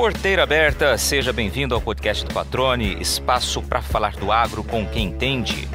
Porteira 0.00 0.44
aberta, 0.44 0.96
seja 0.96 1.30
bem-vindo 1.30 1.74
ao 1.74 1.80
podcast 1.80 2.24
do 2.24 2.32
Patrone, 2.32 2.96
espaço 3.02 3.60
para 3.60 3.82
falar 3.82 4.16
do 4.16 4.32
agro 4.32 4.64
com 4.64 4.86
quem 4.86 5.08
entende. 5.08 5.68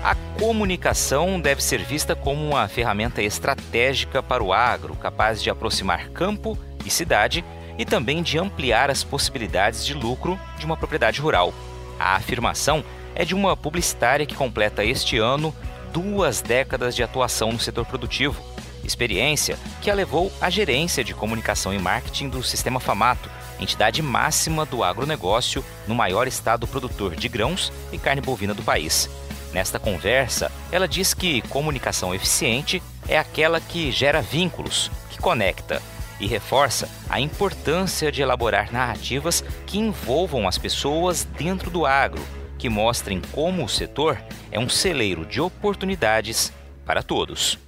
A 0.00 0.14
comunicação 0.38 1.40
deve 1.40 1.60
ser 1.60 1.82
vista 1.82 2.14
como 2.14 2.50
uma 2.50 2.68
ferramenta 2.68 3.20
estratégica 3.20 4.22
para 4.22 4.44
o 4.44 4.52
agro, 4.52 4.94
capaz 4.94 5.42
de 5.42 5.50
aproximar 5.50 6.08
campo 6.10 6.56
e 6.84 6.88
cidade 6.88 7.44
e 7.76 7.84
também 7.84 8.22
de 8.22 8.38
ampliar 8.38 8.88
as 8.88 9.02
possibilidades 9.02 9.84
de 9.84 9.92
lucro 9.92 10.38
de 10.60 10.66
uma 10.66 10.76
propriedade 10.76 11.20
rural. 11.20 11.52
A 11.98 12.14
afirmação 12.14 12.84
é 13.12 13.24
de 13.24 13.34
uma 13.34 13.56
publicitária 13.56 14.24
que 14.24 14.36
completa 14.36 14.84
este 14.84 15.18
ano 15.18 15.52
duas 15.92 16.40
décadas 16.40 16.94
de 16.94 17.02
atuação 17.02 17.50
no 17.50 17.58
setor 17.58 17.84
produtivo 17.86 18.40
experiência 18.86 19.58
que 19.82 19.90
a 19.90 19.94
levou 19.94 20.32
à 20.40 20.48
gerência 20.48 21.04
de 21.04 21.12
comunicação 21.12 21.74
e 21.74 21.78
marketing 21.78 22.28
do 22.28 22.42
Sistema 22.42 22.80
Famato, 22.80 23.28
entidade 23.60 24.00
máxima 24.00 24.64
do 24.64 24.82
agronegócio 24.84 25.64
no 25.86 25.94
maior 25.94 26.26
estado 26.26 26.66
produtor 26.66 27.16
de 27.16 27.28
grãos 27.28 27.72
e 27.92 27.98
carne 27.98 28.20
bovina 28.20 28.54
do 28.54 28.62
país. 28.62 29.10
Nesta 29.52 29.78
conversa, 29.78 30.52
ela 30.70 30.86
diz 30.86 31.14
que 31.14 31.40
comunicação 31.42 32.14
eficiente 32.14 32.82
é 33.08 33.18
aquela 33.18 33.60
que 33.60 33.90
gera 33.90 34.20
vínculos, 34.20 34.90
que 35.10 35.18
conecta 35.18 35.80
e 36.20 36.26
reforça 36.26 36.88
a 37.08 37.20
importância 37.20 38.10
de 38.10 38.22
elaborar 38.22 38.72
narrativas 38.72 39.44
que 39.66 39.78
envolvam 39.78 40.48
as 40.48 40.58
pessoas 40.58 41.24
dentro 41.24 41.70
do 41.70 41.86
agro, 41.86 42.22
que 42.58 42.68
mostrem 42.68 43.20
como 43.32 43.64
o 43.64 43.68
setor 43.68 44.18
é 44.50 44.58
um 44.58 44.68
celeiro 44.68 45.24
de 45.26 45.40
oportunidades 45.40 46.52
para 46.84 47.02
todos. 47.02 47.58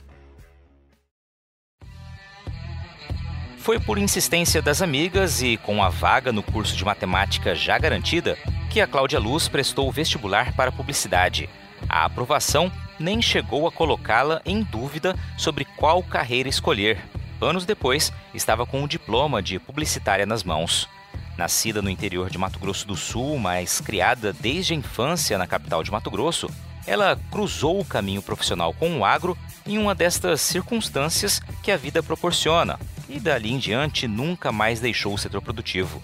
Foi 3.69 3.79
por 3.79 3.99
insistência 3.99 4.63
das 4.63 4.81
amigas 4.81 5.43
e 5.43 5.59
com 5.59 5.83
a 5.83 5.91
vaga 5.91 6.33
no 6.33 6.43
curso 6.43 6.75
de 6.75 6.83
matemática 6.87 7.55
já 7.55 7.77
garantida 7.77 8.39
que 8.71 8.81
a 8.81 8.87
Cláudia 8.87 9.19
Luz 9.19 9.47
prestou 9.47 9.87
o 9.87 9.93
vestibular 9.93 10.57
para 10.57 10.73
publicidade. 10.73 11.51
A 11.87 12.07
aprovação 12.07 12.73
nem 12.99 13.21
chegou 13.21 13.67
a 13.67 13.71
colocá-la 13.71 14.41
em 14.47 14.63
dúvida 14.63 15.15
sobre 15.37 15.67
qual 15.67 16.03
carreira 16.03 16.49
escolher. 16.49 16.99
Anos 17.43 17.67
depois, 17.67 18.11
estava 18.33 18.65
com 18.65 18.83
o 18.83 18.89
diploma 18.89 19.43
de 19.43 19.59
publicitária 19.59 20.25
nas 20.25 20.43
mãos. 20.43 20.89
Nascida 21.37 21.83
no 21.83 21.91
interior 21.91 22.31
de 22.31 22.39
Mato 22.39 22.59
Grosso 22.59 22.87
do 22.89 22.97
Sul, 22.97 23.39
mas 23.39 23.83
criada 23.83 24.33
desde 24.33 24.73
a 24.73 24.77
infância 24.77 25.37
na 25.37 25.47
capital 25.47 25.83
de 25.83 25.91
Mato 25.91 26.11
Grosso, 26.11 26.49
ela 26.87 27.21
cruzou 27.31 27.79
o 27.79 27.85
caminho 27.85 28.23
profissional 28.23 28.73
com 28.73 28.99
o 28.99 29.05
agro 29.05 29.37
em 29.67 29.77
uma 29.77 29.95
destas 29.95 30.41
circunstâncias 30.41 31.39
que 31.63 31.71
a 31.71 31.77
vida 31.77 32.03
proporciona, 32.03 32.79
e 33.09 33.19
dali 33.19 33.53
em 33.53 33.59
diante 33.59 34.07
nunca 34.07 34.53
mais 34.53 34.81
deixou 34.81 35.15
o 35.15 35.19
setor 35.19 35.41
produtivo. 35.41 36.03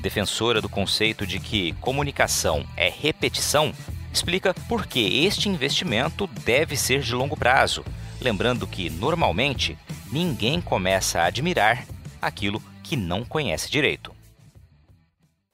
Defensora 0.00 0.60
do 0.60 0.68
conceito 0.68 1.26
de 1.26 1.40
que 1.40 1.72
comunicação 1.74 2.64
é 2.76 2.88
repetição, 2.88 3.72
explica 4.12 4.54
por 4.68 4.86
que 4.86 5.24
este 5.24 5.48
investimento 5.48 6.26
deve 6.44 6.76
ser 6.76 7.00
de 7.00 7.14
longo 7.14 7.36
prazo, 7.36 7.84
lembrando 8.20 8.66
que, 8.66 8.88
normalmente, 8.88 9.76
ninguém 10.10 10.60
começa 10.60 11.20
a 11.20 11.26
admirar 11.26 11.84
aquilo 12.20 12.62
que 12.82 12.96
não 12.96 13.24
conhece 13.24 13.70
direito. 13.70 14.16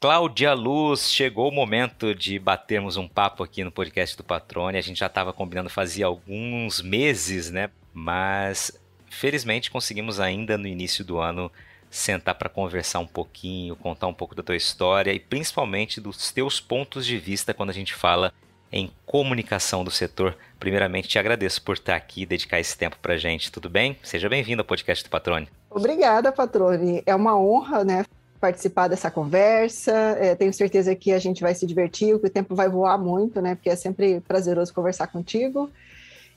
Cláudia 0.00 0.52
Luz, 0.52 1.10
chegou 1.10 1.48
o 1.48 1.54
momento 1.54 2.14
de 2.14 2.38
batermos 2.38 2.98
um 2.98 3.08
papo 3.08 3.42
aqui 3.42 3.64
no 3.64 3.72
podcast 3.72 4.14
do 4.14 4.22
Patrone. 4.22 4.76
A 4.76 4.82
gente 4.82 4.98
já 5.00 5.06
estava 5.06 5.32
combinando 5.32 5.70
fazia 5.70 6.04
alguns 6.04 6.82
meses, 6.82 7.50
né? 7.50 7.70
Mas 7.90 8.70
Felizmente 9.14 9.70
conseguimos 9.70 10.18
ainda 10.18 10.58
no 10.58 10.66
início 10.66 11.04
do 11.04 11.18
ano 11.18 11.50
sentar 11.88 12.34
para 12.34 12.48
conversar 12.48 12.98
um 12.98 13.06
pouquinho, 13.06 13.76
contar 13.76 14.08
um 14.08 14.12
pouco 14.12 14.34
da 14.34 14.42
tua 14.42 14.56
história 14.56 15.12
e 15.12 15.20
principalmente 15.20 16.00
dos 16.00 16.32
teus 16.32 16.60
pontos 16.60 17.06
de 17.06 17.16
vista 17.16 17.54
quando 17.54 17.70
a 17.70 17.74
gente 17.74 17.94
fala 17.94 18.32
em 18.72 18.90
comunicação 19.06 19.84
do 19.84 19.90
setor. 19.90 20.36
Primeiramente, 20.58 21.08
te 21.08 21.16
agradeço 21.16 21.62
por 21.62 21.74
estar 21.74 21.94
aqui 21.94 22.22
e 22.22 22.26
dedicar 22.26 22.58
esse 22.58 22.76
tempo 22.76 22.96
para 23.00 23.16
gente. 23.16 23.52
Tudo 23.52 23.70
bem? 23.70 23.96
Seja 24.02 24.28
bem-vindo 24.28 24.62
ao 24.62 24.66
podcast 24.66 25.04
do 25.04 25.10
Patrone. 25.10 25.48
Obrigada, 25.70 26.32
Patrone. 26.32 27.00
É 27.06 27.14
uma 27.14 27.38
honra, 27.38 27.84
né, 27.84 28.04
participar 28.40 28.88
dessa 28.88 29.12
conversa. 29.12 29.92
É, 30.18 30.34
tenho 30.34 30.52
certeza 30.52 30.92
que 30.96 31.12
a 31.12 31.20
gente 31.20 31.40
vai 31.40 31.54
se 31.54 31.64
divertir, 31.64 32.18
que 32.18 32.26
o 32.26 32.30
tempo 32.30 32.56
vai 32.56 32.68
voar 32.68 32.98
muito, 32.98 33.40
né? 33.40 33.54
Porque 33.54 33.70
é 33.70 33.76
sempre 33.76 34.20
prazeroso 34.20 34.74
conversar 34.74 35.06
contigo 35.06 35.70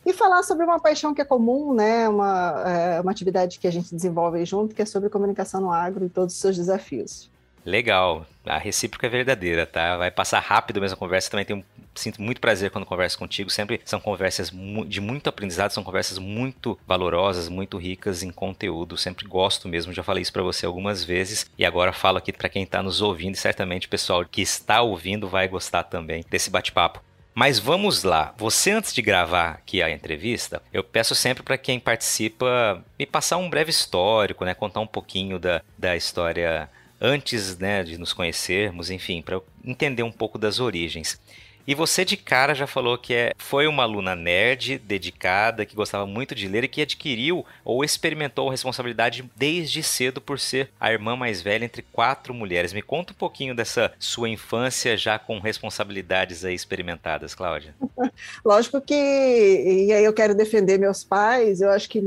e 0.08 0.14
falar 0.14 0.42
sobre 0.42 0.64
uma 0.64 0.80
paixão 0.80 1.14
que 1.14 1.22
é 1.22 1.26
comum, 1.26 1.74
né? 1.74 2.08
Uma, 2.08 2.64
é, 2.66 3.02
uma 3.02 3.12
atividade 3.12 3.60
que 3.60 3.68
a 3.68 3.72
gente 3.72 3.94
desenvolve 3.94 4.44
junto, 4.46 4.74
que 4.74 4.82
é 4.82 4.86
sobre 4.86 5.10
comunicação 5.10 5.60
no 5.60 5.70
agro 5.70 6.06
e 6.06 6.10
todos 6.10 6.34
os 6.34 6.40
seus 6.40 6.56
desafios. 6.56 7.30
Legal, 7.66 8.26
a 8.46 8.58
recíproca 8.58 9.06
é 9.06 9.10
verdadeira, 9.10 9.66
tá? 9.66 9.98
Vai 9.98 10.10
passar 10.10 10.40
rápido 10.40 10.80
mesmo 10.80 10.96
a 10.96 10.98
conversa. 10.98 11.30
Também 11.30 11.46
tenho, 11.46 11.66
sinto 11.94 12.22
muito 12.22 12.40
prazer 12.40 12.72
quando 12.72 12.86
converso 12.86 13.20
contigo. 13.20 13.50
Sempre 13.50 13.82
são 13.84 14.00
conversas 14.00 14.50
de 14.88 15.02
muito 15.02 15.28
aprendizado, 15.28 15.72
são 15.72 15.84
conversas 15.84 16.18
muito 16.18 16.80
valorosas, 16.88 17.50
muito 17.50 17.78
ricas 17.78 18.24
em 18.24 18.32
conteúdo. 18.32 18.96
Sempre 18.96 19.28
gosto 19.28 19.68
mesmo. 19.68 19.92
Já 19.92 20.04
falei 20.04 20.22
isso 20.22 20.32
para 20.32 20.42
você 20.42 20.66
algumas 20.66 21.04
vezes 21.04 21.52
e 21.58 21.66
agora 21.66 21.92
falo 21.92 22.18
aqui 22.18 22.32
para 22.32 22.48
quem 22.48 22.64
está 22.64 22.82
nos 22.82 23.02
ouvindo 23.02 23.36
e 23.36 23.38
certamente 23.38 23.88
o 23.88 23.90
pessoal 23.90 24.24
que 24.24 24.42
está 24.42 24.82
ouvindo 24.82 25.28
vai 25.28 25.50
gostar 25.50 25.84
também 25.84 26.24
desse 26.30 26.50
bate-papo. 26.50 27.06
Mas 27.40 27.60
vamos 27.60 28.02
lá. 28.02 28.34
Você, 28.36 28.72
antes 28.72 28.92
de 28.92 29.00
gravar 29.00 29.52
aqui 29.52 29.80
a 29.80 29.92
entrevista, 29.92 30.60
eu 30.74 30.84
peço 30.84 31.14
sempre 31.14 31.44
para 31.44 31.56
quem 31.56 31.80
participa 31.80 32.84
me 32.98 33.06
passar 33.06 33.38
um 33.38 33.48
breve 33.48 33.70
histórico, 33.70 34.44
né? 34.44 34.56
Contar 34.56 34.80
um 34.80 34.88
pouquinho 34.88 35.38
da, 35.38 35.62
da 35.78 35.96
história 35.96 36.68
antes 37.00 37.56
né, 37.60 37.84
de 37.84 37.96
nos 37.96 38.12
conhecermos, 38.12 38.90
enfim, 38.90 39.22
para 39.22 39.40
entender 39.64 40.02
um 40.02 40.12
pouco 40.12 40.40
das 40.40 40.60
origens. 40.60 41.22
E 41.68 41.76
você 41.76 42.06
de 42.06 42.16
cara 42.16 42.56
já 42.56 42.66
falou 42.66 42.98
que 42.98 43.14
é, 43.14 43.34
foi 43.38 43.68
uma 43.68 43.84
aluna 43.84 44.16
nerd, 44.16 44.78
dedicada, 44.78 45.66
que 45.66 45.76
gostava 45.76 46.08
muito 46.08 46.34
de 46.34 46.48
ler 46.48 46.64
e 46.64 46.68
que 46.70 46.82
adquiriu 46.82 47.46
ou 47.66 47.84
experimentou 47.84 48.48
responsabilidade 48.48 49.30
desde 49.36 49.84
cedo 49.84 50.22
por 50.22 50.40
ser 50.40 50.70
a 50.80 50.94
irmã 50.94 51.18
mais 51.18 51.42
velha 51.42 51.66
entre 51.66 51.82
quatro 51.82 52.34
mulheres. 52.34 52.72
Me 52.72 52.82
conta 52.82 53.12
um 53.12 53.16
pouquinho 53.18 53.54
dessa 53.54 53.92
sua 54.00 54.30
infância 54.30 54.96
já 54.96 55.20
com 55.20 55.40
responsabilidades 55.40 56.46
aí 56.46 56.56
experimentadas, 56.56 57.36
Cláudia. 57.36 57.76
Lógico 58.46 58.80
que, 58.80 58.94
e 58.94 59.92
aí 59.92 60.06
eu 60.06 60.14
quero 60.14 60.34
defender 60.34 60.78
meus 60.80 61.04
pais, 61.04 61.60
eu 61.60 61.70
acho 61.70 61.90
que 61.90 62.02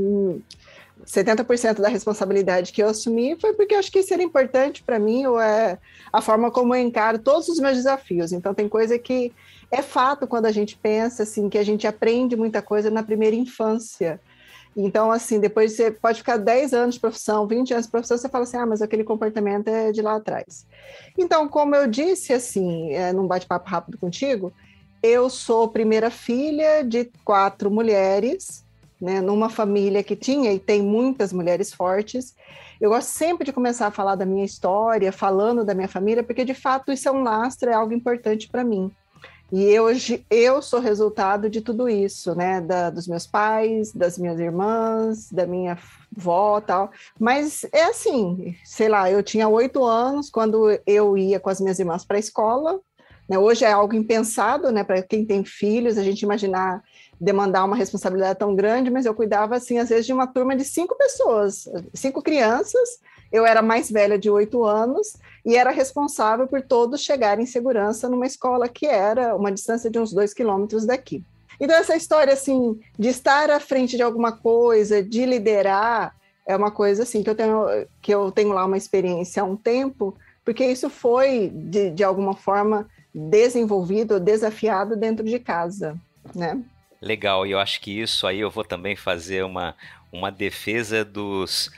70% 1.05 1.79
da 1.79 1.87
responsabilidade 1.87 2.71
que 2.71 2.81
eu 2.81 2.89
assumi 2.89 3.37
foi 3.39 3.53
porque 3.53 3.75
acho 3.75 3.91
que 3.91 3.99
isso 3.99 4.13
era 4.13 4.23
importante 4.23 4.83
para 4.83 4.99
mim, 4.99 5.25
ou 5.25 5.39
é 5.39 5.77
a 6.11 6.21
forma 6.21 6.51
como 6.51 6.75
eu 6.75 6.81
encaro 6.81 7.19
todos 7.19 7.47
os 7.49 7.59
meus 7.59 7.75
desafios. 7.75 8.31
Então, 8.31 8.53
tem 8.53 8.67
coisa 8.67 8.97
que 8.97 9.33
é 9.69 9.81
fato 9.81 10.27
quando 10.27 10.45
a 10.45 10.51
gente 10.51 10.77
pensa 10.77 11.23
assim 11.23 11.49
que 11.49 11.57
a 11.57 11.63
gente 11.63 11.87
aprende 11.87 12.35
muita 12.35 12.61
coisa 12.61 12.89
na 12.89 13.03
primeira 13.03 13.35
infância. 13.35 14.19
Então, 14.75 15.11
assim, 15.11 15.39
depois 15.39 15.73
você 15.73 15.91
pode 15.91 16.19
ficar 16.19 16.37
10 16.37 16.73
anos 16.73 16.95
de 16.95 17.01
profissão, 17.01 17.45
20 17.45 17.73
anos 17.73 17.85
de 17.85 17.91
profissão, 17.91 18.17
você 18.17 18.29
fala 18.29 18.43
assim, 18.43 18.57
ah, 18.57 18.65
mas 18.65 18.81
aquele 18.81 19.03
comportamento 19.03 19.67
é 19.67 19.91
de 19.91 20.01
lá 20.01 20.15
atrás. 20.15 20.65
Então, 21.17 21.47
como 21.47 21.75
eu 21.75 21.87
disse, 21.87 22.31
assim, 22.31 22.93
é, 22.93 23.11
num 23.11 23.27
bate-papo 23.27 23.69
rápido 23.69 23.97
contigo, 23.97 24.53
eu 25.03 25.29
sou 25.29 25.67
primeira 25.67 26.09
filha 26.09 26.83
de 26.83 27.11
quatro 27.25 27.69
mulheres, 27.69 28.63
né, 29.01 29.19
numa 29.19 29.49
família 29.49 30.03
que 30.03 30.15
tinha 30.15 30.53
e 30.53 30.59
tem 30.59 30.81
muitas 30.81 31.33
mulheres 31.33 31.73
fortes. 31.73 32.35
Eu 32.79 32.91
gosto 32.91 33.09
sempre 33.09 33.45
de 33.45 33.51
começar 33.51 33.87
a 33.87 33.91
falar 33.91 34.15
da 34.15 34.25
minha 34.25 34.45
história, 34.45 35.11
falando 35.11 35.65
da 35.65 35.73
minha 35.73 35.87
família, 35.87 36.23
porque 36.23 36.45
de 36.45 36.53
fato 36.53 36.91
isso 36.91 37.09
é 37.09 37.11
um 37.11 37.23
lastro, 37.23 37.69
é 37.69 37.73
algo 37.73 37.93
importante 37.93 38.47
para 38.47 38.63
mim. 38.63 38.91
E 39.51 39.77
hoje 39.77 40.25
eu 40.29 40.61
sou 40.61 40.79
resultado 40.79 41.49
de 41.49 41.59
tudo 41.59 41.89
isso, 41.89 42.33
né? 42.33 42.61
Da, 42.61 42.89
dos 42.89 43.05
meus 43.05 43.27
pais, 43.27 43.91
das 43.91 44.17
minhas 44.17 44.39
irmãs, 44.39 45.29
da 45.29 45.45
minha 45.45 45.77
avó 46.15 46.61
tal. 46.61 46.89
Mas 47.19 47.65
é 47.73 47.83
assim, 47.83 48.55
sei 48.63 48.87
lá, 48.87 49.11
eu 49.11 49.21
tinha 49.21 49.49
oito 49.49 49.83
anos 49.83 50.29
quando 50.29 50.79
eu 50.87 51.17
ia 51.17 51.37
com 51.37 51.49
as 51.49 51.59
minhas 51.59 51.79
irmãs 51.79 52.05
para 52.05 52.15
a 52.15 52.19
escola. 52.19 52.79
Né? 53.27 53.37
Hoje 53.37 53.65
é 53.65 53.71
algo 53.73 53.93
impensado, 53.93 54.71
né? 54.71 54.85
Para 54.85 55.01
quem 55.01 55.25
tem 55.25 55.43
filhos, 55.43 55.97
a 55.97 56.03
gente 56.03 56.21
imaginar 56.21 56.81
demandar 57.21 57.63
uma 57.63 57.75
responsabilidade 57.75 58.39
tão 58.39 58.55
grande, 58.55 58.89
mas 58.89 59.05
eu 59.05 59.13
cuidava, 59.13 59.55
assim, 59.55 59.77
às 59.77 59.89
vezes 59.89 60.07
de 60.07 60.13
uma 60.13 60.25
turma 60.25 60.55
de 60.55 60.65
cinco 60.65 60.97
pessoas, 60.97 61.69
cinco 61.93 62.19
crianças, 62.19 62.99
eu 63.31 63.45
era 63.45 63.61
mais 63.61 63.91
velha 63.91 64.17
de 64.17 64.27
oito 64.27 64.65
anos 64.65 65.15
e 65.45 65.55
era 65.55 65.69
responsável 65.69 66.47
por 66.47 66.63
todos 66.63 67.01
chegarem 67.01 67.43
em 67.43 67.47
segurança 67.47 68.09
numa 68.09 68.25
escola 68.25 68.67
que 68.67 68.87
era 68.87 69.35
uma 69.35 69.51
distância 69.51 69.89
de 69.89 69.99
uns 69.99 70.11
dois 70.11 70.33
quilômetros 70.33 70.83
daqui. 70.83 71.23
Então, 71.59 71.77
essa 71.77 71.95
história, 71.95 72.33
assim, 72.33 72.79
de 72.97 73.09
estar 73.09 73.51
à 73.51 73.59
frente 73.59 73.95
de 73.95 74.01
alguma 74.01 74.31
coisa, 74.31 75.03
de 75.03 75.23
liderar, 75.23 76.15
é 76.47 76.57
uma 76.57 76.71
coisa, 76.71 77.03
assim, 77.03 77.21
que 77.21 77.29
eu 77.29 77.35
tenho, 77.35 77.65
que 78.01 78.11
eu 78.11 78.31
tenho 78.31 78.51
lá 78.51 78.65
uma 78.65 78.77
experiência 78.77 79.43
há 79.43 79.45
um 79.45 79.55
tempo, 79.55 80.15
porque 80.43 80.65
isso 80.65 80.89
foi, 80.89 81.51
de, 81.53 81.91
de 81.91 82.03
alguma 82.03 82.33
forma, 82.33 82.87
desenvolvido, 83.13 84.19
desafiado 84.19 84.95
dentro 84.95 85.23
de 85.23 85.37
casa, 85.37 85.95
né? 86.33 86.59
Legal, 87.01 87.47
e 87.47 87.51
eu 87.51 87.59
acho 87.59 87.81
que 87.81 87.99
isso 87.99 88.27
aí 88.27 88.39
eu 88.39 88.51
vou 88.51 88.63
também 88.63 88.95
fazer 88.95 89.43
uma, 89.43 89.75
uma 90.11 90.31
defesa 90.31 91.03
dos 91.03 91.71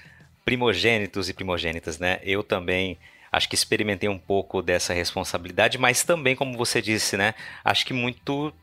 primogênitos 0.44 1.30
e 1.30 1.34
primogênitas, 1.34 1.98
né? 1.98 2.20
Eu 2.24 2.44
também 2.44 2.98
acho 3.32 3.48
que 3.48 3.56
experimentei 3.56 4.10
um 4.10 4.20
pouco 4.20 4.62
dessa 4.62 4.94
responsabilidade, 4.94 5.78
mas 5.78 6.04
também, 6.04 6.36
como 6.36 6.58
você 6.58 6.82
disse, 6.82 7.16
né? 7.16 7.34
Acho 7.64 7.86
que 7.86 7.94
muito 7.94 8.54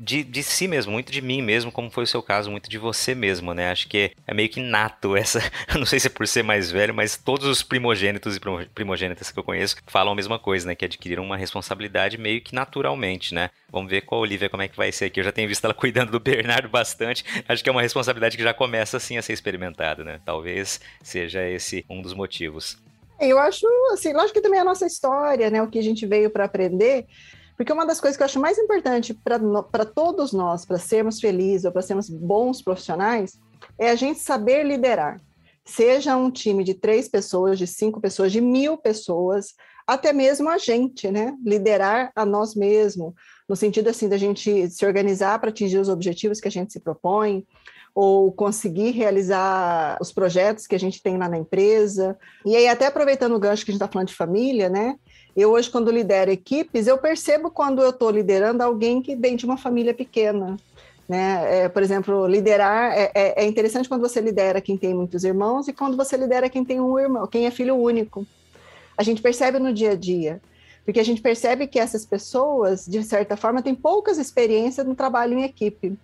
de, 0.00 0.24
de 0.24 0.42
si 0.42 0.66
mesmo, 0.66 0.90
muito 0.90 1.12
de 1.12 1.20
mim 1.20 1.42
mesmo, 1.42 1.70
como 1.70 1.90
foi 1.90 2.04
o 2.04 2.06
seu 2.06 2.22
caso, 2.22 2.50
muito 2.50 2.70
de 2.70 2.78
você 2.78 3.14
mesmo, 3.14 3.52
né? 3.52 3.70
Acho 3.70 3.86
que 3.86 4.12
é 4.26 4.32
meio 4.32 4.48
que 4.48 4.58
nato 4.58 5.14
essa. 5.14 5.40
Não 5.78 5.84
sei 5.84 6.00
se 6.00 6.06
é 6.06 6.10
por 6.10 6.26
ser 6.26 6.42
mais 6.42 6.70
velho, 6.70 6.94
mas 6.94 7.18
todos 7.18 7.46
os 7.46 7.62
primogênitos 7.62 8.34
e 8.34 8.40
primogênitas 8.74 9.30
que 9.30 9.38
eu 9.38 9.44
conheço 9.44 9.76
falam 9.86 10.14
a 10.14 10.16
mesma 10.16 10.38
coisa, 10.38 10.66
né? 10.66 10.74
Que 10.74 10.86
adquiriram 10.86 11.22
uma 11.22 11.36
responsabilidade 11.36 12.16
meio 12.16 12.40
que 12.40 12.54
naturalmente, 12.54 13.34
né? 13.34 13.50
Vamos 13.70 13.90
ver 13.90 14.00
com 14.00 14.14
a 14.14 14.18
Olivia 14.18 14.48
como 14.48 14.62
é 14.62 14.68
que 14.68 14.76
vai 14.76 14.90
ser 14.90 15.06
aqui. 15.06 15.20
Eu 15.20 15.24
já 15.24 15.32
tenho 15.32 15.48
visto 15.48 15.64
ela 15.64 15.74
cuidando 15.74 16.10
do 16.10 16.18
Bernardo 16.18 16.68
bastante. 16.70 17.22
Acho 17.46 17.62
que 17.62 17.68
é 17.68 17.72
uma 17.72 17.82
responsabilidade 17.82 18.38
que 18.38 18.42
já 18.42 18.54
começa 18.54 18.96
assim 18.96 19.18
a 19.18 19.22
ser 19.22 19.34
experimentada, 19.34 20.02
né? 20.02 20.18
Talvez 20.24 20.80
seja 21.02 21.46
esse 21.46 21.84
um 21.90 22.00
dos 22.00 22.14
motivos. 22.14 22.78
Eu 23.20 23.38
acho, 23.38 23.66
assim, 23.92 24.14
lógico 24.14 24.32
que 24.32 24.40
também 24.40 24.58
é 24.60 24.62
a 24.62 24.64
nossa 24.64 24.86
história, 24.86 25.50
né? 25.50 25.62
O 25.62 25.68
que 25.68 25.78
a 25.78 25.82
gente 25.82 26.06
veio 26.06 26.30
para 26.30 26.46
aprender. 26.46 27.06
Porque 27.60 27.74
uma 27.74 27.84
das 27.84 28.00
coisas 28.00 28.16
que 28.16 28.22
eu 28.22 28.24
acho 28.24 28.40
mais 28.40 28.56
importante 28.56 29.12
para 29.12 29.84
todos 29.84 30.32
nós, 30.32 30.64
para 30.64 30.78
sermos 30.78 31.20
felizes 31.20 31.66
ou 31.66 31.70
para 31.70 31.82
sermos 31.82 32.08
bons 32.08 32.62
profissionais, 32.62 33.38
é 33.78 33.90
a 33.90 33.94
gente 33.94 34.18
saber 34.18 34.64
liderar. 34.64 35.20
Seja 35.62 36.16
um 36.16 36.30
time 36.30 36.64
de 36.64 36.72
três 36.72 37.06
pessoas, 37.06 37.58
de 37.58 37.66
cinco 37.66 38.00
pessoas, 38.00 38.32
de 38.32 38.40
mil 38.40 38.78
pessoas, 38.78 39.48
até 39.86 40.10
mesmo 40.10 40.48
a 40.48 40.56
gente, 40.56 41.10
né? 41.10 41.36
Liderar 41.44 42.10
a 42.16 42.24
nós 42.24 42.54
mesmos, 42.54 43.12
no 43.46 43.54
sentido 43.54 43.88
assim 43.88 44.08
da 44.08 44.16
gente 44.16 44.70
se 44.70 44.86
organizar 44.86 45.38
para 45.38 45.50
atingir 45.50 45.76
os 45.76 45.90
objetivos 45.90 46.40
que 46.40 46.48
a 46.48 46.50
gente 46.50 46.72
se 46.72 46.80
propõe, 46.80 47.46
ou 47.94 48.32
conseguir 48.32 48.92
realizar 48.92 49.98
os 50.00 50.10
projetos 50.10 50.66
que 50.66 50.74
a 50.74 50.78
gente 50.78 51.02
tem 51.02 51.18
lá 51.18 51.28
na 51.28 51.36
empresa. 51.36 52.16
E 52.46 52.56
aí, 52.56 52.68
até 52.68 52.86
aproveitando 52.86 53.34
o 53.34 53.38
gancho 53.38 53.66
que 53.66 53.70
a 53.70 53.74
gente 53.74 53.82
está 53.82 53.92
falando 53.92 54.08
de 54.08 54.14
família, 54.14 54.70
né? 54.70 54.96
Eu 55.36 55.52
hoje, 55.52 55.70
quando 55.70 55.90
lidero 55.90 56.30
equipes, 56.30 56.86
eu 56.86 56.98
percebo 56.98 57.50
quando 57.50 57.82
eu 57.82 57.90
estou 57.90 58.10
liderando 58.10 58.62
alguém 58.62 59.00
que 59.00 59.14
vem 59.14 59.36
de 59.36 59.44
uma 59.44 59.56
família 59.56 59.94
pequena. 59.94 60.56
Né? 61.08 61.64
É, 61.64 61.68
por 61.68 61.82
exemplo, 61.82 62.26
liderar 62.26 62.92
é, 62.96 63.10
é, 63.14 63.42
é, 63.42 63.46
interessante 63.46 63.88
quando 63.88 64.00
você 64.00 64.20
lidera 64.20 64.60
quem 64.60 64.76
tem 64.76 64.94
muitos 64.94 65.24
irmãos 65.24 65.66
e 65.66 65.72
quando 65.72 65.96
você 65.96 66.16
lidera 66.16 66.48
quem 66.48 66.64
tem 66.64 66.80
um 66.80 66.96
irmão, 66.96 67.26
quem 67.26 67.46
é 67.46 67.50
filho 67.50 67.74
único. 67.74 68.24
A 68.96 69.02
gente 69.02 69.20
percebe 69.20 69.58
no 69.58 69.72
dia 69.72 69.92
a 69.92 69.94
dia, 69.96 70.40
porque 70.84 71.00
a 71.00 71.04
gente 71.04 71.20
percebe 71.20 71.66
que 71.66 71.80
essas 71.80 72.06
pessoas, 72.06 72.86
de 72.86 73.02
certa 73.02 73.36
forma, 73.36 73.62
têm 73.62 73.74
poucas 73.74 74.18
experiências 74.18 74.86
no 74.86 74.94
trabalho 74.94 75.36
em 75.36 75.42
equipe. 75.42 75.98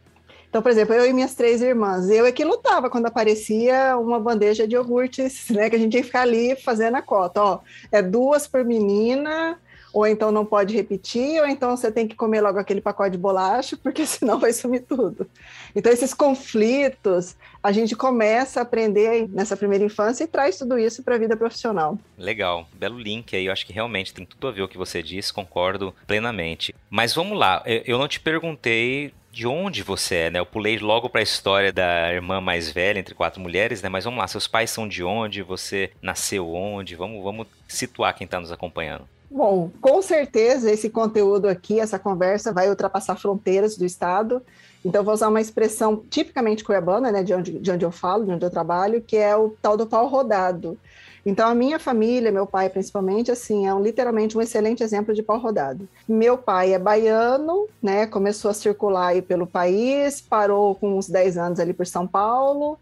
Então, 0.56 0.62
por 0.62 0.72
exemplo, 0.72 0.94
eu 0.94 1.04
e 1.04 1.12
minhas 1.12 1.34
três 1.34 1.60
irmãs, 1.60 2.08
eu 2.08 2.24
é 2.24 2.32
que 2.32 2.42
lutava 2.42 2.88
quando 2.88 3.04
aparecia 3.04 3.94
uma 3.98 4.18
bandeja 4.18 4.66
de 4.66 4.74
iogurtes, 4.74 5.50
né? 5.50 5.68
Que 5.68 5.76
a 5.76 5.78
gente 5.78 5.94
que 5.98 6.02
ficar 6.02 6.22
ali 6.22 6.56
fazendo 6.56 6.94
a 6.94 7.02
cota. 7.02 7.42
Ó, 7.42 7.58
é 7.92 8.00
duas 8.00 8.48
por 8.48 8.64
menina, 8.64 9.60
ou 9.92 10.06
então 10.06 10.32
não 10.32 10.46
pode 10.46 10.74
repetir, 10.74 11.42
ou 11.42 11.46
então 11.46 11.76
você 11.76 11.92
tem 11.92 12.08
que 12.08 12.16
comer 12.16 12.40
logo 12.40 12.58
aquele 12.58 12.80
pacote 12.80 13.10
de 13.10 13.18
bolacha, 13.18 13.76
porque 13.76 14.04
senão 14.08 14.38
vai 14.38 14.50
sumir 14.50 14.84
tudo. 14.88 15.28
Então, 15.74 15.92
esses 15.92 16.14
conflitos, 16.14 17.36
a 17.62 17.70
gente 17.70 17.94
começa 17.94 18.60
a 18.60 18.62
aprender 18.62 19.28
nessa 19.28 19.58
primeira 19.58 19.84
infância 19.84 20.24
e 20.24 20.26
traz 20.26 20.56
tudo 20.56 20.78
isso 20.78 21.02
para 21.02 21.16
a 21.16 21.18
vida 21.18 21.36
profissional. 21.36 21.98
Legal, 22.16 22.66
belo 22.72 22.98
link 22.98 23.36
aí, 23.36 23.44
eu 23.44 23.52
acho 23.52 23.66
que 23.66 23.74
realmente 23.74 24.14
tem 24.14 24.24
tudo 24.24 24.48
a 24.48 24.52
ver 24.52 24.62
o 24.62 24.68
que 24.68 24.78
você 24.78 25.02
disse, 25.02 25.34
concordo 25.34 25.94
plenamente. 26.06 26.74
Mas 26.88 27.14
vamos 27.14 27.38
lá, 27.38 27.62
eu 27.66 27.98
não 27.98 28.08
te 28.08 28.18
perguntei 28.20 29.12
de 29.36 29.46
onde 29.46 29.82
você 29.82 30.14
é, 30.14 30.30
né? 30.30 30.38
Eu 30.38 30.46
pulei 30.46 30.78
logo 30.78 31.10
para 31.10 31.20
a 31.20 31.22
história 31.22 31.70
da 31.70 32.10
irmã 32.10 32.40
mais 32.40 32.70
velha 32.70 32.98
entre 32.98 33.14
quatro 33.14 33.38
mulheres, 33.38 33.82
né? 33.82 33.88
Mas 33.90 34.04
vamos 34.04 34.18
lá, 34.18 34.26
seus 34.26 34.48
pais 34.48 34.70
são 34.70 34.88
de 34.88 35.04
onde? 35.04 35.42
Você 35.42 35.90
nasceu 36.00 36.54
onde? 36.54 36.96
Vamos, 36.96 37.22
vamos 37.22 37.46
situar 37.68 38.14
quem 38.14 38.24
está 38.24 38.40
nos 38.40 38.50
acompanhando. 38.50 39.06
Bom, 39.30 39.70
com 39.80 40.00
certeza 40.00 40.70
esse 40.70 40.88
conteúdo 40.88 41.48
aqui, 41.48 41.80
essa 41.80 41.98
conversa 41.98 42.52
vai 42.52 42.68
ultrapassar 42.68 43.16
fronteiras 43.16 43.76
do 43.76 43.84
estado. 43.84 44.42
Então 44.84 45.02
vou 45.02 45.12
usar 45.12 45.28
uma 45.28 45.40
expressão 45.40 45.96
tipicamente 46.08 46.62
cuiabana, 46.62 47.10
né, 47.10 47.22
de 47.22 47.34
onde, 47.34 47.58
de 47.58 47.70
onde 47.70 47.84
eu 47.84 47.90
falo, 47.90 48.24
de 48.24 48.30
onde 48.32 48.44
eu 48.44 48.50
trabalho, 48.50 49.02
que 49.02 49.16
é 49.16 49.36
o 49.36 49.50
tal 49.60 49.76
do 49.76 49.86
pau 49.86 50.06
rodado. 50.06 50.78
Então, 51.26 51.48
a 51.48 51.56
minha 51.56 51.76
família, 51.80 52.30
meu 52.30 52.46
pai 52.46 52.70
principalmente, 52.70 53.32
assim, 53.32 53.66
é 53.66 53.74
um, 53.74 53.82
literalmente 53.82 54.38
um 54.38 54.40
excelente 54.40 54.84
exemplo 54.84 55.12
de 55.12 55.24
pau 55.24 55.40
rodado. 55.40 55.88
Meu 56.06 56.38
pai 56.38 56.72
é 56.72 56.78
baiano, 56.78 57.66
né? 57.82 58.06
Começou 58.06 58.48
a 58.48 58.54
circular 58.54 59.08
aí 59.08 59.20
pelo 59.20 59.44
país, 59.44 60.20
parou 60.20 60.76
com 60.76 60.96
uns 60.96 61.08
10 61.08 61.36
anos 61.36 61.58
ali 61.58 61.72
por 61.72 61.84
São 61.84 62.06
Paulo. 62.06 62.78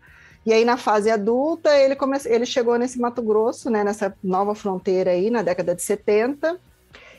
E 0.46 0.52
aí, 0.52 0.64
na 0.64 0.76
fase 0.76 1.11
adulta, 1.11 1.75
ele, 1.76 1.96
come... 1.96 2.19
ele 2.26 2.46
chegou 2.46 2.79
nesse 2.79 3.00
Mato 3.00 3.23
Grosso, 3.23 3.70
né? 3.70 3.82
Nessa 3.82 4.14
nova 4.23 4.55
fronteira 4.55 5.11
aí, 5.11 5.31
na 5.31 5.43
década 5.43 5.75
de 5.75 5.82
70, 5.82 6.58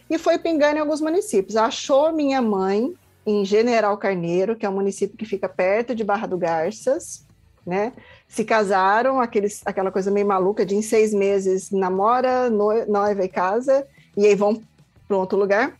e 0.09 0.17
foi 0.17 0.37
pingando 0.37 0.77
em 0.77 0.81
alguns 0.81 1.01
municípios. 1.01 1.55
Achou 1.55 2.11
minha 2.11 2.41
mãe 2.41 2.93
em 3.25 3.43
General 3.43 3.97
Carneiro, 3.97 4.55
que 4.55 4.65
é 4.65 4.69
um 4.69 4.75
município 4.75 5.17
que 5.17 5.25
fica 5.25 5.49
perto 5.49 5.95
de 5.95 6.03
Barra 6.03 6.27
do 6.27 6.37
Garças, 6.37 7.25
né? 7.65 7.93
se 8.27 8.43
casaram, 8.43 9.19
aqueles, 9.19 9.61
aquela 9.65 9.91
coisa 9.91 10.11
meio 10.11 10.27
maluca 10.27 10.65
de 10.65 10.75
em 10.75 10.81
seis 10.81 11.13
meses 11.13 11.71
namora, 11.71 12.49
no, 12.49 12.85
noiva 12.85 13.23
e 13.23 13.29
casa, 13.29 13.87
e 14.15 14.25
aí 14.25 14.35
vão 14.35 14.61
para 15.07 15.17
outro 15.17 15.37
lugar. 15.37 15.77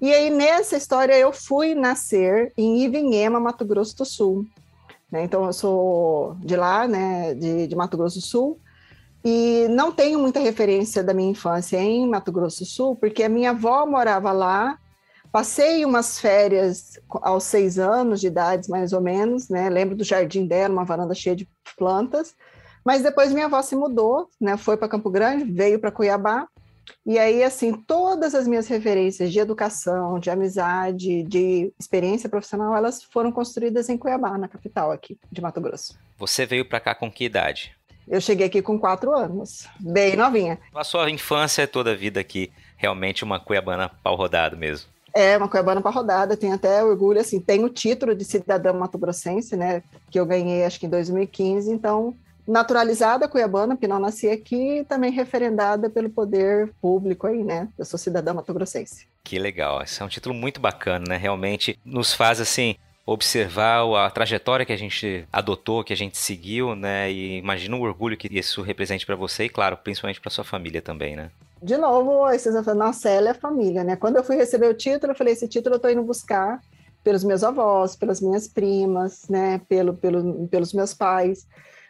E 0.00 0.12
aí, 0.12 0.28
nessa 0.28 0.76
história, 0.76 1.16
eu 1.16 1.32
fui 1.32 1.74
nascer 1.74 2.52
em 2.56 2.82
Ivinhema, 2.82 3.40
Mato 3.40 3.64
Grosso 3.64 3.96
do 3.96 4.04
Sul. 4.04 4.44
Né? 5.10 5.24
Então, 5.24 5.44
eu 5.44 5.52
sou 5.52 6.36
de 6.40 6.56
lá, 6.56 6.86
né, 6.88 7.34
de, 7.34 7.66
de 7.66 7.76
Mato 7.76 7.96
Grosso 7.96 8.18
do 8.18 8.24
Sul, 8.24 8.60
e 9.24 9.66
não 9.70 9.92
tenho 9.92 10.18
muita 10.18 10.38
referência 10.38 11.02
da 11.02 11.12
minha 11.12 11.30
infância 11.30 11.78
em 11.78 12.08
Mato 12.08 12.30
Grosso 12.30 12.60
do 12.60 12.66
Sul, 12.66 12.96
porque 12.96 13.22
a 13.22 13.28
minha 13.28 13.50
avó 13.50 13.86
morava 13.86 14.32
lá 14.32 14.78
Passei 15.36 15.84
umas 15.84 16.18
férias 16.18 16.98
aos 17.20 17.44
seis 17.44 17.78
anos 17.78 18.22
de 18.22 18.26
idade, 18.26 18.70
mais 18.70 18.94
ou 18.94 19.02
menos, 19.02 19.50
né? 19.50 19.68
Lembro 19.68 19.94
do 19.94 20.02
jardim 20.02 20.46
dela, 20.46 20.72
uma 20.72 20.84
varanda 20.84 21.14
cheia 21.14 21.36
de 21.36 21.46
plantas. 21.76 22.34
Mas 22.82 23.02
depois 23.02 23.34
minha 23.34 23.44
avó 23.44 23.60
se 23.60 23.76
mudou, 23.76 24.30
né? 24.40 24.56
Foi 24.56 24.78
para 24.78 24.88
Campo 24.88 25.10
Grande, 25.10 25.44
veio 25.44 25.78
para 25.78 25.92
Cuiabá. 25.92 26.48
E 27.04 27.18
aí, 27.18 27.42
assim, 27.42 27.72
todas 27.72 28.34
as 28.34 28.46
minhas 28.46 28.66
referências 28.68 29.32
de 29.32 29.38
educação, 29.38 30.18
de 30.18 30.30
amizade, 30.30 31.22
de 31.22 31.72
experiência 31.78 32.28
profissional, 32.28 32.76
elas 32.76 33.02
foram 33.02 33.30
construídas 33.30 33.88
em 33.88 33.96
Cuiabá, 33.96 34.36
na 34.36 34.48
capital 34.48 34.90
aqui 34.90 35.18
de 35.30 35.40
Mato 35.40 35.60
Grosso. 35.60 35.98
Você 36.18 36.46
veio 36.46 36.68
para 36.68 36.80
cá 36.80 36.94
com 36.94 37.10
que 37.10 37.24
idade? 37.24 37.76
Eu 38.08 38.20
cheguei 38.20 38.46
aqui 38.46 38.62
com 38.62 38.78
quatro 38.78 39.12
anos, 39.12 39.66
bem 39.80 40.16
novinha. 40.16 40.58
A 40.74 40.84
sua 40.84 41.10
infância 41.10 41.62
é 41.62 41.66
toda 41.66 41.90
a 41.90 41.96
vida 41.96 42.20
aqui, 42.20 42.52
realmente 42.76 43.24
uma 43.24 43.40
cuiabana 43.40 43.88
pau 43.88 44.14
rodado 44.14 44.56
mesmo. 44.56 44.88
É, 45.12 45.36
uma 45.38 45.48
Cuiabana 45.48 45.80
para 45.80 45.90
rodada, 45.90 46.36
tem 46.36 46.52
até 46.52 46.84
orgulho, 46.84 47.18
assim, 47.18 47.40
tem 47.40 47.64
o 47.64 47.70
título 47.70 48.14
de 48.14 48.22
cidadã 48.22 48.74
mato-grossense, 48.74 49.56
né, 49.56 49.82
que 50.10 50.20
eu 50.20 50.26
ganhei 50.26 50.62
acho 50.62 50.78
que 50.78 50.84
em 50.84 50.90
2015, 50.90 51.72
então 51.72 52.14
naturalizada 52.46 53.28
cuiabana, 53.28 53.74
porque 53.74 53.88
não 53.88 53.98
nasci 53.98 54.28
aqui, 54.28 54.78
e 54.78 54.84
também 54.84 55.10
referendada 55.10 55.90
pelo 55.90 56.08
poder 56.10 56.72
público 56.80 57.26
aí, 57.26 57.42
né? 57.42 57.68
Eu 57.78 57.84
sou 57.84 57.98
cidadã 57.98 58.34
mato-grossense. 58.34 59.06
Que 59.24 59.38
legal, 59.38 59.82
esse 59.82 60.00
é 60.00 60.04
um 60.04 60.08
título 60.08 60.34
muito 60.34 60.60
bacana, 60.60 61.04
né? 61.08 61.16
Realmente 61.16 61.78
nos 61.84 62.12
faz 62.12 62.40
assim 62.40 62.76
observar 63.04 63.84
a 64.04 64.10
trajetória 64.10 64.66
que 64.66 64.72
a 64.72 64.78
gente 64.78 65.26
adotou, 65.32 65.84
que 65.84 65.92
a 65.92 65.96
gente 65.96 66.18
seguiu, 66.18 66.74
né? 66.74 67.10
E 67.10 67.38
imagina 67.38 67.76
o 67.76 67.82
orgulho 67.82 68.16
que 68.16 68.28
isso 68.30 68.62
represente 68.62 69.06
para 69.06 69.14
você 69.16 69.44
e, 69.44 69.48
claro, 69.48 69.76
principalmente 69.76 70.20
para 70.20 70.30
sua 70.30 70.44
família 70.44 70.82
também, 70.82 71.14
né? 71.14 71.30
de 71.62 71.76
novo, 71.76 72.24
aí 72.24 72.38
vocês 72.38 72.54
vão 72.54 72.62
falar, 72.62 72.86
nossa, 72.86 73.08
ela 73.08 73.30
é 73.30 73.34
família, 73.34 73.82
né? 73.82 73.96
Quando 73.96 74.16
eu 74.16 74.24
fui 74.24 74.36
receber 74.36 74.68
o 74.68 74.74
título, 74.74 75.12
eu 75.12 75.16
falei, 75.16 75.32
esse 75.32 75.48
título 75.48 75.76
eu 75.76 75.78
tô 75.78 75.88
indo 75.88 76.02
buscar 76.02 76.60
pelos 77.02 77.24
meus 77.24 77.42
avós, 77.42 77.96
pelas 77.96 78.20
minhas 78.20 78.46
primas, 78.46 79.28
né? 79.28 79.60
Pelo, 79.68 79.94
pelo, 79.94 80.46
pelos 80.48 80.72
meus 80.72 80.92
pais. 80.92 81.46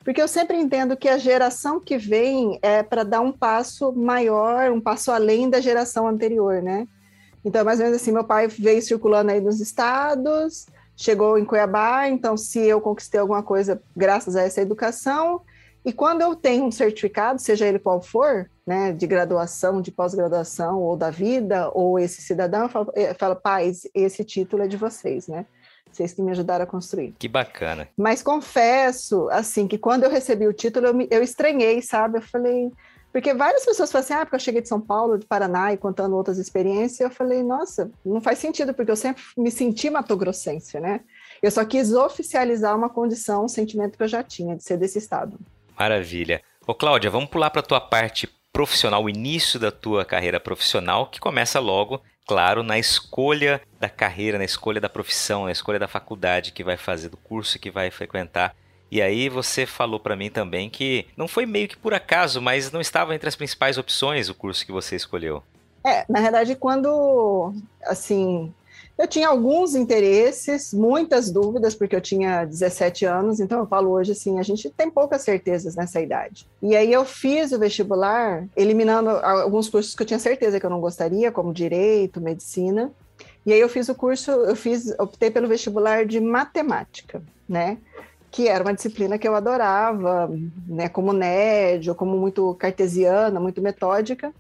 Porque 0.06 0.22
eu 0.22 0.28
sempre 0.28 0.56
entendo 0.56 0.96
que 0.96 1.08
a 1.08 1.18
geração 1.18 1.80
que 1.80 1.98
vem 1.98 2.60
é 2.62 2.80
para 2.80 3.02
dar 3.02 3.20
um 3.20 3.32
passo 3.32 3.92
maior, 3.92 4.70
um 4.70 4.80
passo 4.80 5.10
além 5.10 5.50
da 5.50 5.60
geração 5.60 6.06
anterior, 6.06 6.62
né? 6.62 6.86
Então, 7.44 7.64
mais 7.64 7.80
ou 7.80 7.86
menos 7.86 8.00
assim, 8.00 8.12
meu 8.12 8.22
pai 8.22 8.46
veio 8.46 8.80
circulando 8.80 9.32
aí 9.32 9.40
nos 9.40 9.60
estados, 9.60 10.66
chegou 10.96 11.36
em 11.36 11.44
Cuiabá, 11.44 12.06
então 12.06 12.36
se 12.36 12.60
eu 12.60 12.80
conquistei 12.80 13.18
alguma 13.18 13.42
coisa 13.42 13.82
graças 13.96 14.36
a 14.36 14.42
essa 14.42 14.60
educação, 14.60 15.40
e 15.84 15.92
quando 15.92 16.22
eu 16.22 16.36
tenho 16.36 16.66
um 16.66 16.70
certificado, 16.70 17.42
seja 17.42 17.66
ele 17.66 17.80
qual 17.80 18.00
for, 18.00 18.48
né, 18.64 18.92
de 18.92 19.08
graduação, 19.08 19.82
de 19.82 19.90
pós-graduação, 19.90 20.80
ou 20.82 20.96
da 20.96 21.10
vida, 21.10 21.68
ou 21.74 21.98
esse 21.98 22.22
cidadão, 22.22 22.62
eu 22.62 22.68
falo, 22.68 22.92
eu 22.94 23.14
falo, 23.16 23.34
pais, 23.34 23.88
esse 23.92 24.22
título 24.22 24.62
é 24.62 24.68
de 24.68 24.76
vocês, 24.76 25.26
né? 25.26 25.46
Vocês 25.96 26.12
que 26.12 26.20
me 26.20 26.30
ajudaram 26.30 26.64
a 26.64 26.66
construir. 26.66 27.14
Que 27.18 27.26
bacana. 27.26 27.88
Mas 27.96 28.22
confesso, 28.22 29.28
assim, 29.30 29.66
que 29.66 29.78
quando 29.78 30.04
eu 30.04 30.10
recebi 30.10 30.46
o 30.46 30.52
título, 30.52 30.88
eu, 30.88 30.94
me, 30.94 31.08
eu 31.10 31.22
estranhei, 31.22 31.80
sabe? 31.80 32.18
Eu 32.18 32.22
falei... 32.22 32.70
Porque 33.10 33.32
várias 33.32 33.64
pessoas 33.64 33.90
falam 33.90 34.04
assim, 34.04 34.12
ah, 34.12 34.26
porque 34.26 34.36
eu 34.36 34.40
cheguei 34.40 34.60
de 34.60 34.68
São 34.68 34.78
Paulo, 34.78 35.16
de 35.16 35.24
Paraná, 35.24 35.72
e 35.72 35.78
contando 35.78 36.14
outras 36.14 36.36
experiências, 36.36 37.00
eu 37.00 37.08
falei, 37.08 37.42
nossa, 37.42 37.90
não 38.04 38.20
faz 38.20 38.38
sentido, 38.38 38.74
porque 38.74 38.90
eu 38.90 38.96
sempre 38.96 39.22
me 39.38 39.50
senti 39.50 39.88
matogrossense, 39.88 40.78
né? 40.78 41.00
Eu 41.42 41.50
só 41.50 41.64
quis 41.64 41.94
oficializar 41.94 42.76
uma 42.76 42.90
condição, 42.90 43.46
um 43.46 43.48
sentimento 43.48 43.96
que 43.96 44.02
eu 44.04 44.08
já 44.08 44.22
tinha, 44.22 44.54
de 44.54 44.62
ser 44.62 44.76
desse 44.76 44.98
estado. 44.98 45.38
Maravilha. 45.78 46.42
Ô 46.66 46.74
Cláudia, 46.74 47.08
vamos 47.08 47.30
pular 47.30 47.48
para 47.48 47.60
a 47.60 47.64
tua 47.64 47.80
parte 47.80 48.28
profissional, 48.52 49.02
o 49.02 49.08
início 49.08 49.58
da 49.58 49.70
tua 49.70 50.04
carreira 50.04 50.38
profissional, 50.38 51.06
que 51.06 51.18
começa 51.18 51.58
logo, 51.58 52.02
claro, 52.26 52.62
na 52.62 52.78
escolha 52.78 53.62
da 53.78 53.88
carreira, 53.88 54.36
na 54.36 54.44
escolha 54.44 54.80
da 54.80 54.88
profissão, 54.88 55.44
na 55.44 55.52
escolha 55.52 55.78
da 55.78 55.88
faculdade 55.88 56.52
que 56.52 56.64
vai 56.64 56.76
fazer, 56.76 57.08
do 57.08 57.16
curso 57.16 57.58
que 57.58 57.70
vai 57.70 57.90
frequentar. 57.90 58.54
E 58.90 59.00
aí 59.00 59.28
você 59.28 59.64
falou 59.64 59.98
para 59.98 60.16
mim 60.16 60.30
também 60.30 60.68
que 60.68 61.06
não 61.16 61.26
foi 61.26 61.46
meio 61.46 61.68
que 61.68 61.76
por 61.76 61.94
acaso, 61.94 62.40
mas 62.40 62.70
não 62.70 62.80
estava 62.80 63.14
entre 63.14 63.28
as 63.28 63.36
principais 63.36 63.78
opções 63.78 64.28
o 64.28 64.34
curso 64.34 64.64
que 64.66 64.72
você 64.72 64.96
escolheu. 64.96 65.42
É, 65.84 66.04
na 66.08 66.20
verdade, 66.20 66.56
quando 66.56 67.52
assim, 67.84 68.52
eu 68.98 69.06
tinha 69.06 69.28
alguns 69.28 69.74
interesses, 69.74 70.72
muitas 70.72 71.30
dúvidas, 71.30 71.74
porque 71.74 71.94
eu 71.94 72.00
tinha 72.00 72.44
17 72.44 73.04
anos, 73.04 73.40
então 73.40 73.58
eu 73.58 73.66
falo 73.66 73.90
hoje 73.90 74.12
assim, 74.12 74.38
a 74.38 74.42
gente 74.42 74.70
tem 74.70 74.90
poucas 74.90 75.22
certezas 75.22 75.76
nessa 75.76 76.00
idade. 76.00 76.46
E 76.62 76.74
aí 76.74 76.92
eu 76.92 77.04
fiz 77.04 77.52
o 77.52 77.58
vestibular, 77.58 78.46
eliminando 78.56 79.10
alguns 79.10 79.68
cursos 79.68 79.94
que 79.94 80.02
eu 80.02 80.06
tinha 80.06 80.18
certeza 80.18 80.58
que 80.58 80.64
eu 80.64 80.70
não 80.70 80.80
gostaria, 80.80 81.30
como 81.30 81.52
direito, 81.52 82.20
medicina. 82.20 82.90
E 83.44 83.52
aí 83.52 83.60
eu 83.60 83.68
fiz 83.68 83.88
o 83.88 83.94
curso, 83.94 84.30
eu 84.30 84.56
fiz, 84.56 84.90
optei 84.98 85.30
pelo 85.30 85.46
vestibular 85.46 86.06
de 86.06 86.18
matemática, 86.18 87.22
né? 87.48 87.78
que 88.36 88.48
era 88.48 88.62
uma 88.62 88.74
disciplina 88.74 89.16
que 89.16 89.26
eu 89.26 89.34
adorava, 89.34 90.30
né, 90.66 90.90
como 90.90 91.10
nerd, 91.10 91.88
ou 91.88 91.96
como 91.96 92.18
muito 92.18 92.54
cartesiana, 92.56 93.40
muito 93.40 93.62
metódica. 93.62 94.30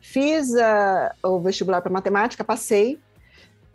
Fiz 0.00 0.48
uh, 0.50 1.14
o 1.22 1.38
vestibular 1.38 1.80
para 1.80 1.92
matemática, 1.92 2.42
passei. 2.42 2.98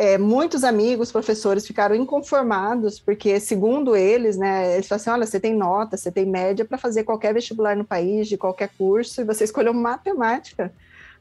É, 0.03 0.17
muitos 0.17 0.65
amigos, 0.65 1.13
professores 1.13 1.65
ficaram 1.65 1.95
inconformados, 1.95 2.99
porque, 2.99 3.39
segundo 3.39 3.95
eles, 3.95 4.35
né, 4.35 4.73
eles 4.73 4.85
falaram 4.85 5.01
assim: 5.01 5.09
olha, 5.09 5.25
você 5.25 5.39
tem 5.39 5.55
nota, 5.55 5.95
você 5.95 6.11
tem 6.11 6.25
média 6.25 6.65
para 6.65 6.77
fazer 6.77 7.05
qualquer 7.05 7.33
vestibular 7.33 7.73
no 7.73 7.85
país, 7.85 8.27
de 8.27 8.37
qualquer 8.37 8.69
curso, 8.77 9.21
e 9.21 9.23
você 9.23 9.45
escolheu 9.45 9.73
matemática, 9.73 10.73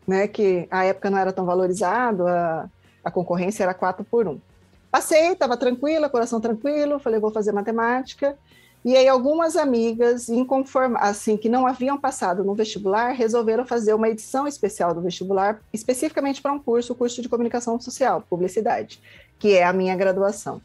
né, 0.04 0.26
que 0.26 0.66
a 0.68 0.84
época 0.84 1.10
não 1.10 1.18
era 1.18 1.32
tão 1.32 1.46
valorizado, 1.46 2.26
a, 2.26 2.68
a 3.04 3.10
concorrência 3.10 3.62
era 3.62 3.72
4 3.72 4.04
por 4.04 4.26
1. 4.26 4.40
Passei, 4.90 5.28
estava 5.28 5.56
tranquila, 5.56 6.10
coração 6.10 6.40
tranquilo, 6.40 6.98
falei, 6.98 7.20
vou 7.20 7.30
fazer 7.30 7.52
matemática. 7.52 8.36
E 8.84 8.96
aí 8.96 9.06
algumas 9.06 9.56
amigas, 9.56 10.28
inconform... 10.28 10.96
assim, 10.96 11.36
que 11.36 11.48
não 11.48 11.66
haviam 11.66 11.98
passado 11.98 12.42
no 12.42 12.54
vestibular, 12.54 13.12
resolveram 13.12 13.64
fazer 13.64 13.94
uma 13.94 14.08
edição 14.08 14.46
especial 14.46 14.92
do 14.92 15.00
vestibular, 15.00 15.60
especificamente 15.72 16.42
para 16.42 16.52
um 16.52 16.58
curso, 16.58 16.92
o 16.92 16.96
curso 16.96 17.22
de 17.22 17.28
comunicação 17.28 17.80
social, 17.80 18.24
publicidade, 18.28 19.00
que 19.38 19.54
é 19.54 19.64
a 19.64 19.72
minha 19.72 19.94
graduação. 19.94 20.60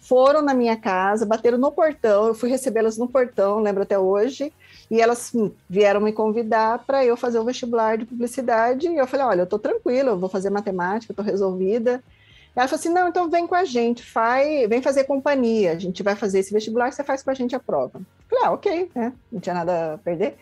Foram 0.00 0.40
na 0.40 0.54
minha 0.54 0.76
casa, 0.76 1.26
bateram 1.26 1.58
no 1.58 1.72
portão, 1.72 2.28
eu 2.28 2.34
fui 2.34 2.48
recebê-las 2.48 2.96
no 2.96 3.08
portão, 3.08 3.58
lembro 3.58 3.82
até 3.82 3.98
hoje, 3.98 4.52
e 4.88 5.00
elas 5.00 5.32
hum, 5.34 5.50
vieram 5.68 6.00
me 6.00 6.12
convidar 6.12 6.84
para 6.86 7.04
eu 7.04 7.16
fazer 7.16 7.40
o 7.40 7.44
vestibular 7.44 7.98
de 7.98 8.06
publicidade, 8.06 8.86
e 8.86 8.96
eu 8.96 9.06
falei, 9.06 9.26
olha, 9.26 9.40
eu 9.40 9.44
estou 9.44 9.58
tranquila, 9.58 10.10
eu 10.10 10.18
vou 10.18 10.28
fazer 10.28 10.50
matemática, 10.50 11.12
estou 11.12 11.24
resolvida, 11.24 12.02
ela 12.54 12.66
falou 12.68 12.80
assim: 12.80 12.88
não, 12.88 13.08
então 13.08 13.30
vem 13.30 13.46
com 13.46 13.54
a 13.54 13.64
gente, 13.64 14.02
faz, 14.02 14.68
vem 14.68 14.82
fazer 14.82 15.04
companhia. 15.04 15.72
A 15.72 15.78
gente 15.78 16.02
vai 16.02 16.16
fazer 16.16 16.40
esse 16.40 16.52
vestibular, 16.52 16.92
você 16.92 17.04
faz 17.04 17.22
com 17.22 17.30
a 17.30 17.34
gente 17.34 17.54
a 17.54 17.60
prova. 17.60 18.00
Falei, 18.28 18.44
ah, 18.44 18.52
ok, 18.52 18.90
né? 18.94 19.12
Não 19.30 19.40
tinha 19.40 19.54
nada 19.54 19.94
a 19.94 19.98
perder. 19.98 20.36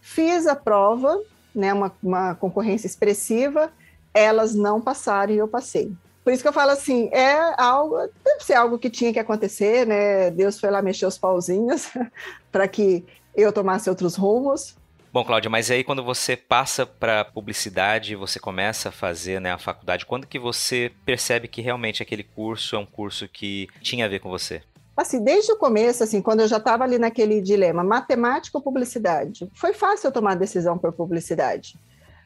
Fiz 0.00 0.46
a 0.46 0.54
prova, 0.54 1.20
né? 1.54 1.72
Uma, 1.72 1.92
uma 2.02 2.34
concorrência 2.34 2.86
expressiva, 2.86 3.72
elas 4.14 4.54
não 4.54 4.80
passaram 4.80 5.32
e 5.32 5.38
eu 5.38 5.48
passei. 5.48 5.92
Por 6.22 6.32
isso 6.32 6.42
que 6.42 6.48
eu 6.48 6.52
falo 6.52 6.72
assim, 6.72 7.08
é 7.12 7.54
algo, 7.56 7.98
deve 8.24 8.44
ser 8.44 8.54
algo 8.54 8.78
que 8.78 8.90
tinha 8.90 9.12
que 9.12 9.18
acontecer, 9.18 9.86
né? 9.86 10.28
Deus 10.30 10.58
foi 10.58 10.70
lá 10.70 10.82
mexer 10.82 11.06
os 11.06 11.16
pauzinhos 11.16 11.88
para 12.50 12.66
que 12.66 13.04
eu 13.36 13.52
tomasse 13.52 13.88
outros 13.88 14.16
rumos. 14.16 14.76
Bom, 15.16 15.24
Cláudia, 15.24 15.48
mas 15.48 15.70
aí 15.70 15.82
quando 15.82 16.04
você 16.04 16.36
passa 16.36 16.84
para 16.84 17.24
publicidade, 17.24 18.14
você 18.14 18.38
começa 18.38 18.90
a 18.90 18.92
fazer 18.92 19.40
né, 19.40 19.50
a 19.50 19.56
faculdade, 19.56 20.04
quando 20.04 20.26
que 20.26 20.38
você 20.38 20.92
percebe 21.06 21.48
que 21.48 21.62
realmente 21.62 22.02
aquele 22.02 22.22
curso 22.22 22.76
é 22.76 22.78
um 22.78 22.84
curso 22.84 23.26
que 23.26 23.66
tinha 23.80 24.04
a 24.04 24.08
ver 24.08 24.18
com 24.18 24.28
você? 24.28 24.60
Assim, 24.94 25.24
desde 25.24 25.50
o 25.52 25.56
começo, 25.56 26.04
assim, 26.04 26.20
quando 26.20 26.40
eu 26.40 26.48
já 26.48 26.58
estava 26.58 26.84
ali 26.84 26.98
naquele 26.98 27.40
dilema, 27.40 27.82
matemática 27.82 28.58
ou 28.58 28.62
publicidade, 28.62 29.50
foi 29.54 29.72
fácil 29.72 30.08
eu 30.08 30.12
tomar 30.12 30.32
a 30.32 30.34
decisão 30.34 30.76
por 30.76 30.92
publicidade. 30.92 31.78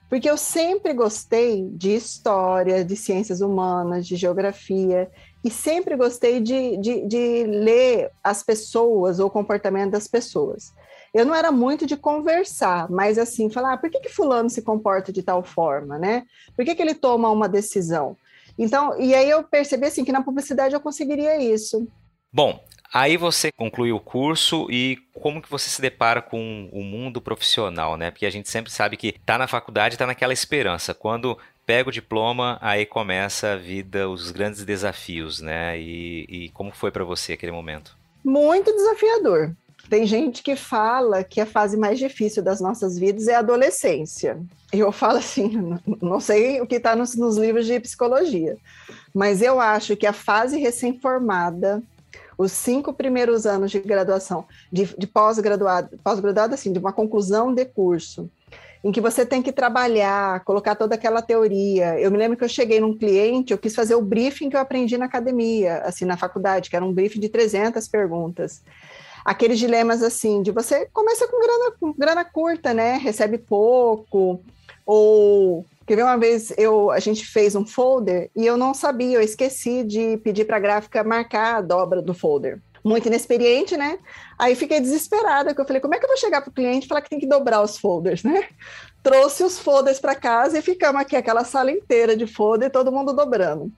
Porque 0.08 0.28
eu 0.28 0.36
sempre 0.36 0.92
gostei 0.92 1.68
de 1.70 1.94
história, 1.94 2.84
de 2.84 2.96
ciências 2.96 3.40
humanas, 3.40 4.04
de 4.04 4.16
geografia, 4.16 5.08
e 5.44 5.48
sempre 5.48 5.94
gostei 5.94 6.40
de, 6.40 6.76
de, 6.78 7.06
de 7.06 7.44
ler 7.44 8.10
as 8.20 8.42
pessoas 8.42 9.20
ou 9.20 9.28
o 9.28 9.30
comportamento 9.30 9.92
das 9.92 10.08
pessoas 10.08 10.72
eu 11.12 11.24
não 11.26 11.34
era 11.34 11.50
muito 11.50 11.86
de 11.86 11.96
conversar, 11.96 12.88
mas 12.90 13.18
assim, 13.18 13.50
falar, 13.50 13.74
ah, 13.74 13.76
por 13.76 13.90
que, 13.90 14.00
que 14.00 14.08
fulano 14.08 14.48
se 14.48 14.62
comporta 14.62 15.12
de 15.12 15.22
tal 15.22 15.42
forma, 15.42 15.98
né? 15.98 16.24
Por 16.54 16.64
que, 16.64 16.74
que 16.74 16.82
ele 16.82 16.94
toma 16.94 17.30
uma 17.30 17.48
decisão? 17.48 18.16
Então, 18.58 18.98
e 19.00 19.14
aí 19.14 19.28
eu 19.28 19.42
percebi 19.42 19.86
assim 19.86 20.04
que 20.04 20.12
na 20.12 20.22
publicidade 20.22 20.74
eu 20.74 20.80
conseguiria 20.80 21.42
isso. 21.42 21.88
Bom, 22.32 22.62
aí 22.92 23.16
você 23.16 23.50
conclui 23.50 23.90
o 23.90 23.98
curso 23.98 24.66
e 24.70 24.98
como 25.14 25.42
que 25.42 25.50
você 25.50 25.68
se 25.68 25.80
depara 25.80 26.22
com 26.22 26.68
o 26.72 26.82
mundo 26.82 27.20
profissional, 27.20 27.96
né? 27.96 28.10
Porque 28.10 28.26
a 28.26 28.30
gente 28.30 28.48
sempre 28.48 28.70
sabe 28.70 28.96
que 28.96 29.12
tá 29.26 29.36
na 29.36 29.48
faculdade, 29.48 29.96
tá 29.96 30.06
naquela 30.06 30.32
esperança. 30.32 30.94
Quando 30.94 31.36
pega 31.66 31.88
o 31.88 31.92
diploma, 31.92 32.58
aí 32.60 32.86
começa 32.86 33.52
a 33.52 33.56
vida, 33.56 34.08
os 34.08 34.30
grandes 34.30 34.64
desafios, 34.64 35.40
né? 35.40 35.78
E, 35.80 36.26
e 36.28 36.48
como 36.50 36.70
foi 36.70 36.90
para 36.90 37.04
você 37.04 37.32
aquele 37.32 37.52
momento? 37.52 37.96
Muito 38.24 38.72
desafiador. 38.72 39.54
Tem 39.90 40.06
gente 40.06 40.40
que 40.40 40.54
fala 40.54 41.24
que 41.24 41.40
a 41.40 41.46
fase 41.46 41.76
mais 41.76 41.98
difícil 41.98 42.44
das 42.44 42.60
nossas 42.60 42.96
vidas 42.96 43.26
é 43.26 43.34
a 43.34 43.40
adolescência. 43.40 44.40
Eu 44.72 44.92
falo 44.92 45.18
assim, 45.18 45.76
não 46.00 46.20
sei 46.20 46.60
o 46.60 46.66
que 46.66 46.76
está 46.76 46.94
nos, 46.94 47.16
nos 47.16 47.36
livros 47.36 47.66
de 47.66 47.80
psicologia, 47.80 48.56
mas 49.12 49.42
eu 49.42 49.58
acho 49.58 49.96
que 49.96 50.06
a 50.06 50.12
fase 50.12 50.60
recém-formada, 50.60 51.82
os 52.38 52.52
cinco 52.52 52.92
primeiros 52.92 53.46
anos 53.46 53.72
de 53.72 53.80
graduação, 53.80 54.44
de, 54.70 54.94
de 54.96 55.08
pós-graduado, 55.08 55.98
pós-graduado 56.04 56.54
assim, 56.54 56.72
de 56.72 56.78
uma 56.78 56.92
conclusão 56.92 57.52
de 57.52 57.64
curso, 57.64 58.30
em 58.84 58.92
que 58.92 59.00
você 59.00 59.26
tem 59.26 59.42
que 59.42 59.50
trabalhar, 59.50 60.44
colocar 60.44 60.76
toda 60.76 60.94
aquela 60.94 61.20
teoria. 61.20 61.98
Eu 61.98 62.12
me 62.12 62.16
lembro 62.16 62.36
que 62.36 62.44
eu 62.44 62.48
cheguei 62.48 62.78
num 62.78 62.96
cliente, 62.96 63.52
eu 63.52 63.58
quis 63.58 63.74
fazer 63.74 63.96
o 63.96 64.02
briefing 64.02 64.48
que 64.48 64.56
eu 64.56 64.60
aprendi 64.60 64.96
na 64.96 65.06
academia, 65.06 65.78
assim, 65.78 66.04
na 66.04 66.16
faculdade, 66.16 66.70
que 66.70 66.76
era 66.76 66.84
um 66.84 66.92
briefing 66.92 67.18
de 67.18 67.28
300 67.28 67.88
perguntas 67.88 68.62
aqueles 69.24 69.58
dilemas 69.58 70.02
assim, 70.02 70.42
de 70.42 70.50
você 70.50 70.86
começa 70.92 71.26
com 71.28 71.40
grana, 71.40 71.74
com 71.80 71.92
grana 71.92 72.24
curta, 72.24 72.74
né? 72.74 72.96
Recebe 72.96 73.38
pouco, 73.38 74.42
ou 74.84 75.64
Quer 75.90 75.96
ver 75.96 76.04
uma 76.04 76.18
vez 76.18 76.54
eu, 76.56 76.88
a 76.92 77.00
gente 77.00 77.26
fez 77.26 77.56
um 77.56 77.66
folder 77.66 78.30
e 78.36 78.46
eu 78.46 78.56
não 78.56 78.72
sabia, 78.72 79.16
eu 79.16 79.20
esqueci 79.20 79.82
de 79.82 80.18
pedir 80.18 80.44
para 80.44 80.56
a 80.56 80.60
gráfica 80.60 81.02
marcar 81.02 81.56
a 81.56 81.60
dobra 81.60 82.00
do 82.00 82.14
folder. 82.14 82.60
Muito 82.84 83.08
inexperiente, 83.08 83.76
né? 83.76 83.98
Aí 84.38 84.54
fiquei 84.54 84.78
desesperada, 84.78 85.50
porque 85.50 85.62
eu 85.62 85.66
falei, 85.66 85.80
como 85.80 85.96
é 85.96 85.98
que 85.98 86.04
eu 86.04 86.08
vou 86.08 86.16
chegar 86.16 86.42
para 86.42 86.50
o 86.50 86.54
cliente 86.54 86.86
e 86.86 86.88
falar 86.88 87.00
que 87.00 87.10
tem 87.10 87.18
que 87.18 87.26
dobrar 87.26 87.60
os 87.60 87.76
folders, 87.76 88.22
né? 88.22 88.46
Trouxe 89.02 89.42
os 89.42 89.58
folders 89.58 89.98
para 89.98 90.14
casa 90.14 90.60
e 90.60 90.62
ficamos 90.62 91.00
aqui, 91.02 91.16
aquela 91.16 91.42
sala 91.42 91.72
inteira 91.72 92.16
de 92.16 92.24
folder, 92.24 92.70
todo 92.70 92.92
mundo 92.92 93.12
dobrando. 93.12 93.72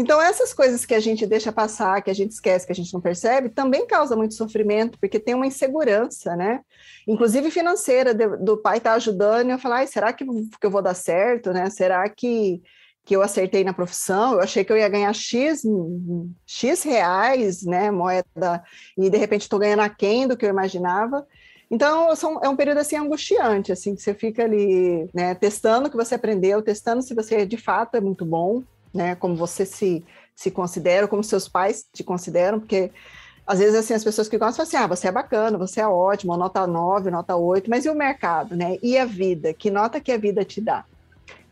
Então, 0.00 0.18
essas 0.18 0.54
coisas 0.54 0.86
que 0.86 0.94
a 0.94 0.98
gente 0.98 1.26
deixa 1.26 1.52
passar, 1.52 2.00
que 2.00 2.10
a 2.10 2.14
gente 2.14 2.30
esquece, 2.30 2.64
que 2.64 2.72
a 2.72 2.74
gente 2.74 2.94
não 2.94 3.02
percebe, 3.02 3.50
também 3.50 3.86
causa 3.86 4.16
muito 4.16 4.32
sofrimento, 4.32 4.98
porque 4.98 5.20
tem 5.20 5.34
uma 5.34 5.46
insegurança, 5.46 6.34
né? 6.34 6.62
Inclusive 7.06 7.50
financeira, 7.50 8.14
do 8.14 8.56
pai 8.56 8.78
estar 8.78 8.92
tá 8.92 8.96
ajudando 8.96 9.50
e 9.50 9.52
eu 9.52 9.58
falar, 9.58 9.86
será 9.86 10.10
que, 10.10 10.24
que 10.24 10.66
eu 10.66 10.70
vou 10.70 10.80
dar 10.80 10.94
certo, 10.94 11.52
né? 11.52 11.68
Será 11.68 12.08
que, 12.08 12.62
que 13.04 13.14
eu 13.14 13.20
acertei 13.20 13.62
na 13.62 13.74
profissão? 13.74 14.32
Eu 14.32 14.40
achei 14.40 14.64
que 14.64 14.72
eu 14.72 14.78
ia 14.78 14.88
ganhar 14.88 15.12
X, 15.12 15.64
X 16.46 16.82
reais, 16.82 17.62
né, 17.66 17.90
moeda, 17.90 18.64
e 18.96 19.10
de 19.10 19.18
repente 19.18 19.42
estou 19.42 19.58
ganhando 19.58 19.80
aquém 19.80 20.26
do 20.26 20.34
que 20.34 20.46
eu 20.46 20.50
imaginava. 20.50 21.26
Então, 21.70 22.16
são, 22.16 22.40
é 22.42 22.48
um 22.48 22.56
período 22.56 22.78
assim 22.78 22.96
angustiante, 22.96 23.70
assim, 23.70 23.94
que 23.94 24.00
você 24.00 24.14
fica 24.14 24.44
ali, 24.44 25.10
né, 25.12 25.34
testando 25.34 25.88
o 25.88 25.90
que 25.90 25.96
você 25.96 26.14
aprendeu, 26.14 26.62
testando 26.62 27.02
se 27.02 27.14
você 27.14 27.44
de 27.44 27.58
fato 27.58 27.96
é 27.96 28.00
muito 28.00 28.24
bom, 28.24 28.62
né? 28.94 29.14
Como 29.14 29.36
você 29.36 29.64
se, 29.64 30.04
se 30.34 30.50
considera, 30.50 31.08
como 31.08 31.22
seus 31.24 31.48
pais 31.48 31.84
te 31.92 32.02
consideram, 32.04 32.60
porque 32.60 32.92
às 33.46 33.58
vezes 33.58 33.74
assim 33.74 33.94
as 33.94 34.04
pessoas 34.04 34.28
que 34.28 34.38
gostam 34.38 34.64
falam 34.64 34.68
assim: 34.68 34.76
"Ah, 34.76 34.86
você 34.86 35.08
é 35.08 35.12
bacana, 35.12 35.58
você 35.58 35.80
é 35.80 35.86
ótimo, 35.86 36.36
nota 36.36 36.66
9, 36.66 37.10
nota 37.10 37.36
8", 37.36 37.68
mas 37.70 37.84
e 37.84 37.90
o 37.90 37.94
mercado, 37.94 38.56
né? 38.56 38.76
E 38.82 38.96
a 38.98 39.04
vida? 39.04 39.52
Que 39.54 39.70
nota 39.70 40.00
que 40.00 40.12
a 40.12 40.18
vida 40.18 40.44
te 40.44 40.60
dá? 40.60 40.84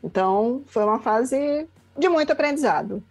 Então, 0.02 0.64
foi 0.68 0.84
uma 0.84 1.00
fase 1.00 1.68
de 1.98 2.08
muito 2.08 2.32
aprendizado. 2.32 3.02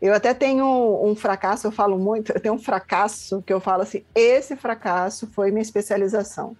Eu 0.00 0.12
até 0.12 0.34
tenho 0.34 1.00
um 1.04 1.14
fracasso, 1.14 1.66
eu 1.68 1.70
falo 1.70 1.96
muito, 1.96 2.32
eu 2.32 2.40
tenho 2.40 2.54
um 2.54 2.58
fracasso 2.58 3.40
que 3.42 3.52
eu 3.52 3.60
falo 3.60 3.82
assim: 3.82 4.04
esse 4.14 4.56
fracasso 4.56 5.28
foi 5.28 5.50
minha 5.50 5.62
especialização. 5.62 6.56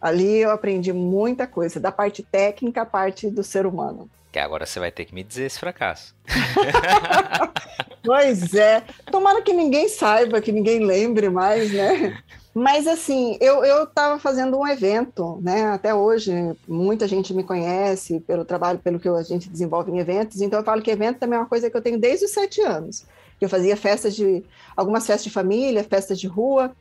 Ali 0.00 0.38
eu 0.38 0.50
aprendi 0.50 0.92
muita 0.92 1.46
coisa, 1.46 1.78
da 1.78 1.92
parte 1.92 2.22
técnica 2.22 2.82
à 2.82 2.86
parte 2.86 3.30
do 3.30 3.42
ser 3.42 3.66
humano. 3.66 4.08
Que 4.36 4.40
agora 4.40 4.66
você 4.66 4.78
vai 4.78 4.92
ter 4.92 5.06
que 5.06 5.14
me 5.14 5.24
dizer 5.24 5.46
esse 5.46 5.58
fracasso. 5.58 6.14
pois 8.04 8.52
é. 8.52 8.82
Tomara 9.10 9.40
que 9.40 9.50
ninguém 9.50 9.88
saiba, 9.88 10.42
que 10.42 10.52
ninguém 10.52 10.84
lembre 10.84 11.30
mais, 11.30 11.72
né? 11.72 12.22
Mas 12.52 12.86
assim, 12.86 13.38
eu 13.40 13.84
estava 13.84 14.18
fazendo 14.18 14.58
um 14.58 14.68
evento, 14.68 15.40
né? 15.40 15.68
Até 15.68 15.94
hoje, 15.94 16.34
muita 16.68 17.08
gente 17.08 17.32
me 17.32 17.44
conhece 17.44 18.20
pelo 18.20 18.44
trabalho, 18.44 18.78
pelo 18.78 19.00
que 19.00 19.08
a 19.08 19.22
gente 19.22 19.48
desenvolve 19.48 19.90
em 19.90 20.00
eventos. 20.00 20.42
Então, 20.42 20.58
eu 20.58 20.64
falo 20.66 20.82
que 20.82 20.90
evento 20.90 21.18
também 21.18 21.38
é 21.38 21.40
uma 21.40 21.48
coisa 21.48 21.70
que 21.70 21.76
eu 21.78 21.80
tenho 21.80 21.98
desde 21.98 22.26
os 22.26 22.32
sete 22.32 22.60
anos. 22.60 23.06
Eu 23.40 23.48
fazia 23.48 23.74
festas 23.74 24.14
de 24.14 24.44
algumas 24.76 25.06
festas 25.06 25.24
de 25.24 25.30
família, 25.30 25.82
festas 25.82 26.20
de 26.20 26.26
rua. 26.26 26.76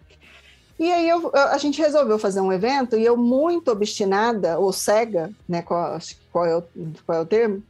E 0.78 0.92
aí 0.92 1.08
eu, 1.08 1.32
a 1.34 1.58
gente 1.58 1.82
resolveu 1.82 2.20
fazer 2.20 2.42
um 2.42 2.52
evento 2.52 2.98
e 2.98 3.06
eu 3.06 3.16
muito 3.16 3.72
obstinada 3.72 4.60
ou 4.60 4.74
cega, 4.74 5.32
né? 5.48 5.62
Qual, 5.62 5.98
qual, 6.32 6.46
é, 6.46 6.58
o, 6.58 6.64
qual 7.06 7.18
é 7.18 7.22
o 7.22 7.26
termo? 7.26 7.64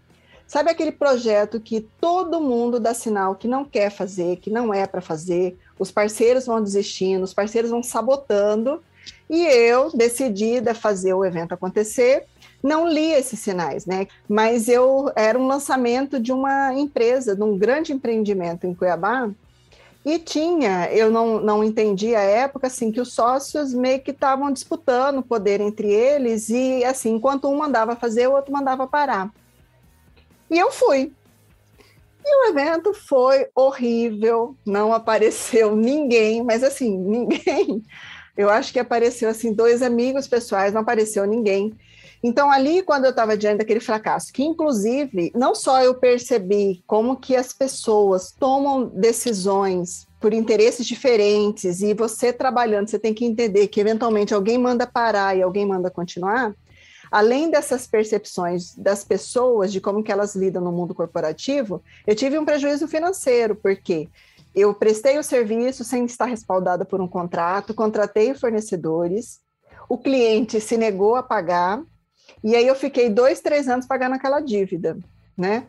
Sabe 0.47 0.69
aquele 0.69 0.91
projeto 0.91 1.59
que 1.59 1.81
todo 1.99 2.41
mundo 2.41 2.79
dá 2.79 2.93
sinal 2.93 3.35
que 3.35 3.47
não 3.47 3.65
quer 3.65 3.89
fazer, 3.89 4.37
que 4.37 4.49
não 4.49 4.73
é 4.73 4.85
para 4.85 5.01
fazer, 5.01 5.57
os 5.77 5.91
parceiros 5.91 6.45
vão 6.45 6.61
desistindo, 6.61 7.23
os 7.23 7.33
parceiros 7.33 7.71
vão 7.71 7.81
sabotando, 7.81 8.81
e 9.29 9.43
eu, 9.43 9.91
decidida 9.91 10.73
fazer 10.73 11.13
o 11.13 11.25
evento 11.25 11.53
acontecer, 11.53 12.25
não 12.61 12.87
li 12.87 13.11
esses 13.11 13.39
sinais, 13.39 13.85
né? 13.85 14.07
Mas 14.27 14.67
eu 14.67 15.11
era 15.15 15.37
um 15.37 15.47
lançamento 15.47 16.19
de 16.19 16.31
uma 16.31 16.73
empresa, 16.73 17.35
de 17.35 17.43
um 17.43 17.57
grande 17.57 17.93
empreendimento 17.93 18.65
em 18.65 18.73
Cuiabá, 18.73 19.29
e 20.05 20.19
tinha, 20.19 20.87
eu 20.91 21.09
não, 21.09 21.39
não 21.41 21.63
entendi 21.63 22.13
a 22.13 22.21
época, 22.21 22.67
assim, 22.67 22.91
que 22.91 23.01
os 23.01 23.11
sócios 23.11 23.73
meio 23.73 23.99
que 23.99 24.11
estavam 24.11 24.51
disputando 24.51 25.23
poder 25.23 25.59
entre 25.59 25.91
eles, 25.91 26.47
e 26.49 26.85
assim, 26.85 27.15
enquanto 27.15 27.49
um 27.49 27.57
mandava 27.57 27.95
fazer, 27.95 28.27
o 28.27 28.33
outro 28.33 28.53
mandava 28.53 28.85
parar. 28.85 29.33
E 30.47 30.59
eu 30.59 30.71
fui. 30.71 31.11
E 32.23 32.35
o 32.37 32.49
evento 32.49 32.93
foi 32.93 33.47
horrível, 33.55 34.55
não 34.63 34.93
apareceu 34.93 35.73
ninguém, 35.75 36.43
mas 36.43 36.63
assim, 36.63 36.95
ninguém. 36.95 37.81
Eu 38.37 38.51
acho 38.51 38.71
que 38.71 38.79
apareceu 38.79 39.27
assim 39.27 39.53
dois 39.53 39.81
amigos 39.81 40.27
pessoais, 40.27 40.71
não 40.71 40.81
apareceu 40.81 41.25
ninguém. 41.25 41.75
Então 42.23 42.51
ali 42.51 42.81
quando 42.81 43.05
eu 43.05 43.11
estava 43.11 43.37
diante 43.37 43.59
daquele 43.59 43.79
fracasso, 43.79 44.31
que 44.33 44.43
inclusive 44.43 45.31
não 45.35 45.53
só 45.53 45.81
eu 45.81 45.95
percebi 45.95 46.83
como 46.87 47.17
que 47.17 47.35
as 47.35 47.53
pessoas 47.53 48.31
tomam 48.31 48.85
decisões 48.85 50.07
por 50.19 50.33
interesses 50.33 50.85
diferentes 50.85 51.81
e 51.81 51.93
você 51.93 52.33
trabalhando, 52.33 52.89
você 52.89 52.97
tem 52.97 53.13
que 53.13 53.25
entender 53.25 53.67
que 53.67 53.79
eventualmente 53.79 54.33
alguém 54.33 54.57
manda 54.57 54.87
parar 54.87 55.37
e 55.37 55.41
alguém 55.41 55.65
manda 55.65 55.89
continuar 55.89 56.55
além 57.11 57.49
dessas 57.49 57.87
percepções 57.87 58.75
das 58.75 59.03
pessoas, 59.03 59.71
de 59.71 59.79
como 59.79 60.03
que 60.03 60.11
elas 60.11 60.35
lidam 60.35 60.61
no 60.61 60.71
mundo 60.71 60.93
corporativo, 60.93 61.81
eu 62.05 62.15
tive 62.15 62.37
um 62.37 62.43
prejuízo 62.43 62.87
financeiro, 62.87 63.55
porque 63.55 64.09
eu 64.53 64.73
prestei 64.73 65.17
o 65.17 65.23
serviço 65.23 65.83
sem 65.83 66.05
estar 66.05 66.25
respaldada 66.25 66.85
por 66.85 67.01
um 67.01 67.07
contrato, 67.07 67.73
contratei 67.73 68.33
fornecedores, 68.33 69.39
o 69.87 69.97
cliente 69.97 70.59
se 70.59 70.77
negou 70.77 71.15
a 71.15 71.23
pagar, 71.23 71.81
e 72.43 72.55
aí 72.55 72.67
eu 72.67 72.75
fiquei 72.75 73.09
dois, 73.09 73.41
três 73.41 73.67
anos 73.67 73.85
pagando 73.85 74.15
aquela 74.15 74.39
dívida, 74.39 74.97
né? 75.37 75.67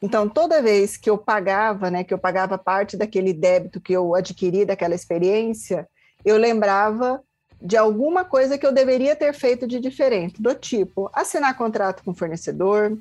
Então, 0.00 0.28
toda 0.28 0.62
vez 0.62 0.96
que 0.96 1.08
eu 1.08 1.16
pagava, 1.16 1.90
né, 1.90 2.04
que 2.04 2.12
eu 2.12 2.18
pagava 2.18 2.58
parte 2.58 2.96
daquele 2.96 3.32
débito 3.32 3.80
que 3.80 3.92
eu 3.92 4.14
adquiri 4.14 4.64
daquela 4.64 4.94
experiência, 4.94 5.88
eu 6.24 6.36
lembrava 6.36 7.22
de 7.60 7.76
alguma 7.76 8.24
coisa 8.24 8.58
que 8.58 8.66
eu 8.66 8.72
deveria 8.72 9.16
ter 9.16 9.32
feito 9.32 9.66
de 9.66 9.80
diferente, 9.80 10.40
do 10.42 10.54
tipo 10.54 11.10
assinar 11.12 11.56
contrato 11.56 12.04
com 12.04 12.10
o 12.10 12.14
fornecedor, 12.14 12.98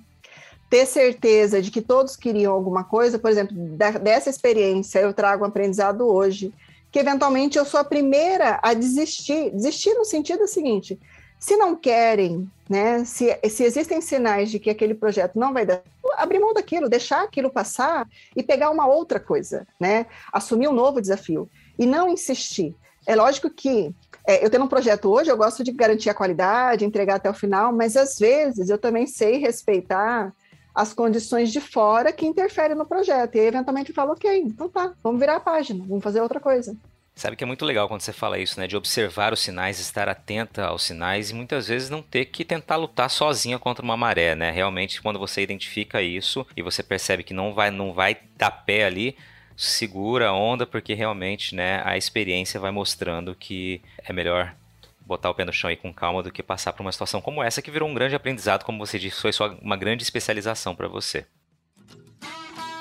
ter 0.70 0.86
certeza 0.86 1.62
de 1.62 1.70
que 1.70 1.82
todos 1.82 2.16
queriam 2.16 2.54
alguma 2.54 2.84
coisa, 2.84 3.20
por 3.20 3.30
exemplo, 3.30 3.56
da, 3.78 3.92
dessa 3.92 4.30
experiência 4.30 5.00
eu 5.00 5.14
trago 5.14 5.44
um 5.44 5.48
aprendizado 5.48 6.08
hoje, 6.08 6.54
que 6.92 7.00
eventualmente 7.00 7.58
eu 7.58 7.66
sou 7.66 7.80
a 7.80 7.84
primeira 7.84 8.60
a 8.64 8.74
desistir, 8.74 9.52
desistir 9.52 9.94
no 9.96 10.06
sentido 10.06 10.48
seguinte, 10.48 10.98
se 11.40 11.58
não 11.58 11.76
querem, 11.76 12.50
né, 12.70 13.06
se, 13.06 13.38
se 13.50 13.64
existem 13.64 14.02
sinais 14.02 14.50
de 14.50 14.60
que 14.60 14.70
aquele 14.70 14.94
projeto 14.94 15.38
não 15.38 15.54
vai 15.54 15.66
dar, 15.66 15.82
abrir 16.18 16.40
mão 16.40 16.54
daquilo, 16.54 16.90
deixar 16.90 17.24
aquilo 17.24 17.50
passar 17.50 18.08
e 18.36 18.42
pegar 18.42 18.72
uma 18.72 18.88
outra 18.88 19.20
coisa, 19.20 19.68
né, 19.80 20.08
assumir 20.32 20.68
um 20.68 20.74
novo 20.74 21.02
desafio 21.02 21.50
e 21.78 21.86
não 21.86 22.10
insistir. 22.10 22.76
É 23.06 23.16
lógico 23.16 23.50
que 23.50 23.94
é, 24.28 24.44
eu 24.44 24.50
tenho 24.50 24.64
um 24.64 24.68
projeto 24.68 25.12
hoje, 25.12 25.30
eu 25.30 25.38
gosto 25.38 25.64
de 25.64 25.72
garantir 25.72 26.10
a 26.10 26.14
qualidade, 26.14 26.86
entregar 26.86 27.16
até 27.16 27.30
o 27.30 27.34
final, 27.34 27.72
mas 27.72 27.96
às 27.96 28.18
vezes 28.18 28.70
eu 28.70 28.78
também 28.78 29.06
sei 29.06 29.38
respeitar 29.38 30.34
as 30.74 30.94
condições 30.94 31.52
de 31.52 31.62
fora 31.62 32.12
que 32.12 32.26
interferem 32.26 32.76
no 32.76 32.86
projeto. 32.86 33.36
E 33.36 33.40
aí, 33.40 33.48
eventualmente, 33.48 33.92
eu 33.92 33.96
falo, 33.96 34.12
ok, 34.12 34.42
então 34.42 34.68
tá, 34.68 34.94
vamos 35.02 35.20
virar 35.20 35.38
a 35.38 35.40
página, 35.40 35.86
vamos 35.88 36.04
fazer 36.04 36.20
outra 36.20 36.40
coisa. 36.40 36.76
Sabe 37.16 37.38
que 37.38 37.46
é 37.46 37.48
muito 37.48 37.64
legal 37.64 37.88
quando 37.88 38.02
você 38.02 38.12
fala 38.12 38.38
isso, 38.38 38.60
né? 38.60 38.68
De 38.68 38.76
observar 38.76 39.32
os 39.32 39.40
sinais, 39.40 39.80
estar 39.80 40.10
atenta 40.10 40.66
aos 40.66 40.84
sinais 40.84 41.30
e 41.30 41.34
muitas 41.34 41.70
vezes 41.70 41.90
não 41.90 42.02
ter 42.02 42.26
que 42.26 42.44
tentar 42.44 42.76
lutar 42.76 43.10
sozinha 43.10 43.58
contra 43.58 43.86
uma 43.86 43.96
maré, 43.96 44.36
né? 44.36 44.52
Realmente, 44.52 45.02
quando 45.02 45.18
você 45.18 45.42
identifica 45.42 46.02
isso 46.02 46.46
e 46.58 46.62
você 46.62 46.84
percebe 46.84 47.24
que 47.24 47.34
não 47.34 47.54
vai, 47.54 47.72
não 47.72 47.94
vai 47.94 48.18
dar 48.36 48.52
pé 48.52 48.84
ali, 48.84 49.16
segura 49.56 50.28
a 50.28 50.34
onda, 50.34 50.66
porque 50.68 50.94
realmente 50.94 51.56
né, 51.56 51.82
a 51.86 51.96
experiência 51.96 52.60
vai 52.60 52.72
mostrando 52.72 53.34
que 53.34 53.82
é 54.04 54.12
melhor 54.12 54.54
botar 55.06 55.30
o 55.30 55.34
pé 55.34 55.46
no 55.46 55.54
chão 55.54 55.70
aí 55.70 55.78
com 55.78 55.94
calma 55.94 56.22
do 56.22 56.32
que 56.32 56.44
passar 56.44 56.74
por 56.74 56.82
uma 56.82 56.92
situação 56.92 57.22
como 57.22 57.42
essa, 57.42 57.62
que 57.62 57.72
virou 57.72 57.88
um 57.88 57.94
grande 57.94 58.16
aprendizado, 58.16 58.66
como 58.66 58.86
você 58.86 59.00
disse, 59.00 59.22
foi 59.22 59.32
só 59.32 59.56
uma 59.62 59.78
grande 59.78 60.04
especialização 60.04 60.76
para 60.76 60.90
você. 60.90 61.26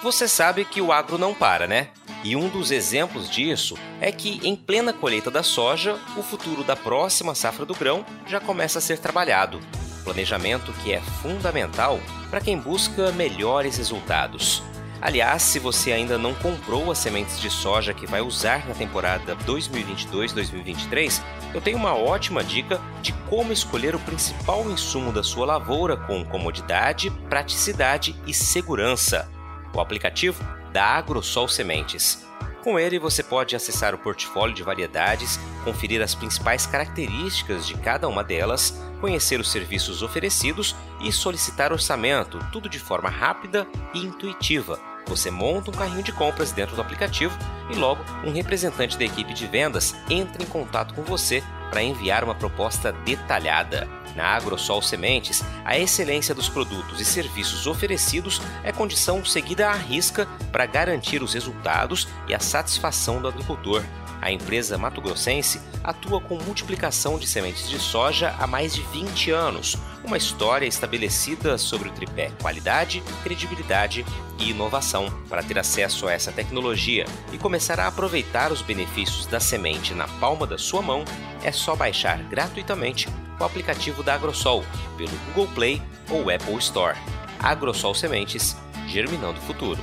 Você 0.03 0.27
sabe 0.27 0.64
que 0.64 0.81
o 0.81 0.92
agro 0.92 1.16
não 1.16 1.35
para, 1.35 1.66
né? 1.66 1.90
E 2.25 2.35
um 2.35 2.49
dos 2.49 2.71
exemplos 2.71 3.29
disso 3.29 3.77
é 4.01 4.11
que, 4.11 4.41
em 4.43 4.57
plena 4.57 4.95
colheita 4.95 5.31
da 5.31 5.43
soja, 5.43 6.01
o 6.17 6.23
futuro 6.23 6.65
da 6.65 6.75
próxima 6.75 7.35
safra 7.35 7.67
do 7.67 7.75
grão 7.75 8.03
já 8.27 8.41
começa 8.41 8.79
a 8.79 8.83
ser 8.83 8.99
trabalhado. 8.99 9.61
Planejamento 10.05 10.73
que 10.83 10.91
é 10.91 11.03
fundamental 11.03 12.01
para 12.31 12.41
quem 12.41 12.59
busca 12.59 13.13
melhores 13.13 13.77
resultados. 13.77 14.63
Aliás, 15.03 15.43
se 15.43 15.59
você 15.59 15.93
ainda 15.93 16.17
não 16.17 16.33
comprou 16.33 16.91
as 16.91 16.97
sementes 16.97 17.39
de 17.39 17.51
soja 17.51 17.93
que 17.93 18.07
vai 18.07 18.23
usar 18.23 18.67
na 18.67 18.75
temporada 18.75 19.37
2022-2023, 19.45 21.21
eu 21.53 21.61
tenho 21.61 21.77
uma 21.77 21.95
ótima 21.95 22.43
dica 22.43 22.81
de 23.03 23.13
como 23.29 23.53
escolher 23.53 23.95
o 23.95 24.01
principal 24.01 24.71
insumo 24.71 25.13
da 25.13 25.23
sua 25.23 25.45
lavoura 25.45 25.95
com 25.95 26.25
comodidade, 26.25 27.11
praticidade 27.29 28.17
e 28.27 28.33
segurança. 28.33 29.29
O 29.75 29.81
aplicativo 29.81 30.43
da 30.75 30.85
AgroSol 30.85 31.47
Sementes. 31.47 32.27
Com 32.65 32.81
ele, 32.81 32.99
você 32.99 33.23
pode 33.23 33.55
acessar 33.55 33.95
o 33.95 33.99
portfólio 33.99 34.53
de 34.53 34.65
variedades, 34.65 35.39
conferir 35.63 36.03
as 36.03 36.17
principais 36.17 36.67
características 36.67 37.65
de 37.65 37.75
cada 37.75 38.09
uma 38.09 38.25
delas, 38.25 38.83
conhecer 39.01 39.39
os 39.39 39.53
serviços 39.53 40.03
oferecidos 40.03 40.75
e 41.01 41.13
solicitar 41.13 41.73
orçamento, 41.73 42.41
tudo 42.51 42.69
de 42.69 42.81
forma 42.81 43.09
rápida 43.09 43.69
e 43.95 44.01
intuitiva 44.01 44.81
você 45.07 45.31
monta 45.31 45.71
um 45.71 45.75
carrinho 45.75 46.03
de 46.03 46.13
compras 46.13 46.53
dentro 46.53 46.75
do 46.75 46.83
aplicativo 46.83 47.37
e 47.71 47.77
logo 47.77 48.03
um 48.25 48.33
representante 48.33 48.97
da 48.97 49.05
equipe 49.05 49.35
de 49.35 49.47
vendas 49.47 49.95
entra 50.09 50.43
em 50.43 50.47
contato 50.47 50.95
com 50.95 51.03
você 51.03 51.43
para 51.71 51.83
enviar 51.83 52.25
uma 52.25 52.35
proposta 52.35 52.93
detalhada. 52.93 53.89
Na 54.14 54.37
AgroSol 54.37 54.81
Sementes, 54.81 55.42
a 55.64 55.77
excelência 55.77 56.35
dos 56.35 56.48
produtos 56.48 57.00
e 57.00 57.05
serviços 57.05 57.66
oferecidos 57.66 58.40
é 58.62 58.72
condição 58.72 59.24
seguida 59.24 59.68
à 59.68 59.74
risca 59.74 60.27
para 60.53 60.66
garantir 60.66 61.22
os 61.22 61.35
resultados 61.35 62.07
e 62.29 62.35
a 62.35 62.38
satisfação 62.38 63.20
do 63.20 63.29
agricultor. 63.29 63.83
A 64.20 64.31
empresa 64.31 64.79
Mato 64.79 65.03
Grossense 65.03 65.61
atua 65.83 66.18
com 66.18 66.38
multiplicação 66.38 67.18
de 67.18 67.27
sementes 67.27 67.68
de 67.68 67.79
soja 67.79 68.35
há 68.38 68.46
mais 68.46 68.74
de 68.74 68.81
20 68.81 69.31
anos, 69.33 69.77
uma 70.03 70.16
história 70.16 70.66
estabelecida 70.66 71.59
sobre 71.59 71.90
o 71.90 71.92
tripé 71.92 72.31
qualidade, 72.40 73.03
credibilidade 73.22 74.07
e 74.38 74.50
inovação. 74.50 75.11
Para 75.29 75.42
ter 75.42 75.59
acesso 75.59 76.07
a 76.07 76.12
essa 76.12 76.33
tecnologia 76.33 77.05
e 77.33 77.38
começar 77.38 77.79
a 77.79 77.87
aproveitar 77.87 78.50
os 78.50 78.62
benefícios 78.62 79.27
da 79.27 79.40
semente 79.40 79.92
na 79.92 80.09
palma 80.09 80.46
da 80.46 80.57
sua 80.57 80.81
mão, 80.81 81.05
é 81.42 81.53
só 81.53 81.77
baixar 81.77 82.18
gratuitamente 82.22 83.09
o 83.38 83.44
aplicativo 83.44 84.03
da 84.03 84.14
Agrosol 84.14 84.64
pelo 84.97 85.16
Google 85.27 85.49
Play 85.55 85.83
ou 86.11 86.31
Apple 86.31 86.57
Store. 86.59 86.97
Agrosol 87.38 87.94
Sementes, 87.94 88.57
germinando 88.87 89.38
o 89.38 89.42
futuro. 89.42 89.81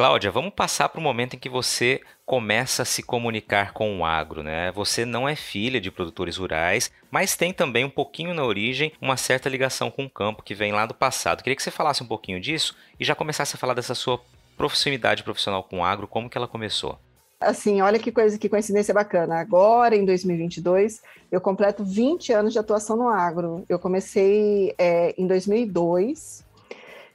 Cláudia, 0.00 0.30
vamos 0.30 0.54
passar 0.54 0.88
para 0.88 0.98
o 0.98 1.02
momento 1.02 1.34
em 1.34 1.38
que 1.38 1.50
você 1.50 2.00
começa 2.24 2.80
a 2.80 2.86
se 2.86 3.02
comunicar 3.02 3.74
com 3.74 3.98
o 3.98 4.04
agro, 4.04 4.42
né? 4.42 4.72
Você 4.72 5.04
não 5.04 5.28
é 5.28 5.36
filha 5.36 5.78
de 5.78 5.90
produtores 5.90 6.38
rurais, 6.38 6.90
mas 7.10 7.36
tem 7.36 7.52
também 7.52 7.84
um 7.84 7.90
pouquinho 7.90 8.32
na 8.32 8.42
origem 8.42 8.94
uma 8.98 9.18
certa 9.18 9.50
ligação 9.50 9.90
com 9.90 10.06
o 10.06 10.10
campo 10.10 10.42
que 10.42 10.54
vem 10.54 10.72
lá 10.72 10.86
do 10.86 10.94
passado. 10.94 11.42
Queria 11.42 11.54
que 11.54 11.62
você 11.62 11.70
falasse 11.70 12.02
um 12.02 12.06
pouquinho 12.06 12.40
disso 12.40 12.74
e 12.98 13.04
já 13.04 13.14
começasse 13.14 13.54
a 13.54 13.58
falar 13.58 13.74
dessa 13.74 13.94
sua 13.94 14.18
proximidade 14.56 15.22
profissional 15.22 15.62
com 15.64 15.80
o 15.80 15.84
agro, 15.84 16.08
como 16.08 16.30
que 16.30 16.38
ela 16.38 16.48
começou? 16.48 16.98
Assim, 17.40 17.80
olha 17.80 17.98
que 17.98 18.12
coisa, 18.12 18.38
que 18.38 18.50
coincidência 18.50 18.92
bacana. 18.92 19.40
Agora, 19.40 19.96
em 19.96 20.04
2022, 20.04 21.00
eu 21.32 21.40
completo 21.40 21.82
20 21.82 22.34
anos 22.34 22.52
de 22.52 22.58
atuação 22.58 22.96
no 22.96 23.08
agro. 23.08 23.64
Eu 23.66 23.78
comecei 23.78 24.74
é, 24.76 25.14
em 25.16 25.26
2002, 25.26 26.44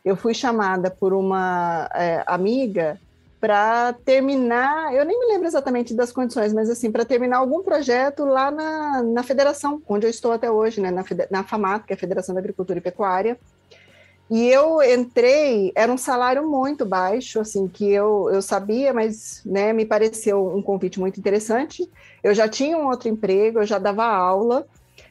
eu 0.04 0.16
fui 0.16 0.34
chamada 0.34 0.90
por 0.90 1.14
uma 1.14 1.88
é, 1.94 2.24
amiga 2.26 3.00
para 3.40 3.94
terminar, 3.94 4.92
eu 4.96 5.06
nem 5.06 5.20
me 5.20 5.28
lembro 5.28 5.46
exatamente 5.46 5.94
das 5.94 6.12
condições, 6.12 6.52
mas 6.52 6.68
assim, 6.68 6.92
para 6.92 7.06
terminar 7.06 7.38
algum 7.38 7.62
projeto 7.62 8.26
lá 8.26 8.50
na, 8.50 9.04
na 9.04 9.22
federação, 9.22 9.80
onde 9.88 10.08
eu 10.08 10.10
estou 10.10 10.32
até 10.32 10.50
hoje, 10.50 10.82
né, 10.82 10.90
na, 10.90 11.04
na 11.30 11.44
FAMAT, 11.44 11.86
que 11.86 11.94
é 11.94 11.96
a 11.96 12.00
Federação 12.00 12.34
da 12.34 12.42
Agricultura 12.42 12.80
e 12.80 12.82
Pecuária. 12.82 13.38
E 14.30 14.48
eu 14.50 14.82
entrei, 14.82 15.72
era 15.76 15.92
um 15.92 15.98
salário 15.98 16.50
muito 16.50 16.84
baixo, 16.84 17.40
assim, 17.40 17.68
que 17.68 17.92
eu, 17.92 18.30
eu 18.32 18.42
sabia, 18.42 18.92
mas 18.92 19.42
né, 19.46 19.72
me 19.72 19.86
pareceu 19.86 20.56
um 20.56 20.64
convite 20.64 21.00
muito 21.00 21.20
interessante. 21.20 21.88
Eu 22.24 22.34
já 22.34 22.50
tinha 22.50 22.76
um 22.76 22.88
outro 22.88 23.08
emprego, 23.08 23.60
eu 23.60 23.66
já 23.68 23.78
dava 23.78 24.04
aula, 24.04 24.66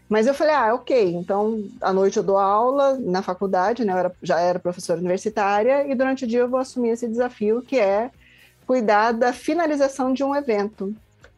mas 0.09 0.27
eu 0.27 0.35
falei, 0.35 0.55
ah, 0.55 0.75
ok, 0.75 1.15
então 1.15 1.63
à 1.81 1.93
noite 1.93 2.17
eu 2.17 2.25
dou 2.25 2.39
aula 2.39 2.99
na 2.99 3.23
faculdade, 3.23 3.85
né? 3.85 3.93
Eu 3.93 3.99
era, 3.99 4.13
já 4.23 4.41
era 4.41 4.59
professora 4.59 4.99
universitária, 4.99 5.87
e 5.87 5.95
durante 5.95 6.25
o 6.25 6.27
dia 6.27 6.41
eu 6.41 6.49
vou 6.49 6.59
assumir 6.59 6.91
esse 6.91 7.07
desafio 7.07 7.63
que 7.63 7.79
é 7.79 8.11
cuidar 8.67 9.13
da 9.13 9.33
finalização 9.33 10.13
de 10.13 10.25
um 10.25 10.35
evento, 10.35 10.95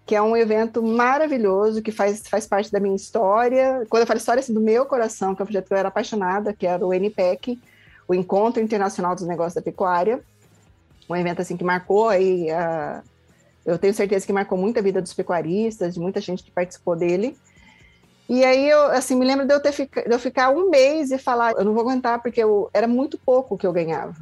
que 0.06 0.14
é 0.14 0.22
um 0.22 0.36
evento 0.36 0.80
maravilhoso, 0.82 1.82
que 1.82 1.90
faz, 1.90 2.22
faz 2.28 2.46
parte 2.46 2.70
da 2.70 2.78
minha 2.78 2.94
história. 2.94 3.84
Quando 3.90 4.02
eu 4.02 4.06
falo 4.06 4.18
história 4.18 4.38
assim, 4.38 4.54
do 4.54 4.60
meu 4.60 4.86
coração, 4.86 5.34
que 5.34 5.42
é 5.42 5.44
um 5.44 5.46
projeto 5.46 5.66
que 5.66 5.74
eu 5.74 5.78
era 5.78 5.88
apaixonada, 5.88 6.52
que 6.52 6.64
era 6.64 6.86
o 6.86 6.94
NPEC, 6.94 7.60
o 8.06 8.14
Encontro 8.14 8.62
Internacional 8.62 9.16
dos 9.16 9.26
Negócios 9.26 9.54
da 9.54 9.62
Pecuária, 9.62 10.22
um 11.10 11.16
evento 11.16 11.42
assim 11.42 11.56
que 11.56 11.64
marcou 11.64 12.08
aí, 12.08 12.46
eu 13.64 13.76
tenho 13.78 13.92
certeza 13.92 14.24
que 14.24 14.32
marcou 14.32 14.56
muito 14.56 14.78
a 14.78 14.82
vida 14.82 15.02
dos 15.02 15.12
pecuaristas, 15.12 15.94
de 15.94 16.00
muita 16.00 16.20
gente 16.20 16.44
que 16.44 16.52
participou 16.52 16.94
dele. 16.94 17.36
E 18.28 18.44
aí 18.44 18.68
eu 18.68 18.84
assim 18.92 19.16
me 19.16 19.24
lembro 19.24 19.44
de 19.44 19.52
eu 19.54 19.60
ter 19.60 19.72
de 19.72 20.12
eu 20.12 20.18
ficar 20.20 20.50
um 20.50 20.70
mês 20.70 21.10
e 21.10 21.18
falar, 21.18 21.52
eu 21.52 21.64
não 21.64 21.74
vou 21.74 21.82
aguentar 21.82 22.22
porque 22.22 22.42
eu, 22.42 22.70
era 22.72 22.86
muito 22.86 23.18
pouco 23.18 23.54
o 23.56 23.58
que 23.58 23.66
eu 23.66 23.72
ganhava. 23.72 24.14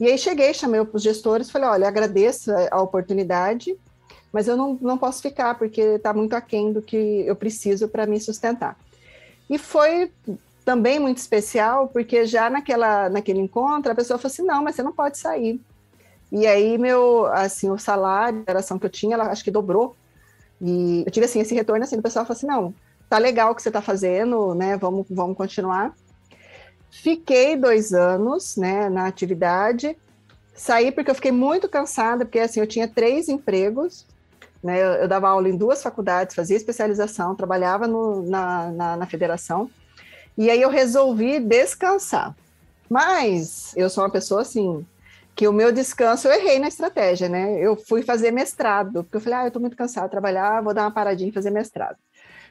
E 0.00 0.06
aí 0.06 0.16
cheguei, 0.16 0.54
chamei 0.54 0.80
os 0.80 1.02
gestores, 1.02 1.50
falei, 1.50 1.68
olha, 1.68 1.88
agradeço 1.88 2.50
a 2.70 2.80
oportunidade, 2.80 3.76
mas 4.32 4.48
eu 4.48 4.56
não, 4.56 4.78
não 4.80 4.98
posso 4.98 5.22
ficar 5.22 5.56
porque 5.56 5.80
está 5.80 6.12
muito 6.12 6.34
aquém 6.34 6.72
do 6.72 6.82
que 6.82 7.24
eu 7.26 7.34
preciso 7.34 7.88
para 7.88 8.06
me 8.06 8.20
sustentar. 8.20 8.76
E 9.48 9.56
foi 9.58 10.12
também 10.64 10.98
muito 10.98 11.18
especial 11.18 11.88
porque 11.88 12.26
já 12.26 12.50
naquela 12.50 13.08
naquele 13.08 13.40
encontro 13.40 13.90
a 13.90 13.94
pessoa 13.94 14.18
falou 14.18 14.32
assim, 14.32 14.42
não, 14.42 14.62
mas 14.62 14.76
você 14.76 14.82
não 14.82 14.92
pode 14.92 15.18
sair. 15.18 15.60
E 16.30 16.46
aí 16.46 16.76
meu 16.76 17.26
assim 17.26 17.70
o 17.70 17.78
salário, 17.78 18.42
a 18.46 18.50
geração 18.50 18.78
que 18.78 18.86
eu 18.86 18.90
tinha, 18.90 19.14
ela 19.14 19.30
acho 19.30 19.42
que 19.42 19.50
dobrou. 19.50 19.96
E 20.60 21.04
eu 21.06 21.10
tive 21.10 21.26
assim 21.26 21.40
esse 21.40 21.54
retorno 21.54 21.84
assim, 21.84 21.96
o 21.96 22.02
pessoal 22.02 22.26
falou 22.26 22.36
assim, 22.36 22.46
não, 22.46 22.74
tá 23.08 23.16
legal 23.18 23.52
o 23.52 23.54
que 23.54 23.62
você 23.62 23.70
está 23.70 23.80
fazendo, 23.80 24.54
né? 24.54 24.76
Vamos, 24.76 25.06
vamos 25.08 25.36
continuar. 25.36 25.94
Fiquei 26.90 27.56
dois 27.56 27.92
anos, 27.92 28.56
né, 28.56 28.88
na 28.88 29.06
atividade. 29.06 29.96
Saí 30.54 30.90
porque 30.90 31.10
eu 31.10 31.14
fiquei 31.14 31.32
muito 31.32 31.68
cansada, 31.68 32.24
porque 32.24 32.40
assim 32.40 32.60
eu 32.60 32.66
tinha 32.66 32.88
três 32.88 33.28
empregos, 33.28 34.04
né? 34.62 34.78
Eu, 34.78 34.92
eu 35.02 35.08
dava 35.08 35.28
aula 35.28 35.48
em 35.48 35.56
duas 35.56 35.82
faculdades, 35.82 36.34
fazia 36.34 36.56
especialização, 36.56 37.34
trabalhava 37.34 37.86
no, 37.86 38.22
na, 38.22 38.70
na, 38.70 38.96
na 38.96 39.06
federação. 39.06 39.70
E 40.36 40.50
aí 40.50 40.60
eu 40.62 40.70
resolvi 40.70 41.40
descansar. 41.40 42.34
Mas 42.88 43.72
eu 43.76 43.90
sou 43.90 44.04
uma 44.04 44.10
pessoa 44.10 44.42
assim 44.42 44.86
que 45.34 45.46
o 45.46 45.52
meu 45.52 45.70
descanso 45.70 46.26
eu 46.26 46.32
errei 46.32 46.58
na 46.58 46.66
estratégia, 46.66 47.28
né? 47.28 47.60
Eu 47.60 47.76
fui 47.76 48.02
fazer 48.02 48.32
mestrado, 48.32 49.04
porque 49.04 49.18
eu 49.18 49.20
falei, 49.20 49.38
ah, 49.38 49.46
eu 49.46 49.50
tô 49.52 49.60
muito 49.60 49.76
cansada 49.76 50.06
de 50.06 50.10
trabalhar, 50.10 50.62
vou 50.62 50.74
dar 50.74 50.82
uma 50.82 50.90
paradinha 50.90 51.30
e 51.30 51.32
fazer 51.32 51.50
mestrado 51.50 51.96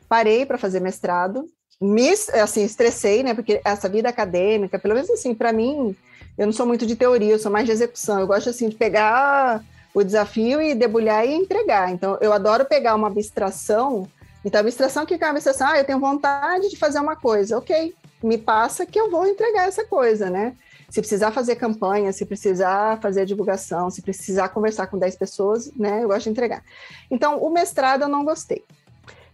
parei 0.08 0.46
para 0.46 0.58
fazer 0.58 0.80
mestrado, 0.80 1.46
me 1.80 2.10
assim 2.10 2.64
estressei, 2.64 3.24
né? 3.24 3.34
Porque 3.34 3.62
essa 3.64 3.88
vida 3.88 4.10
acadêmica, 4.10 4.80
pelo 4.80 4.96
menos 4.96 5.10
assim, 5.10 5.34
para 5.36 5.54
mim, 5.54 5.96
eu 6.38 6.46
não 6.46 6.54
sou 6.54 6.66
muito 6.66 6.86
de 6.86 6.96
teoria, 6.96 7.34
eu 7.34 7.40
sou 7.40 7.52
mais 7.52 7.66
de 7.66 7.72
execução. 7.72 8.20
Eu 8.20 8.28
gosto 8.28 8.50
assim 8.50 8.70
de 8.70 8.76
pegar 8.76 9.64
o 9.98 10.04
desafio 10.04 10.62
e 10.62 10.76
debulhar 10.76 11.26
e 11.26 11.34
entregar. 11.34 11.92
Então, 11.92 12.20
eu 12.22 12.32
adoro 12.32 12.64
pegar 12.66 12.94
uma 12.94 13.08
abstração. 13.08 14.08
Então, 14.46 14.62
abstração 14.62 15.08
que 15.08 15.16
é 15.16 15.18
uma 15.18 15.32
abstração, 15.32 15.68
ah, 15.68 15.80
eu 15.80 15.84
tenho 15.84 16.00
vontade 16.00 16.70
de 16.70 16.78
fazer 16.78 17.00
uma 17.00 17.16
coisa, 17.16 17.58
ok? 17.58 17.96
Me 18.22 18.38
passa 18.38 18.86
que 18.86 19.00
eu 19.00 19.10
vou 19.10 19.26
entregar 19.26 19.68
essa 19.68 19.84
coisa, 19.86 20.30
né? 20.30 20.56
Se 20.88 21.02
precisar 21.02 21.32
fazer 21.32 21.56
campanha, 21.56 22.14
se 22.14 22.28
precisar 22.28 23.02
fazer 23.02 23.26
divulgação, 23.26 23.90
se 23.90 24.04
precisar 24.04 24.50
conversar 24.50 24.86
com 24.86 25.00
10 25.00 25.16
pessoas, 25.16 25.72
né? 25.76 26.04
Eu 26.04 26.10
gosto 26.10 26.26
de 26.26 26.30
entregar. 26.30 26.64
Então, 27.10 27.40
o 27.40 27.50
mestrado 27.50 28.04
eu 28.04 28.08
não 28.08 28.24
gostei. 28.24 28.64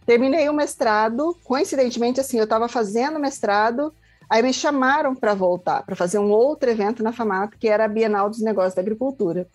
Terminei 0.05 0.47
o 0.47 0.53
mestrado, 0.53 1.37
coincidentemente, 1.43 2.21
assim, 2.21 2.37
eu 2.37 2.45
estava 2.45 2.69
fazendo 2.69 3.19
mestrado, 3.19 3.93
aí 4.29 4.41
me 4.41 4.53
chamaram 4.53 5.13
para 5.13 5.33
voltar, 5.33 5.83
para 5.83 5.95
fazer 5.97 6.19
um 6.19 6.31
outro 6.31 6.69
evento 6.69 7.03
na 7.03 7.11
FAMAT, 7.11 7.57
que 7.57 7.67
era 7.67 7.83
a 7.83 7.89
Bienal 7.89 8.29
dos 8.29 8.39
Negócios 8.39 8.75
da 8.75 8.81
Agricultura. 8.81 9.45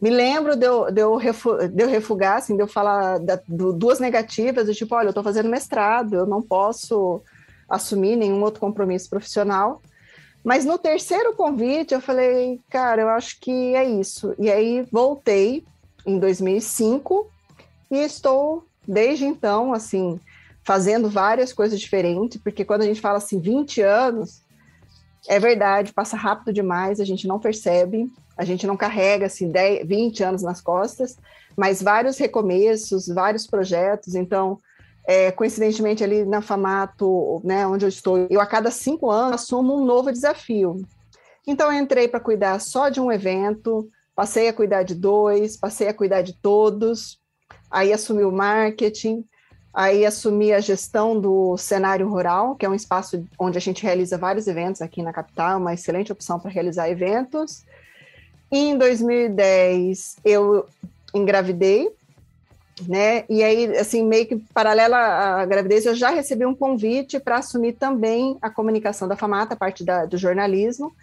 Me 0.00 0.10
lembro 0.10 0.54
de 0.54 0.64
eu, 0.64 0.90
de 0.92 1.00
eu, 1.00 1.16
refu 1.16 1.56
de 1.68 1.82
eu 1.82 1.88
refugar, 1.88 2.36
assim, 2.36 2.54
de 2.54 2.62
eu 2.62 2.68
falar 2.68 3.18
da, 3.18 3.40
do, 3.48 3.72
duas 3.72 3.98
negativas, 3.98 4.66
do 4.66 4.74
tipo, 4.74 4.94
olha, 4.94 5.06
eu 5.06 5.10
estou 5.10 5.24
fazendo 5.24 5.48
mestrado, 5.48 6.14
eu 6.14 6.26
não 6.26 6.40
posso 6.40 7.20
assumir 7.68 8.14
nenhum 8.14 8.42
outro 8.42 8.60
compromisso 8.60 9.10
profissional. 9.10 9.82
Mas 10.44 10.64
no 10.64 10.78
terceiro 10.78 11.34
convite, 11.34 11.94
eu 11.94 12.00
falei, 12.00 12.60
cara, 12.70 13.02
eu 13.02 13.08
acho 13.08 13.40
que 13.40 13.74
é 13.74 13.84
isso. 13.84 14.34
E 14.38 14.50
aí 14.50 14.86
voltei 14.90 15.64
em 16.06 16.18
2005 16.18 17.28
e 17.90 17.98
estou 17.98 18.64
desde 18.86 19.24
então, 19.24 19.72
assim, 19.72 20.20
fazendo 20.64 21.08
várias 21.08 21.52
coisas 21.52 21.78
diferentes, 21.78 22.40
porque 22.40 22.64
quando 22.64 22.82
a 22.82 22.86
gente 22.86 23.00
fala 23.00 23.18
assim, 23.18 23.40
20 23.40 23.80
anos, 23.80 24.42
é 25.28 25.38
verdade, 25.38 25.92
passa 25.92 26.16
rápido 26.16 26.52
demais, 26.52 27.00
a 27.00 27.04
gente 27.04 27.26
não 27.26 27.38
percebe, 27.38 28.10
a 28.42 28.44
gente 28.44 28.66
não 28.66 28.76
carrega 28.76 29.26
assim 29.26 29.48
10, 29.48 29.86
20 29.86 30.24
anos 30.24 30.42
nas 30.42 30.60
costas, 30.60 31.16
mas 31.56 31.80
vários 31.80 32.18
recomeços, 32.18 33.06
vários 33.06 33.46
projetos, 33.46 34.16
então, 34.16 34.58
é, 35.06 35.30
coincidentemente 35.30 36.02
ali 36.02 36.24
na 36.24 36.42
Famato, 36.42 37.40
né, 37.44 37.64
onde 37.66 37.84
eu 37.84 37.88
estou, 37.88 38.26
eu 38.28 38.40
a 38.40 38.46
cada 38.46 38.70
cinco 38.70 39.10
anos 39.10 39.42
assumo 39.42 39.76
um 39.76 39.84
novo 39.84 40.10
desafio. 40.10 40.82
Então, 41.46 41.72
eu 41.72 41.80
entrei 41.80 42.08
para 42.08 42.18
cuidar 42.18 42.60
só 42.60 42.88
de 42.88 43.00
um 43.00 43.12
evento, 43.12 43.88
passei 44.14 44.48
a 44.48 44.52
cuidar 44.52 44.82
de 44.82 44.94
dois, 44.94 45.56
passei 45.56 45.86
a 45.86 45.94
cuidar 45.94 46.22
de 46.22 46.34
todos, 46.34 47.18
aí 47.70 47.92
assumi 47.92 48.24
o 48.24 48.32
marketing, 48.32 49.24
aí 49.72 50.04
assumi 50.04 50.52
a 50.52 50.60
gestão 50.60 51.18
do 51.18 51.56
cenário 51.56 52.08
rural, 52.08 52.56
que 52.56 52.66
é 52.66 52.68
um 52.68 52.74
espaço 52.74 53.24
onde 53.38 53.56
a 53.56 53.60
gente 53.60 53.84
realiza 53.84 54.18
vários 54.18 54.48
eventos 54.48 54.82
aqui 54.82 55.00
na 55.00 55.12
capital, 55.12 55.60
uma 55.60 55.74
excelente 55.74 56.10
opção 56.10 56.40
para 56.40 56.50
realizar 56.50 56.90
eventos. 56.90 57.64
Em 58.52 58.76
2010 58.76 60.16
eu 60.22 60.66
engravidei, 61.14 61.90
né? 62.86 63.24
E 63.28 63.42
aí, 63.42 63.76
assim, 63.78 64.04
meio 64.04 64.26
que 64.26 64.36
paralela 64.52 64.96
à 64.96 65.46
gravidez, 65.46 65.86
eu 65.86 65.94
já 65.94 66.10
recebi 66.10 66.44
um 66.44 66.54
convite 66.54 67.18
para 67.18 67.38
assumir 67.38 67.72
também 67.72 68.36
a 68.42 68.50
comunicação 68.50 69.08
da 69.08 69.16
FAMATA, 69.16 69.54
a 69.54 69.56
parte 69.56 69.82
da, 69.82 70.04
do 70.04 70.18
jornalismo 70.18 70.94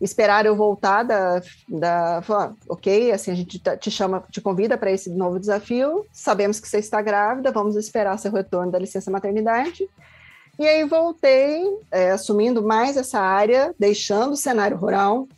esperar 0.00 0.46
eu 0.46 0.54
voltar 0.54 1.02
da, 1.02 1.42
da 1.68 2.22
falar, 2.22 2.54
ok, 2.68 3.12
assim 3.12 3.32
a 3.32 3.34
gente 3.34 3.58
te 3.58 3.90
chama, 3.90 4.24
te 4.30 4.40
convida 4.40 4.78
para 4.78 4.90
esse 4.90 5.10
novo 5.10 5.38
desafio. 5.38 6.06
Sabemos 6.12 6.60
que 6.60 6.68
você 6.68 6.78
está 6.78 7.02
grávida, 7.02 7.50
vamos 7.50 7.76
esperar 7.76 8.18
seu 8.18 8.32
retorno 8.32 8.70
da 8.70 8.78
licença 8.78 9.10
maternidade. 9.10 9.88
E 10.58 10.66
aí 10.66 10.84
voltei, 10.84 11.64
é, 11.90 12.10
assumindo 12.10 12.62
mais 12.62 12.96
essa 12.96 13.20
área, 13.20 13.74
deixando 13.78 14.32
o 14.32 14.36
cenário 14.36 14.76
rural, 14.76 15.28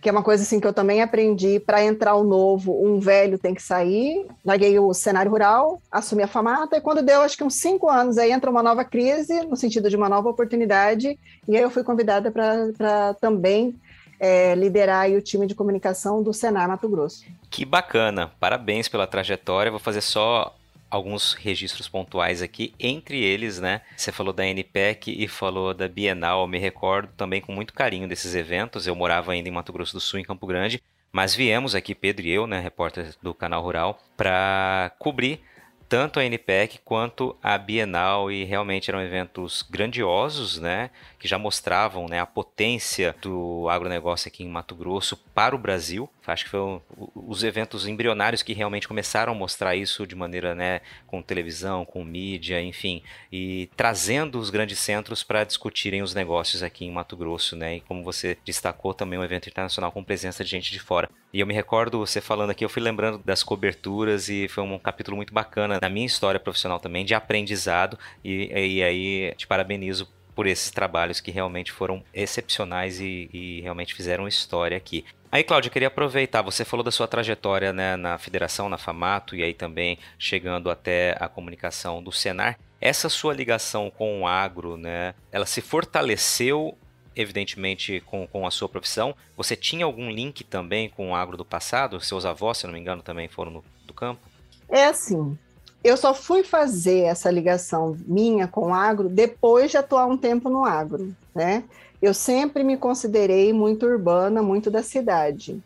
que 0.00 0.08
é 0.08 0.12
uma 0.12 0.22
coisa 0.22 0.42
assim 0.42 0.58
que 0.58 0.66
eu 0.66 0.72
também 0.72 1.02
aprendi. 1.02 1.60
Para 1.60 1.84
entrar 1.84 2.14
o 2.14 2.24
novo, 2.24 2.84
um 2.84 2.98
velho 2.98 3.38
tem 3.38 3.54
que 3.54 3.62
sair. 3.62 4.26
Larguei 4.44 4.78
o 4.78 4.92
cenário 4.94 5.30
rural, 5.30 5.80
assumi 5.90 6.22
a 6.22 6.28
famata, 6.28 6.76
e 6.76 6.80
quando 6.80 7.02
deu 7.02 7.20
acho 7.22 7.36
que 7.36 7.44
uns 7.44 7.54
cinco 7.54 7.88
anos, 7.88 8.18
aí 8.18 8.32
entra 8.32 8.50
uma 8.50 8.62
nova 8.62 8.84
crise, 8.84 9.42
no 9.42 9.56
sentido 9.56 9.90
de 9.90 9.96
uma 9.96 10.08
nova 10.08 10.28
oportunidade, 10.28 11.18
e 11.46 11.56
aí 11.56 11.62
eu 11.62 11.70
fui 11.70 11.84
convidada 11.84 12.30
para 12.30 13.14
também 13.20 13.74
é, 14.18 14.54
liderar 14.54 15.10
o 15.10 15.22
time 15.22 15.46
de 15.46 15.54
comunicação 15.54 16.22
do 16.22 16.32
Senar 16.32 16.68
Mato 16.68 16.88
Grosso. 16.88 17.24
Que 17.48 17.64
bacana, 17.64 18.30
parabéns 18.38 18.88
pela 18.88 19.06
trajetória. 19.06 19.70
Vou 19.70 19.80
fazer 19.80 20.02
só 20.02 20.54
alguns 20.90 21.34
registros 21.34 21.88
pontuais 21.88 22.42
aqui, 22.42 22.74
entre 22.78 23.22
eles, 23.22 23.60
né? 23.60 23.82
Você 23.96 24.10
falou 24.10 24.32
da 24.32 24.46
NPEC 24.46 25.14
e 25.22 25.28
falou 25.28 25.72
da 25.72 25.88
Bienal, 25.88 26.42
eu 26.42 26.48
me 26.48 26.58
recordo 26.58 27.12
também 27.16 27.40
com 27.40 27.52
muito 27.52 27.72
carinho 27.72 28.08
desses 28.08 28.34
eventos. 28.34 28.86
Eu 28.86 28.94
morava 28.94 29.32
ainda 29.32 29.48
em 29.48 29.52
Mato 29.52 29.72
Grosso 29.72 29.92
do 29.92 30.00
Sul, 30.00 30.18
em 30.18 30.24
Campo 30.24 30.46
Grande, 30.46 30.82
mas 31.12 31.34
viemos 31.34 31.74
aqui, 31.74 31.94
Pedro 31.94 32.26
e 32.26 32.30
eu, 32.30 32.46
né, 32.46 32.60
repórter 32.60 33.14
do 33.22 33.34
Canal 33.34 33.62
Rural, 33.62 34.00
para 34.16 34.92
cobrir 34.98 35.40
tanto 35.88 36.20
a 36.20 36.24
NPEC 36.24 36.78
quanto 36.84 37.36
a 37.42 37.58
Bienal 37.58 38.30
e 38.30 38.44
realmente 38.44 38.88
eram 38.88 39.02
eventos 39.02 39.62
grandiosos, 39.68 40.58
né, 40.58 40.90
que 41.20 41.28
já 41.28 41.38
mostravam, 41.38 42.06
né, 42.08 42.18
a 42.18 42.24
potência 42.24 43.14
do 43.20 43.68
agronegócio 43.68 44.26
aqui 44.26 44.42
em 44.42 44.48
Mato 44.48 44.74
Grosso 44.74 45.18
para 45.34 45.54
o 45.54 45.58
Brasil. 45.58 46.08
Acho 46.26 46.44
que 46.44 46.50
foram 46.50 46.80
os 47.14 47.44
eventos 47.44 47.86
embrionários 47.86 48.42
que 48.42 48.54
realmente 48.54 48.88
começaram 48.88 49.32
a 49.32 49.36
mostrar 49.36 49.76
isso 49.76 50.06
de 50.06 50.14
maneira, 50.14 50.54
né, 50.54 50.80
com 51.06 51.20
televisão, 51.20 51.84
com 51.84 52.02
mídia, 52.02 52.62
enfim, 52.62 53.02
e 53.30 53.68
trazendo 53.76 54.38
os 54.38 54.48
grandes 54.48 54.78
centros 54.78 55.22
para 55.22 55.44
discutirem 55.44 56.02
os 56.02 56.14
negócios 56.14 56.62
aqui 56.62 56.86
em 56.86 56.90
Mato 56.90 57.16
Grosso, 57.16 57.54
né? 57.54 57.76
E 57.76 57.80
como 57.80 58.02
você 58.02 58.38
destacou 58.44 58.94
também 58.94 59.18
um 59.18 59.24
evento 59.24 59.48
internacional 59.48 59.92
com 59.92 60.02
presença 60.02 60.42
de 60.42 60.50
gente 60.50 60.72
de 60.72 60.78
fora. 60.78 61.08
E 61.32 61.40
eu 61.40 61.46
me 61.46 61.54
recordo 61.54 61.98
você 61.98 62.20
falando 62.20 62.50
aqui, 62.50 62.64
eu 62.64 62.68
fui 62.68 62.82
lembrando 62.82 63.18
das 63.18 63.42
coberturas 63.42 64.28
e 64.28 64.48
foi 64.48 64.64
um 64.64 64.78
capítulo 64.78 65.16
muito 65.16 65.34
bacana 65.34 65.78
na 65.80 65.88
minha 65.88 66.06
história 66.06 66.40
profissional 66.40 66.80
também 66.80 67.04
de 67.04 67.14
aprendizado 67.14 67.98
e, 68.24 68.50
e 68.52 68.82
aí 68.82 69.34
te 69.36 69.46
parabenizo 69.46 70.08
por 70.40 70.46
esses 70.46 70.70
trabalhos 70.70 71.20
que 71.20 71.30
realmente 71.30 71.70
foram 71.70 72.02
excepcionais 72.14 72.98
e, 72.98 73.28
e 73.30 73.60
realmente 73.60 73.94
fizeram 73.94 74.26
história 74.26 74.74
aqui. 74.74 75.04
Aí, 75.30 75.44
Cláudio, 75.44 75.70
queria 75.70 75.88
aproveitar, 75.88 76.40
você 76.40 76.64
falou 76.64 76.82
da 76.82 76.90
sua 76.90 77.06
trajetória 77.06 77.74
né, 77.74 77.94
na 77.94 78.16
federação, 78.16 78.66
na 78.66 78.78
FAMATO, 78.78 79.36
e 79.36 79.42
aí 79.42 79.52
também 79.52 79.98
chegando 80.18 80.70
até 80.70 81.14
a 81.20 81.28
comunicação 81.28 82.02
do 82.02 82.10
Senar. 82.10 82.58
Essa 82.80 83.10
sua 83.10 83.34
ligação 83.34 83.90
com 83.90 84.22
o 84.22 84.26
agro, 84.26 84.78
né, 84.78 85.14
ela 85.30 85.44
se 85.44 85.60
fortaleceu, 85.60 86.74
evidentemente, 87.14 88.00
com, 88.06 88.26
com 88.26 88.46
a 88.46 88.50
sua 88.50 88.66
profissão. 88.66 89.14
Você 89.36 89.54
tinha 89.54 89.84
algum 89.84 90.10
link 90.10 90.42
também 90.42 90.88
com 90.88 91.10
o 91.10 91.14
agro 91.14 91.36
do 91.36 91.44
passado? 91.44 92.00
Seus 92.00 92.24
avós, 92.24 92.56
se 92.56 92.66
não 92.66 92.72
me 92.72 92.80
engano, 92.80 93.02
também 93.02 93.28
foram 93.28 93.50
no, 93.50 93.64
do 93.84 93.92
campo? 93.92 94.26
É 94.70 94.86
assim, 94.86 95.38
eu 95.82 95.96
só 95.96 96.12
fui 96.12 96.42
fazer 96.42 97.00
essa 97.00 97.30
ligação 97.30 97.96
minha 98.06 98.46
com 98.46 98.68
o 98.68 98.74
agro 98.74 99.08
depois 99.08 99.70
de 99.70 99.78
atuar 99.78 100.06
um 100.06 100.16
tempo 100.16 100.50
no 100.50 100.64
agro, 100.64 101.14
né? 101.34 101.64
Eu 102.02 102.14
sempre 102.14 102.62
me 102.64 102.76
considerei 102.76 103.52
muito 103.52 103.86
urbana, 103.86 104.42
muito 104.42 104.70
da 104.70 104.82
cidade. 104.82 105.62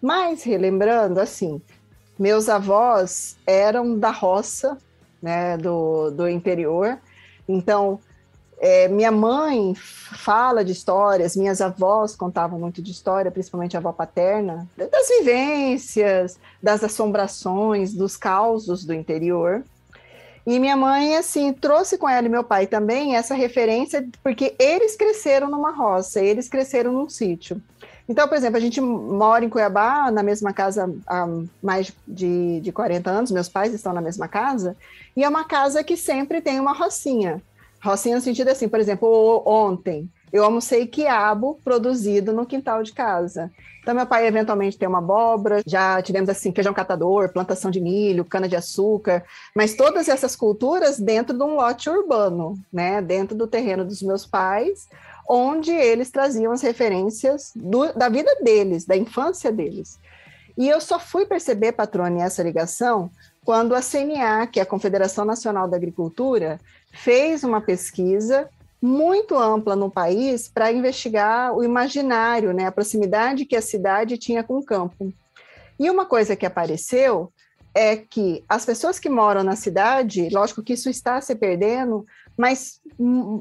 Mas, 0.00 0.42
relembrando, 0.42 1.20
assim, 1.20 1.60
meus 2.18 2.48
avós 2.48 3.36
eram 3.46 3.98
da 3.98 4.10
roça, 4.10 4.78
né, 5.22 5.56
do, 5.56 6.10
do 6.10 6.28
interior. 6.28 6.98
Então, 7.48 8.00
é, 8.58 8.88
minha 8.88 9.10
mãe 9.10 9.74
fala 9.74 10.64
de 10.64 10.72
histórias, 10.72 11.36
minhas 11.36 11.60
avós 11.60 12.16
contavam 12.16 12.58
muito 12.58 12.80
de 12.80 12.90
história, 12.90 13.30
principalmente 13.30 13.76
a 13.76 13.80
avó 13.80 13.92
paterna, 13.92 14.66
das 14.76 15.08
vivências, 15.18 16.38
das 16.62 16.82
assombrações, 16.82 17.92
dos 17.92 18.16
causos 18.16 18.84
do 18.84 18.94
interior. 18.94 19.62
E 20.46 20.58
minha 20.60 20.76
mãe, 20.76 21.16
assim, 21.16 21.52
trouxe 21.52 21.98
com 21.98 22.08
ela 22.08 22.26
e 22.26 22.30
meu 22.30 22.44
pai 22.44 22.66
também 22.66 23.16
essa 23.16 23.34
referência, 23.34 24.06
porque 24.22 24.54
eles 24.58 24.96
cresceram 24.96 25.50
numa 25.50 25.72
roça, 25.72 26.20
eles 26.20 26.48
cresceram 26.48 26.92
num 26.92 27.08
sítio. 27.08 27.60
Então, 28.08 28.28
por 28.28 28.36
exemplo, 28.36 28.56
a 28.56 28.60
gente 28.60 28.80
mora 28.80 29.44
em 29.44 29.48
Cuiabá, 29.48 30.10
na 30.12 30.22
mesma 30.22 30.52
casa 30.52 30.88
há 31.06 31.26
mais 31.60 31.92
de, 32.06 32.60
de 32.60 32.70
40 32.70 33.10
anos, 33.10 33.30
meus 33.32 33.48
pais 33.48 33.74
estão 33.74 33.92
na 33.92 34.00
mesma 34.00 34.28
casa, 34.28 34.76
e 35.16 35.24
é 35.24 35.28
uma 35.28 35.44
casa 35.44 35.82
que 35.82 35.96
sempre 35.96 36.40
tem 36.40 36.60
uma 36.60 36.72
rocinha. 36.72 37.42
Rocinha 37.86 38.16
no 38.16 38.22
sentido 38.22 38.48
assim, 38.48 38.68
por 38.68 38.80
exemplo, 38.80 39.42
ontem 39.46 40.10
eu 40.32 40.44
almocei 40.44 40.86
quiabo 40.86 41.58
produzido 41.64 42.32
no 42.32 42.44
quintal 42.44 42.82
de 42.82 42.92
casa. 42.92 43.50
Então, 43.80 43.94
meu 43.94 44.06
pai 44.06 44.26
eventualmente 44.26 44.76
tem 44.76 44.88
uma 44.88 44.98
abóbora, 44.98 45.62
já 45.64 46.02
tivemos 46.02 46.28
assim 46.28 46.52
feijão 46.52 46.74
catador, 46.74 47.32
plantação 47.32 47.70
de 47.70 47.80
milho, 47.80 48.24
cana-de-açúcar, 48.24 49.24
mas 49.54 49.74
todas 49.74 50.08
essas 50.08 50.34
culturas 50.34 50.98
dentro 50.98 51.36
de 51.36 51.44
um 51.44 51.54
lote 51.54 51.88
urbano, 51.88 52.58
né? 52.72 53.00
Dentro 53.00 53.36
do 53.36 53.46
terreno 53.46 53.84
dos 53.84 54.02
meus 54.02 54.26
pais, 54.26 54.88
onde 55.28 55.70
eles 55.70 56.10
traziam 56.10 56.52
as 56.52 56.62
referências 56.62 57.52
do, 57.54 57.92
da 57.92 58.08
vida 58.08 58.34
deles, 58.42 58.84
da 58.84 58.96
infância 58.96 59.52
deles. 59.52 59.98
E 60.58 60.68
eu 60.68 60.80
só 60.80 60.98
fui 60.98 61.24
perceber, 61.24 61.72
patrone, 61.72 62.20
essa 62.20 62.42
ligação 62.42 63.10
quando 63.44 63.76
a 63.76 63.80
CNA, 63.80 64.48
que 64.48 64.58
é 64.58 64.64
a 64.64 64.66
Confederação 64.66 65.24
Nacional 65.24 65.68
da 65.68 65.76
Agricultura, 65.76 66.60
fez 66.96 67.44
uma 67.44 67.60
pesquisa 67.60 68.48
muito 68.80 69.36
ampla 69.36 69.74
no 69.74 69.90
país 69.90 70.48
para 70.48 70.72
investigar 70.72 71.54
o 71.54 71.64
imaginário, 71.64 72.52
né, 72.52 72.66
a 72.66 72.72
proximidade 72.72 73.44
que 73.44 73.56
a 73.56 73.62
cidade 73.62 74.18
tinha 74.18 74.42
com 74.42 74.58
o 74.58 74.64
campo. 74.64 75.12
E 75.78 75.90
uma 75.90 76.06
coisa 76.06 76.36
que 76.36 76.46
apareceu 76.46 77.32
é 77.74 77.96
que 77.96 78.42
as 78.48 78.64
pessoas 78.64 78.98
que 78.98 79.08
moram 79.08 79.42
na 79.42 79.54
cidade, 79.54 80.30
lógico 80.30 80.62
que 80.62 80.72
isso 80.72 80.88
está 80.88 81.20
se 81.20 81.34
perdendo, 81.34 82.06
mas 82.36 82.80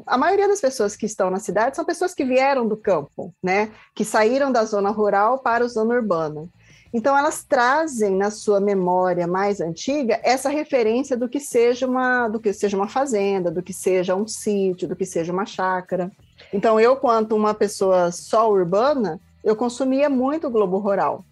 a 0.05 0.17
maioria 0.17 0.47
das 0.47 0.59
pessoas 0.59 0.95
que 0.95 1.05
estão 1.05 1.29
na 1.29 1.39
cidade 1.39 1.75
são 1.75 1.85
pessoas 1.85 2.13
que 2.13 2.25
vieram 2.25 2.67
do 2.67 2.75
campo, 2.75 3.33
né, 3.41 3.71
que 3.93 4.03
saíram 4.03 4.51
da 4.51 4.65
zona 4.65 4.89
rural 4.89 5.39
para 5.39 5.65
a 5.65 5.69
zona 5.69 5.95
urbana. 5.95 6.49
Então, 6.97 7.17
elas 7.17 7.43
trazem 7.43 8.15
na 8.15 8.31
sua 8.31 8.61
memória 8.61 9.27
mais 9.27 9.59
antiga 9.59 10.17
essa 10.23 10.47
referência 10.47 11.17
do 11.17 11.27
que 11.27 11.41
seja 11.41 11.85
uma, 11.85 12.29
do 12.29 12.39
que 12.39 12.53
seja 12.53 12.77
uma 12.77 12.87
fazenda, 12.87 13.51
do 13.51 13.61
que 13.61 13.73
seja 13.73 14.15
um 14.15 14.25
sítio, 14.25 14.87
do 14.87 14.95
que 14.95 15.05
seja 15.05 15.33
uma 15.33 15.45
chácara. 15.45 16.09
Então, 16.53 16.79
eu, 16.79 16.95
quanto 16.95 17.35
uma 17.35 17.53
pessoa 17.53 18.13
só 18.13 18.49
urbana, 18.49 19.19
eu 19.43 19.57
consumia 19.57 20.09
muito 20.09 20.49
Globo 20.49 20.77
Rural, 20.77 21.25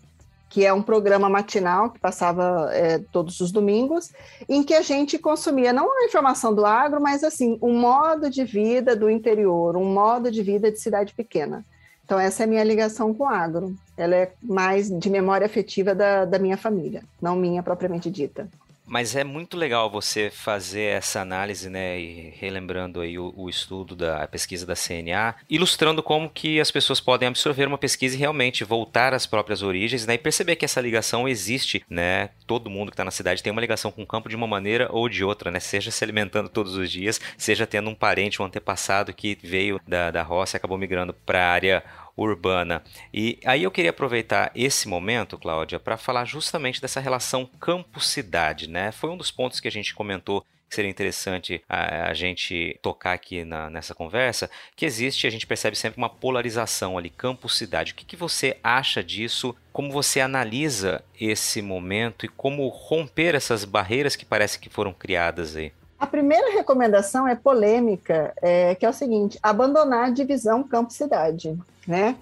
que 0.49 0.65
é 0.65 0.73
um 0.73 0.83
programa 0.83 1.29
matinal 1.29 1.91
que 1.91 1.99
passava 1.99 2.69
é, 2.73 2.99
todos 2.99 3.39
os 3.39 3.49
domingos, 3.49 4.11
em 4.49 4.63
que 4.63 4.73
a 4.73 4.81
gente 4.81 5.17
consumia 5.17 5.71
não 5.71 5.89
a 5.97 6.03
informação 6.03 6.53
do 6.53 6.65
agro, 6.65 6.99
mas 6.99 7.23
assim 7.23 7.57
um 7.61 7.79
modo 7.79 8.29
de 8.29 8.43
vida 8.43 8.97
do 8.97 9.09
interior, 9.09 9.77
um 9.77 9.93
modo 9.93 10.29
de 10.29 10.43
vida 10.43 10.69
de 10.69 10.77
cidade 10.77 11.13
pequena. 11.13 11.63
Então, 12.05 12.19
essa 12.19 12.43
é 12.43 12.45
a 12.45 12.47
minha 12.47 12.63
ligação 12.63 13.13
com 13.13 13.23
o 13.23 13.27
agro. 13.27 13.75
Ela 13.95 14.15
é 14.15 14.33
mais 14.41 14.89
de 14.89 15.09
memória 15.09 15.45
afetiva 15.45 15.95
da, 15.95 16.25
da 16.25 16.37
minha 16.37 16.57
família, 16.57 17.03
não 17.21 17.35
minha 17.35 17.63
propriamente 17.63 18.09
dita. 18.09 18.49
Mas 18.93 19.15
é 19.15 19.23
muito 19.23 19.57
legal 19.57 19.89
você 19.89 20.29
fazer 20.29 20.95
essa 20.95 21.19
análise, 21.19 21.67
né, 21.67 21.99
e 21.99 22.31
relembrando 22.39 23.01
aí 23.01 23.17
o, 23.17 23.33
o, 23.35 23.49
estudo 23.49 23.95
da 23.95 24.27
pesquisa 24.27 24.67
da 24.67 24.75
CNA, 24.75 25.33
ilustrando 25.49 26.03
como 26.03 26.29
que 26.29 26.59
as 26.59 26.69
pessoas 26.69 26.99
podem 26.99 27.27
absorver 27.27 27.67
uma 27.67 27.79
pesquisa 27.79 28.15
e 28.15 28.19
realmente 28.19 28.63
voltar 28.63 29.11
às 29.11 29.25
próprias 29.25 29.63
origens, 29.63 30.05
né, 30.05 30.13
e 30.13 30.19
perceber 30.19 30.57
que 30.57 30.63
essa 30.63 30.79
ligação 30.79 31.27
existe, 31.27 31.83
né, 31.89 32.29
todo 32.45 32.69
mundo 32.69 32.91
que 32.91 32.93
está 32.93 33.03
na 33.03 33.09
cidade 33.09 33.41
tem 33.41 33.49
uma 33.49 33.61
ligação 33.61 33.91
com 33.91 34.03
o 34.03 34.07
campo 34.07 34.29
de 34.29 34.35
uma 34.35 34.45
maneira 34.45 34.87
ou 34.91 35.09
de 35.09 35.23
outra, 35.23 35.49
né, 35.49 35.59
seja 35.59 35.89
se 35.89 36.03
alimentando 36.03 36.47
todos 36.47 36.75
os 36.75 36.91
dias, 36.91 37.19
seja 37.35 37.65
tendo 37.65 37.89
um 37.89 37.95
parente, 37.95 38.43
um 38.43 38.45
antepassado 38.45 39.11
que 39.11 39.39
veio 39.41 39.81
da, 39.87 40.11
da 40.11 40.21
roça 40.21 40.55
e 40.55 40.57
acabou 40.57 40.77
migrando 40.77 41.15
para 41.25 41.43
a 41.43 41.51
área 41.51 41.83
urbana. 42.15 42.83
E 43.13 43.39
aí 43.45 43.63
eu 43.63 43.71
queria 43.71 43.89
aproveitar 43.89 44.51
esse 44.55 44.87
momento, 44.87 45.37
Cláudia, 45.37 45.79
para 45.79 45.97
falar 45.97 46.25
justamente 46.25 46.81
dessa 46.81 46.99
relação 46.99 47.45
campo-cidade, 47.59 48.69
né? 48.69 48.91
Foi 48.91 49.09
um 49.09 49.17
dos 49.17 49.31
pontos 49.31 49.59
que 49.59 49.67
a 49.67 49.71
gente 49.71 49.93
comentou 49.95 50.43
que 50.73 50.75
seria 50.75 50.89
interessante 50.89 51.63
a, 51.69 52.09
a 52.09 52.13
gente 52.15 52.79
tocar 52.81 53.13
aqui 53.13 53.45
na, 53.45 53.69
nessa 53.69 53.93
conversa, 53.93 54.49
que 54.75 54.87
existe, 54.87 55.27
a 55.27 55.29
gente 55.29 55.45
percebe 55.45 55.77
sempre 55.77 55.99
uma 55.99 56.09
polarização 56.09 56.97
ali, 56.97 57.11
campo-cidade. 57.11 57.91
O 57.91 57.95
que, 57.95 58.03
que 58.03 58.15
você 58.15 58.57
acha 58.63 59.03
disso? 59.03 59.55
Como 59.71 59.91
você 59.91 60.19
analisa 60.19 61.03
esse 61.19 61.61
momento 61.61 62.25
e 62.25 62.29
como 62.29 62.67
romper 62.69 63.35
essas 63.35 63.65
barreiras 63.65 64.15
que 64.15 64.25
parece 64.25 64.57
que 64.57 64.67
foram 64.67 64.91
criadas 64.91 65.55
aí? 65.55 65.71
A 65.99 66.07
primeira 66.07 66.51
recomendação 66.51 67.27
é 67.27 67.35
polêmica, 67.35 68.33
é, 68.41 68.73
que 68.73 68.85
é 68.85 68.89
o 68.89 68.93
seguinte: 68.93 69.37
abandonar 69.43 70.07
a 70.07 70.09
divisão 70.09 70.63
campo-cidade, 70.63 71.55
né? 71.87 72.17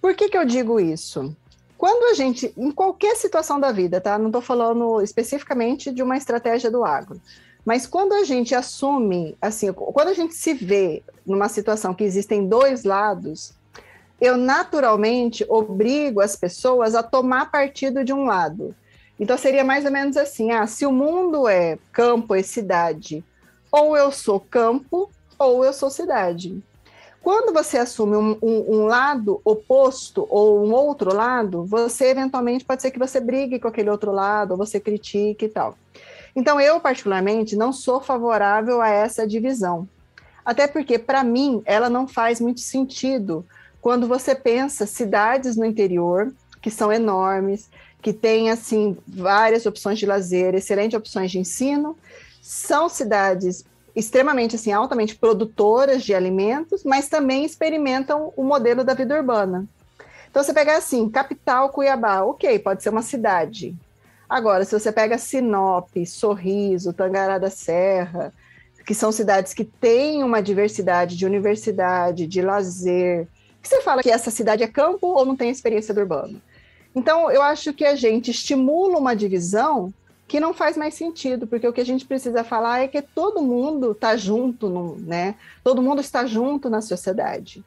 Por 0.00 0.14
que, 0.14 0.28
que 0.28 0.38
eu 0.38 0.44
digo 0.44 0.78
isso? 0.78 1.34
Quando 1.76 2.10
a 2.10 2.14
gente, 2.14 2.52
em 2.56 2.70
qualquer 2.70 3.16
situação 3.16 3.60
da 3.60 3.70
vida, 3.70 4.00
tá? 4.00 4.18
Não 4.18 4.26
estou 4.26 4.42
falando 4.42 5.00
especificamente 5.00 5.92
de 5.92 6.02
uma 6.02 6.16
estratégia 6.16 6.70
do 6.70 6.84
agro, 6.84 7.20
mas 7.64 7.86
quando 7.86 8.14
a 8.14 8.24
gente 8.24 8.54
assume, 8.54 9.36
assim, 9.40 9.72
quando 9.72 10.08
a 10.08 10.14
gente 10.14 10.34
se 10.34 10.54
vê 10.54 11.02
numa 11.26 11.48
situação 11.48 11.94
que 11.94 12.02
existem 12.02 12.48
dois 12.48 12.82
lados, 12.82 13.52
eu 14.20 14.36
naturalmente 14.36 15.44
obrigo 15.48 16.20
as 16.20 16.34
pessoas 16.34 16.94
a 16.94 17.02
tomar 17.02 17.50
partido 17.50 18.04
de 18.04 18.12
um 18.12 18.24
lado. 18.24 18.74
Então 19.20 19.36
seria 19.36 19.64
mais 19.64 19.84
ou 19.84 19.90
menos 19.90 20.16
assim: 20.16 20.50
ah, 20.50 20.66
se 20.66 20.86
o 20.86 20.92
mundo 20.92 21.48
é 21.48 21.78
campo 21.92 22.34
e 22.34 22.42
cidade, 22.42 23.24
ou 23.70 23.96
eu 23.96 24.10
sou 24.10 24.40
campo 24.40 25.10
ou 25.38 25.64
eu 25.64 25.72
sou 25.72 25.90
cidade. 25.90 26.62
Quando 27.22 27.52
você 27.52 27.78
assume 27.78 28.16
um, 28.16 28.38
um, 28.40 28.76
um, 28.76 28.86
lado 28.86 29.40
oposto 29.44 30.26
ou 30.30 30.64
um 30.64 30.72
outro 30.72 31.14
lado, 31.14 31.64
você 31.64 32.06
eventualmente 32.06 32.64
pode 32.64 32.80
ser 32.80 32.90
que 32.90 32.98
você 32.98 33.20
brigue 33.20 33.58
com 33.58 33.68
aquele 33.68 33.90
outro 33.90 34.12
lado, 34.12 34.52
ou 34.52 34.56
você 34.56 34.80
critique 34.80 35.44
e 35.44 35.48
tal. 35.48 35.76
Então, 36.34 36.60
eu, 36.60 36.80
particularmente, 36.80 37.56
não 37.56 37.72
sou 37.72 38.00
favorável 38.00 38.80
a 38.80 38.88
essa 38.88 39.26
divisão. 39.26 39.88
Até 40.44 40.66
porque, 40.66 40.98
para 40.98 41.24
mim, 41.24 41.60
ela 41.66 41.90
não 41.90 42.06
faz 42.06 42.40
muito 42.40 42.60
sentido 42.60 43.44
quando 43.80 44.06
você 44.06 44.34
pensa 44.34 44.86
cidades 44.86 45.56
no 45.56 45.64
interior 45.64 46.32
que 46.60 46.70
são 46.70 46.92
enormes, 46.92 47.68
que 48.00 48.12
têm 48.12 48.50
assim 48.50 48.96
várias 49.06 49.66
opções 49.66 49.98
de 49.98 50.06
lazer, 50.06 50.54
excelentes 50.54 50.96
opções 50.96 51.30
de 51.30 51.38
ensino. 51.38 51.96
São 52.40 52.88
cidades 52.88 53.64
extremamente 53.98 54.54
assim 54.54 54.70
altamente 54.72 55.16
produtoras 55.16 56.04
de 56.04 56.14
alimentos, 56.14 56.84
mas 56.84 57.08
também 57.08 57.44
experimentam 57.44 58.32
o 58.36 58.44
modelo 58.44 58.84
da 58.84 58.94
vida 58.94 59.16
urbana. 59.16 59.66
Então 60.30 60.42
você 60.42 60.54
pega 60.54 60.76
assim, 60.76 61.08
capital 61.08 61.70
Cuiabá, 61.70 62.22
OK, 62.22 62.58
pode 62.60 62.82
ser 62.82 62.90
uma 62.90 63.02
cidade. 63.02 63.74
Agora, 64.28 64.64
se 64.64 64.78
você 64.78 64.92
pega 64.92 65.18
Sinop, 65.18 65.88
Sorriso, 66.06 66.92
Tangará 66.92 67.38
da 67.38 67.50
Serra, 67.50 68.32
que 68.86 68.94
são 68.94 69.10
cidades 69.10 69.52
que 69.52 69.64
têm 69.64 70.22
uma 70.22 70.40
diversidade 70.40 71.16
de 71.16 71.26
universidade, 71.26 72.26
de 72.26 72.40
lazer, 72.40 73.26
você 73.62 73.80
fala 73.80 74.02
que 74.02 74.10
essa 74.10 74.30
cidade 74.30 74.62
é 74.62 74.68
campo 74.68 75.08
ou 75.08 75.24
não 75.24 75.36
tem 75.36 75.50
experiência 75.50 75.92
do 75.92 76.00
urbano. 76.00 76.40
Então, 76.94 77.30
eu 77.30 77.42
acho 77.42 77.72
que 77.72 77.84
a 77.84 77.94
gente 77.94 78.30
estimula 78.30 78.98
uma 78.98 79.16
divisão 79.16 79.92
que 80.28 80.38
não 80.38 80.52
faz 80.52 80.76
mais 80.76 80.94
sentido, 80.94 81.46
porque 81.46 81.66
o 81.66 81.72
que 81.72 81.80
a 81.80 81.86
gente 81.86 82.04
precisa 82.04 82.44
falar 82.44 82.80
é 82.80 82.88
que 82.88 83.00
todo 83.00 83.42
mundo 83.42 83.92
está 83.92 84.14
junto, 84.14 84.96
né? 85.00 85.34
Todo 85.64 85.80
mundo 85.80 86.02
está 86.02 86.26
junto 86.26 86.68
na 86.68 86.82
sociedade. 86.82 87.64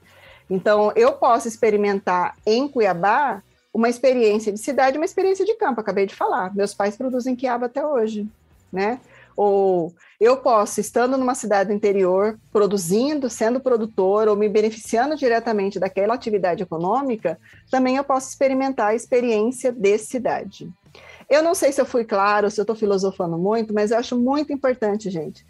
Então, 0.48 0.92
eu 0.96 1.14
posso 1.14 1.48
experimentar 1.48 2.36
em 2.46 2.68
Cuiabá 2.68 3.42
uma 3.74 3.90
experiência 3.90 4.52
de 4.52 4.60
cidade, 4.60 4.98
uma 4.98 5.06
experiência 5.06 5.44
de 5.44 5.56
campo. 5.56 5.82
Acabei 5.82 6.06
de 6.06 6.14
falar. 6.14 6.54
Meus 6.54 6.74
pais 6.74 6.96
produzem 6.96 7.36
quiabo 7.36 7.66
até 7.66 7.84
hoje, 7.84 8.28
né? 8.72 9.00
Ou 9.36 9.92
eu 10.20 10.38
posso, 10.38 10.80
estando 10.80 11.18
numa 11.18 11.34
cidade 11.34 11.74
interior, 11.74 12.38
produzindo, 12.52 13.28
sendo 13.28 13.60
produtor 13.60 14.28
ou 14.28 14.36
me 14.36 14.48
beneficiando 14.48 15.16
diretamente 15.16 15.80
daquela 15.80 16.14
atividade 16.14 16.62
econômica, 16.62 17.40
também 17.72 17.96
eu 17.96 18.04
posso 18.04 18.30
experimentar 18.30 18.90
a 18.90 18.96
experiência 18.96 19.72
de 19.72 19.98
cidade. 19.98 20.72
Eu 21.32 21.42
não 21.42 21.56
sei 21.56 21.72
se 21.72 21.80
eu 21.80 21.86
fui 21.86 22.04
claro, 22.04 22.52
se 22.52 22.60
eu 22.60 22.64
estou 22.64 22.76
filosofando 22.76 23.38
muito, 23.38 23.74
mas 23.74 23.90
eu 23.90 23.98
acho 23.98 24.20
muito 24.20 24.52
importante, 24.52 25.10
gente, 25.10 25.46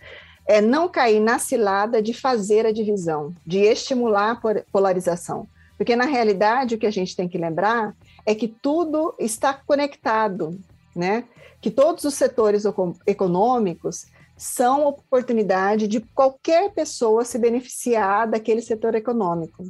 é 0.48 0.62
não 0.62 0.88
cair 0.88 1.20
na 1.20 1.40
cilada 1.40 2.00
de 2.04 2.14
fazer 2.14 2.68
a 2.68 2.72
divisão, 2.72 3.34
de 3.44 3.62
estimular 3.62 4.40
a 4.44 4.62
polarização. 4.72 5.48
Porque, 5.80 5.96
na 5.96 6.06
realidade, 6.06 6.76
o 6.76 6.78
que 6.78 6.86
a 6.86 6.92
gente 6.92 7.16
tem 7.16 7.28
que 7.28 7.36
lembrar 7.36 7.96
é 8.28 8.36
que 8.36 8.48
tudo 8.48 9.16
está 9.18 9.56
conectado, 9.56 10.56
né? 10.96 11.24
Que 11.60 11.72
todos 11.72 12.04
os 12.04 12.14
setores 12.14 12.64
econômicos 13.08 14.06
são 14.38 14.86
oportunidade 14.86 15.88
de 15.88 16.00
qualquer 16.00 16.72
pessoa 16.74 17.26
se 17.26 17.40
beneficiar 17.40 18.30
daquele 18.30 18.62
setor 18.62 18.94
econômico 18.94 19.64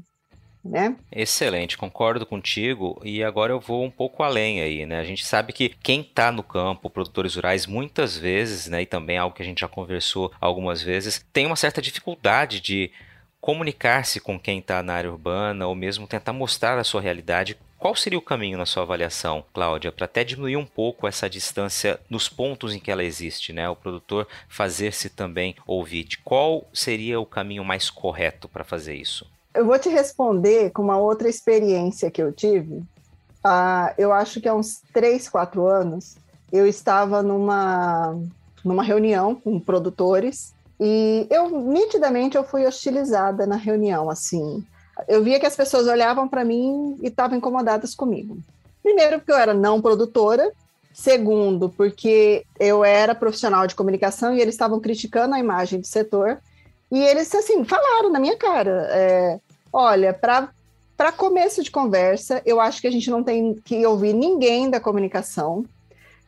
né? 0.63 0.95
Excelente, 1.12 1.78
concordo 1.78 2.26
contigo. 2.26 3.02
E 3.04 3.24
agora 3.24 3.52
eu 3.52 3.60
vou 3.60 3.84
um 3.84 3.91
pouco 3.91 4.24
além 4.24 4.62
aí, 4.62 4.86
né? 4.86 5.00
A 5.00 5.04
gente 5.04 5.26
sabe 5.26 5.54
que 5.54 5.69
quem 5.69 6.02
está 6.02 6.32
no 6.32 6.43
campo, 6.43 6.89
produtores 6.89 7.36
rurais, 7.36 7.65
muitas 7.65 8.17
vezes, 8.17 8.67
né? 8.67 8.84
E 8.84 8.86
também 8.86 9.17
algo 9.17 9.36
que 9.36 9.41
a 9.41 9.45
gente 9.45 9.62
já 9.62 9.67
conversou 9.67 10.32
algumas 10.39 10.82
vezes, 10.82 11.26
tem 11.34 11.45
uma 11.45 11.56
certa 11.56 11.82
dificuldade 11.82 12.60
de 12.62 12.91
comunicar-se 13.39 14.19
com 14.19 14.39
quem 14.39 14.60
está 14.60 14.84
na 14.84 14.93
área 14.93 15.12
urbana 15.12 15.65
ou 15.65 15.74
mesmo 15.74 16.08
tentar 16.08 16.32
mostrar 16.32 16.78
a 16.78 16.84
sua 16.84 17.02
realidade. 17.02 17.58
Qual 17.80 17.95
seria 17.95 18.19
o 18.19 18.21
caminho 18.21 18.60
na 18.60 18.67
sua 18.67 18.84
avaliação, 18.84 19.43
Cláudia, 19.52 19.91
para 19.91 20.06
até 20.06 20.24
diminuir 20.24 20.56
um 20.56 20.65
pouco 20.67 21.08
essa 21.08 21.28
distância 21.28 22.00
nos 22.08 22.30
pontos 22.30 22.76
em 22.76 22.80
que 22.80 22.91
ela 22.91 23.04
existe, 23.04 23.52
né? 23.52 23.67
O 23.67 23.76
produtor 23.76 24.28
fazer-se 24.47 25.10
também 25.10 25.56
ouvir. 25.65 26.08
Qual 26.24 26.69
seria 26.71 27.19
o 27.19 27.26
caminho 27.26 27.65
mais 27.65 27.89
correto 27.89 28.47
para 28.47 28.63
fazer 28.63 28.93
isso? 28.93 29.26
Eu 29.54 29.66
vou 29.66 29.78
te 29.78 29.90
responder 29.90 30.72
com 30.72 30.82
uma 30.82 30.98
outra 30.98 31.30
experiência 31.30 32.10
que 32.10 32.22
eu 32.22 32.32
tive. 32.32 32.76
Uh, 33.46 33.92
eu 33.98 34.14
acho 34.14 34.40
que 34.40 34.48
há 34.48 34.54
uns 34.54 34.82
três, 34.94 35.28
quatro 35.28 35.66
anos, 35.66 36.16
eu 36.52 36.68
estava 36.68 37.24
numa, 37.24 38.18
numa 38.64 38.84
reunião 38.84 39.36
com 39.36 39.60
produtores 39.60 40.54
e 40.80 41.28
eu, 41.30 41.50
nitidamente, 41.50 42.36
eu 42.36 42.44
fui 42.44 42.66
hostilizada 42.66 43.46
na 43.46 43.56
reunião, 43.56 44.10
assim. 44.10 44.64
Eu 45.08 45.24
via 45.24 45.40
que 45.40 45.46
as 45.46 45.56
pessoas 45.56 45.88
olhavam 45.88 46.28
para 46.28 46.44
mim 46.44 46.98
e 47.02 47.08
estavam 47.08 47.38
incomodadas 47.38 47.94
comigo. 47.94 48.40
Primeiro, 48.82 49.20
porque 49.20 49.32
eu 49.32 49.38
era 49.38 49.54
não 49.54 49.80
produtora. 49.80 50.52
Segundo, 50.94 51.70
porque 51.70 52.44
eu 52.60 52.84
era 52.84 53.16
profissional 53.16 53.66
de 53.66 53.76
comunicação 53.76 54.36
e 54.36 54.42
eles 54.42 54.56
estavam 54.56 54.80
criticando 54.80 55.36
a 55.36 55.40
imagem 55.40 55.80
do 55.80 55.88
setor. 55.88 56.40
E 56.92 57.00
eles, 57.00 57.34
assim, 57.34 57.64
falaram 57.64 58.10
na 58.10 58.20
minha 58.20 58.38
cara: 58.38 58.88
é, 58.92 59.40
olha, 59.72 60.14
para 60.14 61.12
começo 61.16 61.64
de 61.64 61.72
conversa, 61.72 62.42
eu 62.46 62.60
acho 62.60 62.82
que 62.82 62.88
a 62.88 62.92
gente 62.92 63.10
não 63.10 63.24
tem 63.24 63.56
que 63.56 63.86
ouvir 63.86 64.14
ninguém 64.14 64.70
da 64.70 64.80
comunicação 64.80 65.66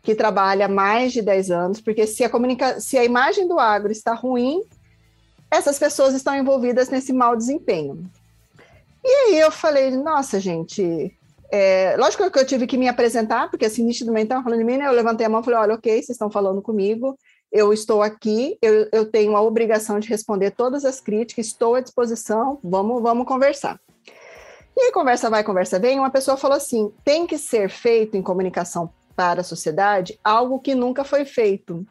que 0.02 0.16
trabalha 0.16 0.68
mais 0.68 1.14
de 1.14 1.22
10 1.22 1.52
anos, 1.52 1.82
porque 1.82 2.06
se 2.06 2.24
a, 2.24 2.30
comunica 2.30 2.80
se 2.80 2.98
a 2.98 3.06
imagem 3.06 3.48
do 3.48 3.58
agro 3.58 3.92
está 3.92 4.14
ruim, 4.14 4.62
essas 5.50 5.80
pessoas 5.80 6.14
estão 6.14 6.36
envolvidas 6.36 6.90
nesse 6.90 7.14
mau 7.14 7.36
desempenho. 7.36 8.04
E 9.04 9.08
aí 9.08 9.40
eu 9.40 9.52
falei, 9.52 9.92
nossa, 9.92 10.40
gente, 10.40 11.16
é, 11.52 11.96
lógico 11.98 12.30
que 12.32 12.40
eu 12.40 12.46
tive 12.46 12.66
que 12.66 12.78
me 12.78 12.88
apresentar, 12.88 13.50
porque 13.50 13.66
assim, 13.66 13.84
nitidamente 13.84 14.24
estavam 14.24 14.44
falando 14.44 14.60
de 14.60 14.66
mim, 14.66 14.78
né? 14.78 14.88
Eu 14.88 14.92
levantei 14.92 15.26
a 15.26 15.30
mão 15.30 15.42
e 15.42 15.44
falei, 15.44 15.60
olha, 15.60 15.76
ok, 15.76 15.94
vocês 15.94 16.10
estão 16.10 16.30
falando 16.30 16.62
comigo, 16.62 17.18
eu 17.54 17.72
estou 17.72 18.02
aqui, 18.02 18.58
eu, 18.64 18.90
eu 18.92 19.06
tenho 19.06 19.38
a 19.38 19.42
obrigação 19.42 20.00
de 20.00 20.10
responder 20.10 20.50
todas 20.52 20.84
as 20.84 21.00
críticas, 21.00 21.46
estou 21.46 21.76
à 21.76 21.82
disposição, 21.82 22.58
vamos, 22.64 23.00
vamos 23.00 23.28
conversar. 23.28 23.80
E 24.76 24.86
aí, 24.86 24.92
conversa 24.92 25.30
vai, 25.30 25.44
conversa 25.44 25.78
vem, 25.78 26.00
uma 26.00 26.10
pessoa 26.10 26.36
falou 26.36 26.58
assim: 26.58 26.92
tem 27.06 27.28
que 27.28 27.38
ser 27.38 27.70
feito 27.70 28.18
em 28.18 28.24
comunicação 28.24 28.92
para 29.16 29.42
a 29.42 29.44
sociedade 29.44 30.20
algo 30.24 30.60
que 30.60 30.74
nunca 30.74 31.04
foi 31.04 31.26
feito. 31.26 31.86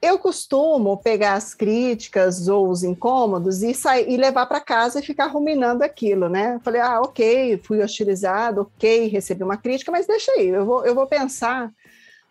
Eu 0.00 0.18
costumo 0.18 0.96
pegar 0.96 1.34
as 1.34 1.52
críticas 1.52 2.46
ou 2.46 2.70
os 2.70 2.84
incômodos 2.84 3.62
e, 3.62 3.74
sair, 3.74 4.08
e 4.08 4.16
levar 4.16 4.46
para 4.46 4.60
casa 4.60 5.00
e 5.00 5.02
ficar 5.02 5.26
ruminando 5.26 5.82
aquilo, 5.82 6.28
né? 6.28 6.60
Falei, 6.62 6.80
ah, 6.80 7.00
ok, 7.02 7.60
fui 7.64 7.82
hostilizado, 7.82 8.62
ok, 8.62 9.08
recebi 9.08 9.42
uma 9.42 9.58
crítica, 9.58 9.90
mas 9.90 10.06
deixa 10.06 10.30
aí, 10.32 10.48
eu 10.48 10.64
vou, 10.64 10.86
eu 10.86 10.94
vou 10.94 11.06
pensar 11.08 11.70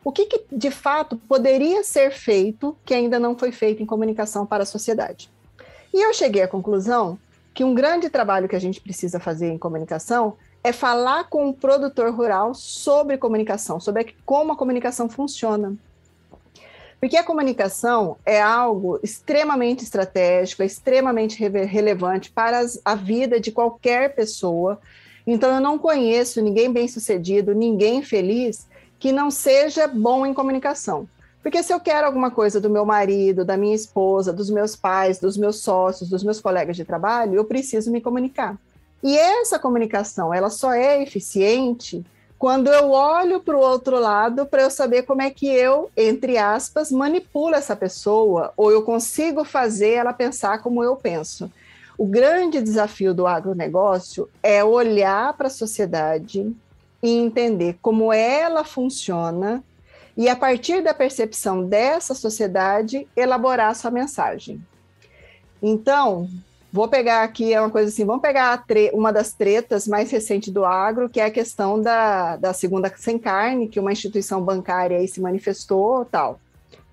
o 0.04 0.12
que, 0.12 0.26
que, 0.26 0.46
de 0.52 0.72
fato 0.72 1.18
poderia 1.18 1.84
ser 1.84 2.12
feito 2.12 2.76
que 2.86 2.94
ainda 2.94 3.20
não 3.20 3.38
foi 3.38 3.52
feito 3.52 3.84
em 3.84 3.86
comunicação 3.86 4.46
para 4.46 4.64
a 4.64 4.66
sociedade. 4.66 5.30
E 5.94 6.06
eu 6.06 6.14
cheguei 6.14 6.42
à 6.42 6.48
conclusão 6.48 7.18
que 7.54 7.64
um 7.64 7.74
grande 7.74 8.10
trabalho 8.10 8.48
que 8.48 8.56
a 8.56 8.62
gente 8.62 8.80
precisa 8.80 9.20
fazer 9.20 9.50
em 9.50 9.58
comunicação 9.58 10.38
é 10.64 10.72
falar 10.72 11.26
com 11.30 11.50
o 11.50 11.54
produtor 11.54 12.14
rural 12.14 12.54
sobre 12.54 13.18
comunicação, 13.18 13.80
sobre 13.80 14.16
como 14.26 14.54
a 14.54 14.56
comunicação 14.56 15.10
funciona. 15.10 15.76
Porque 17.00 17.16
a 17.16 17.24
comunicação 17.24 18.18
é 18.26 18.42
algo 18.42 19.00
extremamente 19.02 19.84
estratégico, 19.84 20.62
é 20.62 20.66
extremamente 20.66 21.40
relevante 21.40 22.30
para 22.30 22.62
a 22.84 22.96
vida 22.96 23.40
de 23.40 23.52
qualquer 23.52 24.14
pessoa. 24.16 24.80
Então, 25.26 25.54
eu 25.54 25.62
não 25.62 25.80
conheço 25.80 26.42
ninguém 26.42 26.72
bem-sucedido, 26.72 27.56
ninguém 27.56 28.04
feliz 28.04 28.68
que 29.00 29.12
não 29.12 29.32
seja 29.32 29.88
bom 29.88 30.26
em 30.26 30.34
comunicação. 30.34 31.08
Porque 31.42 31.64
se 31.64 31.74
eu 31.74 31.80
quero 31.80 32.06
alguma 32.06 32.30
coisa 32.30 32.60
do 32.60 32.70
meu 32.70 32.86
marido, 32.86 33.46
da 33.46 33.56
minha 33.56 33.76
esposa, 33.76 34.34
dos 34.34 34.50
meus 34.50 34.76
pais, 34.76 35.20
dos 35.20 35.38
meus 35.38 35.62
sócios, 35.62 36.10
dos 36.10 36.24
meus 36.24 36.42
colegas 36.42 36.76
de 36.76 36.84
trabalho, 36.84 37.36
eu 37.36 37.46
preciso 37.46 37.92
me 37.92 38.02
comunicar. 38.02 38.58
E 39.02 39.18
essa 39.18 39.58
comunicação, 39.58 40.34
ela 40.34 40.50
só 40.50 40.74
é 40.74 41.02
eficiente 41.02 42.06
quando 42.38 42.68
eu 42.68 42.92
olho 42.92 43.42
para 43.42 43.56
o 43.56 43.60
outro 43.60 44.00
lado 44.00 44.46
para 44.46 44.62
eu 44.62 44.70
saber 44.70 45.04
como 45.04 45.22
é 45.22 45.30
que 45.30 45.48
eu, 45.48 45.90
entre 45.96 46.38
aspas, 46.38 46.92
manipulo 46.92 47.56
essa 47.56 47.76
pessoa 47.76 48.54
ou 48.56 48.72
eu 48.72 48.82
consigo 48.84 49.44
fazer 49.44 49.92
ela 49.92 50.14
pensar 50.14 50.62
como 50.62 50.84
eu 50.84 50.96
penso. 50.96 51.52
O 51.98 52.06
grande 52.06 52.62
desafio 52.62 53.14
do 53.14 53.28
agronegócio 53.28 54.30
é 54.42 54.64
olhar 54.64 55.34
para 55.34 55.48
a 55.48 55.52
sociedade, 55.52 56.50
e 57.02 57.18
entender 57.18 57.78
como 57.82 58.12
ela 58.12 58.64
funciona 58.64 59.64
e, 60.18 60.28
a 60.28 60.36
partir 60.36 60.84
da 60.84 60.94
percepção 60.94 61.64
dessa 61.64 62.14
sociedade, 62.14 63.08
elaborar 63.16 63.74
sua 63.74 63.90
mensagem. 63.90 64.62
Então, 65.62 66.30
vou 66.72 66.88
pegar 66.88 67.24
aqui, 67.24 67.54
é 67.54 67.60
uma 67.62 67.70
coisa 67.70 67.90
assim, 67.90 68.06
vamos 68.06 68.22
pegar 68.22 68.64
uma 68.94 69.12
das 69.14 69.32
tretas 69.32 69.88
mais 69.88 70.12
recentes 70.12 70.52
do 70.54 70.66
agro, 70.66 71.10
que 71.10 71.20
é 71.20 71.26
a 71.26 71.32
questão 71.32 71.82
da, 71.82 72.36
da 72.36 72.54
segunda 72.54 72.92
sem 72.98 73.18
carne, 73.18 73.68
que 73.68 73.80
uma 73.80 73.92
instituição 73.92 74.42
bancária 74.42 74.98
aí 74.98 75.08
se 75.08 75.22
manifestou 75.22 76.06
tal, 76.06 76.40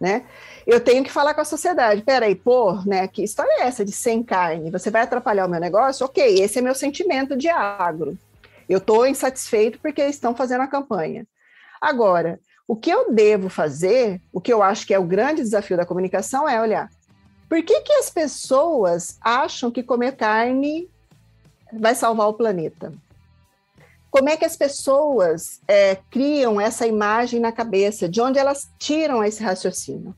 né? 0.01 0.25
Eu 0.67 0.81
tenho 0.81 1.05
que 1.05 1.13
falar 1.13 1.35
com 1.35 1.41
a 1.41 1.45
sociedade, 1.45 2.03
peraí, 2.03 2.35
pô, 2.35 2.75
né, 2.85 3.07
que 3.07 3.23
história 3.23 3.63
é 3.63 3.67
essa 3.67 3.85
de 3.85 3.93
sem 3.93 4.23
carne? 4.23 4.71
Você 4.71 4.91
vai 4.91 5.03
atrapalhar 5.03 5.47
o 5.47 5.49
meu 5.49 5.61
negócio? 5.61 6.07
Ok, 6.07 6.25
esse 6.41 6.59
é 6.59 6.63
meu 6.63 6.75
sentimento 6.75 7.37
de 7.37 7.49
agro. 7.49 8.17
Eu 8.69 8.79
estou 8.79 9.07
insatisfeito 9.07 9.79
porque 9.81 10.03
estão 10.03 10.35
fazendo 10.35 10.63
a 10.63 10.67
campanha. 10.67 11.27
Agora, 11.81 12.41
o 12.67 12.75
que 12.75 12.91
eu 12.91 13.13
devo 13.13 13.49
fazer, 13.49 14.21
o 14.33 14.41
que 14.41 14.53
eu 14.53 14.63
acho 14.63 14.87
que 14.87 14.95
é 14.95 14.99
o 14.99 15.05
grande 15.05 15.43
desafio 15.43 15.77
da 15.77 15.87
comunicação 15.87 16.49
é 16.49 16.61
olhar 16.61 16.89
por 17.49 17.63
que, 17.63 17.81
que 17.81 17.93
as 17.93 18.11
pessoas 18.11 19.19
acham 19.21 19.71
que 19.71 19.83
comer 19.83 20.17
carne 20.17 20.89
vai 21.73 21.95
salvar 21.95 22.29
o 22.29 22.35
planeta? 22.35 22.93
como 24.09 24.31
é 24.31 24.37
que 24.37 24.47
as 24.47 24.57
pessoas 24.57 25.61
é, 25.69 25.97
criam 26.11 26.59
essa 26.59 26.87
imagem 26.87 27.39
na 27.39 27.53
cabeça, 27.53 28.09
de 28.09 28.19
onde 28.19 28.39
elas 28.39 28.67
tiram 28.79 29.23
esse 29.23 29.43
raciocínio. 29.43 30.17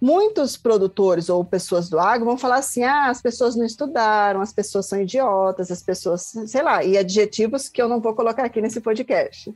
Muitos 0.00 0.56
produtores 0.56 1.28
ou 1.28 1.44
pessoas 1.44 1.90
do 1.90 1.98
agro 1.98 2.24
vão 2.24 2.38
falar 2.38 2.56
assim: 2.56 2.84
ah, 2.84 3.10
as 3.10 3.20
pessoas 3.20 3.54
não 3.54 3.64
estudaram, 3.64 4.40
as 4.40 4.52
pessoas 4.52 4.86
são 4.86 5.00
idiotas, 5.00 5.70
as 5.70 5.82
pessoas, 5.82 6.32
sei 6.46 6.62
lá, 6.62 6.82
e 6.82 6.96
adjetivos 6.96 7.68
que 7.68 7.82
eu 7.82 7.88
não 7.88 8.00
vou 8.00 8.14
colocar 8.14 8.44
aqui 8.44 8.60
nesse 8.60 8.80
podcast. 8.80 9.54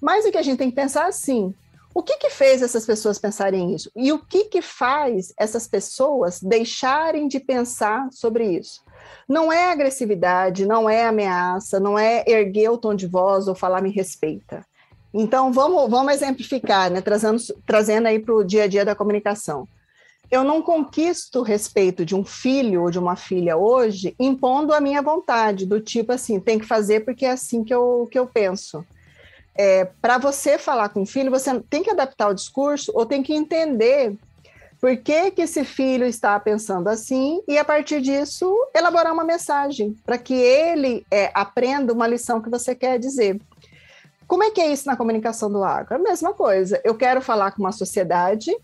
Mas 0.00 0.24
o 0.24 0.32
que 0.32 0.38
a 0.38 0.42
gente 0.42 0.58
tem 0.58 0.70
que 0.70 0.76
pensar 0.76 1.06
assim: 1.06 1.54
o 1.94 2.02
que, 2.02 2.16
que 2.16 2.30
fez 2.30 2.62
essas 2.62 2.84
pessoas 2.84 3.18
pensarem 3.18 3.74
isso? 3.74 3.90
E 3.96 4.12
o 4.12 4.18
que, 4.18 4.44
que 4.44 4.62
faz 4.62 5.32
essas 5.38 5.66
pessoas 5.66 6.40
deixarem 6.40 7.26
de 7.28 7.40
pensar 7.40 8.08
sobre 8.12 8.44
isso? 8.56 8.82
Não 9.28 9.52
é 9.52 9.70
agressividade, 9.70 10.66
não 10.66 10.88
é 10.88 11.04
ameaça, 11.04 11.80
não 11.80 11.98
é 11.98 12.24
erguer 12.26 12.70
o 12.70 12.78
tom 12.78 12.94
de 12.94 13.06
voz 13.06 13.48
ou 13.48 13.54
falar 13.54 13.82
me 13.82 13.90
respeita. 13.90 14.64
Então, 15.12 15.52
vamos, 15.52 15.90
vamos 15.90 16.12
exemplificar, 16.12 16.90
né? 16.90 17.00
trazendo, 17.00 17.38
trazendo 17.66 18.06
aí 18.06 18.18
para 18.18 18.34
o 18.34 18.44
dia 18.44 18.64
a 18.64 18.66
dia 18.66 18.84
da 18.84 18.94
comunicação. 18.94 19.66
Eu 20.30 20.44
não 20.44 20.60
conquisto 20.60 21.40
o 21.40 21.42
respeito 21.42 22.04
de 22.04 22.14
um 22.14 22.24
filho 22.24 22.82
ou 22.82 22.90
de 22.90 22.98
uma 22.98 23.16
filha 23.16 23.56
hoje 23.56 24.14
impondo 24.20 24.74
a 24.74 24.80
minha 24.80 25.00
vontade, 25.00 25.64
do 25.64 25.80
tipo 25.80 26.12
assim, 26.12 26.38
tem 26.38 26.58
que 26.58 26.66
fazer 26.66 27.00
porque 27.04 27.24
é 27.24 27.30
assim 27.30 27.64
que 27.64 27.72
eu, 27.72 28.06
que 28.10 28.18
eu 28.18 28.26
penso 28.26 28.84
é, 29.58 29.86
para 30.00 30.18
você 30.18 30.56
falar 30.56 30.88
com 30.90 31.02
o 31.02 31.06
filho, 31.06 31.32
você 31.32 31.58
tem 31.68 31.82
que 31.82 31.90
adaptar 31.90 32.28
o 32.28 32.34
discurso 32.34 32.92
ou 32.94 33.04
tem 33.04 33.24
que 33.24 33.34
entender 33.34 34.14
por 34.80 34.96
que, 34.96 35.32
que 35.32 35.42
esse 35.42 35.64
filho 35.64 36.06
está 36.06 36.38
pensando 36.38 36.86
assim 36.86 37.42
e, 37.48 37.58
a 37.58 37.64
partir 37.64 38.00
disso, 38.00 38.54
elaborar 38.72 39.12
uma 39.12 39.24
mensagem 39.24 39.96
para 40.06 40.16
que 40.16 40.32
ele 40.34 41.04
é, 41.10 41.32
aprenda 41.34 41.92
uma 41.92 42.06
lição 42.06 42.40
que 42.40 42.48
você 42.48 42.76
quer 42.76 43.00
dizer. 43.00 43.40
Como 44.28 44.44
é 44.44 44.50
que 44.50 44.60
é 44.60 44.70
isso 44.70 44.86
na 44.86 44.96
comunicação 44.96 45.50
do 45.50 45.64
agro? 45.64 45.96
A 45.96 45.98
mesma 45.98 46.34
coisa. 46.34 46.80
Eu 46.84 46.94
quero 46.94 47.22
falar 47.22 47.50
com 47.52 47.62
uma 47.62 47.72
sociedade 47.72 48.54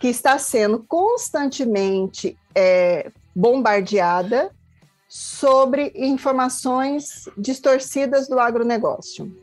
que 0.00 0.06
está 0.06 0.38
sendo 0.38 0.84
constantemente 0.86 2.38
é, 2.54 3.10
bombardeada 3.34 4.52
sobre 5.08 5.92
informações 5.96 7.28
distorcidas 7.36 8.28
do 8.28 8.38
agronegócio. 8.38 9.36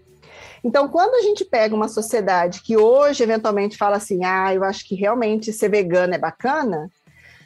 Então, 0.63 0.87
quando 0.87 1.15
a 1.15 1.21
gente 1.21 1.43
pega 1.43 1.75
uma 1.75 1.87
sociedade 1.89 2.61
que 2.61 2.77
hoje 2.77 3.23
eventualmente 3.23 3.77
fala 3.77 3.97
assim, 3.97 4.23
ah, 4.23 4.53
eu 4.53 4.63
acho 4.63 4.87
que 4.87 4.95
realmente 4.95 5.51
ser 5.51 5.69
vegano 5.69 6.13
é 6.13 6.17
bacana, 6.17 6.89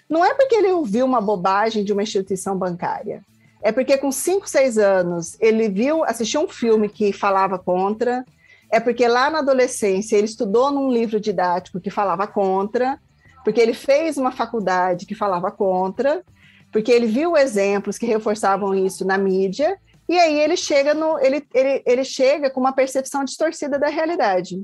não 0.08 0.24
é 0.24 0.36
porque 0.36 0.56
ele 0.56 0.72
ouviu 0.72 1.06
uma 1.06 1.22
bobagem 1.22 1.84
de 1.84 1.94
uma 1.94 2.04
instituição 2.04 2.56
bancária. 2.58 3.24
É 3.66 3.72
porque 3.72 3.98
com 3.98 4.12
5, 4.12 4.48
6 4.48 4.78
anos 4.78 5.36
ele 5.40 5.68
viu, 5.68 6.04
assistiu 6.04 6.42
um 6.42 6.48
filme 6.48 6.88
que 6.88 7.12
falava 7.12 7.58
contra, 7.58 8.24
é 8.72 8.80
porque 8.80 9.08
lá 9.08 9.28
na 9.28 9.40
adolescência 9.40 10.16
ele 10.16 10.28
estudou 10.28 10.70
num 10.70 10.92
livro 10.92 11.20
didático 11.20 11.80
que 11.80 11.90
falava 11.90 12.28
contra, 12.28 13.00
porque 13.44 13.60
ele 13.60 13.74
fez 13.74 14.18
uma 14.18 14.32
faculdade 14.32 15.08
que 15.08 15.16
falava 15.16 15.50
contra, 15.50 16.24
porque 16.72 16.92
ele 16.92 17.08
viu 17.08 17.36
exemplos 17.36 17.98
que 17.98 18.06
reforçavam 18.06 18.76
isso 18.76 19.04
na 19.04 19.18
mídia, 19.18 19.80
e 20.08 20.16
aí 20.16 20.40
ele 20.40 20.56
chega 20.56 20.94
no 20.94 21.18
ele, 21.18 21.44
ele, 21.52 21.82
ele 21.88 22.04
chega 22.04 22.52
com 22.52 22.60
uma 22.60 22.72
percepção 22.72 23.26
distorcida 23.26 23.80
da 23.80 23.88
realidade. 23.88 24.64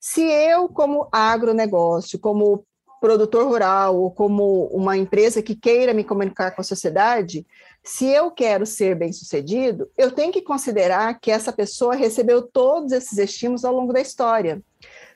Se 0.00 0.22
eu, 0.22 0.68
como 0.68 1.06
agronegócio, 1.12 2.18
como 2.18 2.66
produtor 3.00 3.46
rural 3.46 3.96
ou 3.96 4.10
como 4.10 4.64
uma 4.72 4.96
empresa 4.96 5.42
que 5.42 5.54
queira 5.54 5.94
me 5.94 6.04
comunicar 6.04 6.50
com 6.50 6.60
a 6.60 6.64
sociedade, 6.64 7.46
se 7.88 8.04
eu 8.04 8.30
quero 8.30 8.66
ser 8.66 8.94
bem-sucedido, 8.94 9.88
eu 9.96 10.10
tenho 10.10 10.30
que 10.30 10.42
considerar 10.42 11.18
que 11.18 11.30
essa 11.30 11.50
pessoa 11.50 11.96
recebeu 11.96 12.42
todos 12.42 12.92
esses 12.92 13.16
estímulos 13.16 13.64
ao 13.64 13.74
longo 13.74 13.94
da 13.94 14.00
história. 14.00 14.60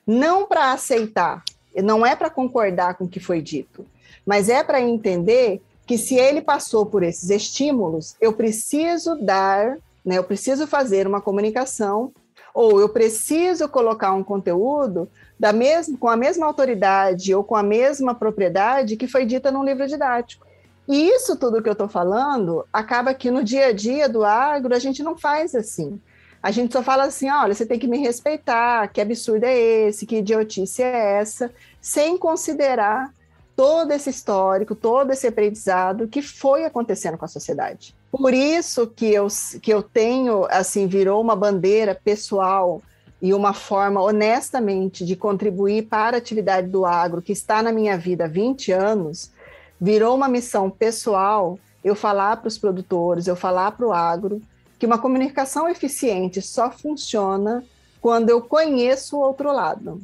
Não 0.07 0.47
para 0.47 0.73
aceitar, 0.73 1.43
não 1.75 2.03
é 2.03 2.15
para 2.15 2.31
concordar 2.31 2.95
com 2.95 3.03
o 3.03 3.07
que 3.07 3.19
foi 3.19 3.43
dito, 3.43 3.85
mas 4.25 4.49
é 4.49 4.63
para 4.63 4.81
entender 4.81 5.61
que 5.85 5.99
se 5.99 6.15
ele 6.15 6.41
passou 6.41 6.83
por 6.83 7.03
esses 7.03 7.29
estímulos, 7.29 8.15
eu 8.19 8.33
preciso 8.33 9.15
dar, 9.21 9.77
né, 10.03 10.17
eu 10.17 10.23
preciso 10.23 10.65
fazer 10.65 11.05
uma 11.05 11.21
comunicação 11.21 12.11
ou 12.55 12.81
eu 12.81 12.89
preciso 12.89 13.69
colocar 13.69 14.13
um 14.13 14.23
conteúdo 14.23 15.07
da 15.39 15.53
mesma, 15.53 15.95
com 15.95 16.09
a 16.09 16.17
mesma 16.17 16.47
autoridade 16.47 17.35
ou 17.35 17.43
com 17.43 17.55
a 17.55 17.61
mesma 17.61 18.15
propriedade 18.15 18.97
que 18.97 19.07
foi 19.07 19.27
dita 19.27 19.51
num 19.51 19.63
livro 19.63 19.85
didático. 19.85 20.52
E 20.87 21.09
isso 21.09 21.35
tudo 21.35 21.61
que 21.61 21.69
eu 21.69 21.73
estou 21.73 21.87
falando 21.87 22.65
acaba 22.71 23.13
que 23.13 23.31
no 23.31 23.43
dia 23.43 23.67
a 23.67 23.71
dia 23.71 24.09
do 24.09 24.23
agro 24.23 24.75
a 24.75 24.79
gente 24.79 25.01
não 25.01 25.17
faz 25.17 25.55
assim. 25.55 25.99
A 26.41 26.51
gente 26.51 26.73
só 26.73 26.83
fala 26.83 27.05
assim: 27.05 27.29
olha, 27.29 27.53
você 27.53 27.65
tem 27.65 27.79
que 27.79 27.87
me 27.87 27.97
respeitar, 27.99 28.87
que 28.89 28.99
absurdo 28.99 29.45
é 29.45 29.57
esse, 29.57 30.05
que 30.05 30.17
idiotice 30.17 30.83
é 30.83 31.19
essa, 31.19 31.49
sem 31.79 32.17
considerar 32.17 33.13
todo 33.55 33.91
esse 33.91 34.09
histórico, 34.09 34.75
todo 34.75 35.11
esse 35.11 35.27
aprendizado 35.27 36.07
que 36.07 36.21
foi 36.21 36.65
acontecendo 36.65 37.17
com 37.17 37.25
a 37.25 37.29
sociedade. 37.29 37.95
Por 38.11 38.33
isso 38.33 38.87
que 38.87 39.11
eu, 39.13 39.27
que 39.61 39.71
eu 39.71 39.81
tenho, 39.81 40.45
assim, 40.49 40.85
virou 40.87 41.21
uma 41.21 41.35
bandeira 41.35 41.95
pessoal 41.95 42.81
e 43.21 43.33
uma 43.33 43.53
forma, 43.53 44.01
honestamente, 44.01 45.05
de 45.05 45.15
contribuir 45.15 45.83
para 45.83 46.17
a 46.17 46.19
atividade 46.19 46.67
do 46.67 46.85
agro, 46.85 47.21
que 47.21 47.31
está 47.31 47.63
na 47.63 47.71
minha 47.71 47.97
vida 47.97 48.25
há 48.25 48.27
20 48.27 48.71
anos, 48.71 49.31
virou 49.79 50.15
uma 50.15 50.27
missão 50.27 50.69
pessoal 50.69 51.57
eu 51.83 51.95
falar 51.95 52.37
para 52.37 52.47
os 52.47 52.57
produtores, 52.57 53.27
eu 53.27 53.35
falar 53.35 53.71
para 53.71 53.87
o 53.87 53.93
agro, 53.93 54.41
que 54.79 54.85
uma 54.85 54.97
comunicação 54.97 55.67
eficiente 55.67 56.41
só 56.41 56.71
funciona 56.71 57.63
quando 58.01 58.29
eu 58.29 58.41
conheço 58.41 59.17
o 59.17 59.21
outro 59.21 59.51
lado 59.51 60.01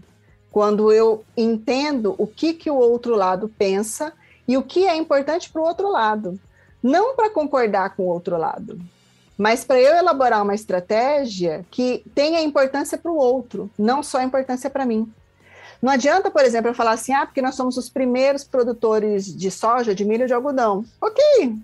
quando 0.52 0.92
eu 0.92 1.24
entendo 1.38 2.16
o 2.18 2.26
que, 2.26 2.54
que 2.54 2.70
o 2.70 2.76
outro 2.76 3.16
lado 3.16 3.50
pensa 3.58 4.14
e 4.48 4.58
o 4.58 4.64
que 4.64 4.88
é 4.88 4.96
importante 4.96 5.50
para 5.50 5.62
o 5.62 5.66
outro 5.66 5.90
lado. 5.90 6.40
Não 6.82 7.16
para 7.16 7.30
concordar 7.30 7.96
com 7.96 8.04
o 8.04 8.08
outro 8.08 8.38
lado, 8.38 8.80
mas 9.38 9.64
para 9.64 9.80
eu 9.80 9.96
elaborar 9.96 10.42
uma 10.42 10.56
estratégia 10.56 11.66
que 11.70 12.04
tenha 12.16 12.42
importância 12.42 12.98
para 12.98 13.12
o 13.12 13.18
outro, 13.18 13.70
não 13.78 14.02
só 14.02 14.22
importância 14.22 14.70
para 14.70 14.86
mim. 14.86 15.12
Não 15.82 15.92
adianta, 15.92 16.30
por 16.30 16.44
exemplo, 16.44 16.70
eu 16.70 16.76
falar 16.76 16.92
assim, 16.92 17.14
ah, 17.14 17.26
porque 17.26 17.42
nós 17.42 17.56
somos 17.56 17.78
os 17.78 17.90
primeiros 17.90 18.44
produtores 18.44 19.26
de 19.26 19.50
soja, 19.50 19.96
de 19.96 20.04
milho, 20.04 20.28
de 20.28 20.34
algodão. 20.34 20.84
Ok, 21.00 21.56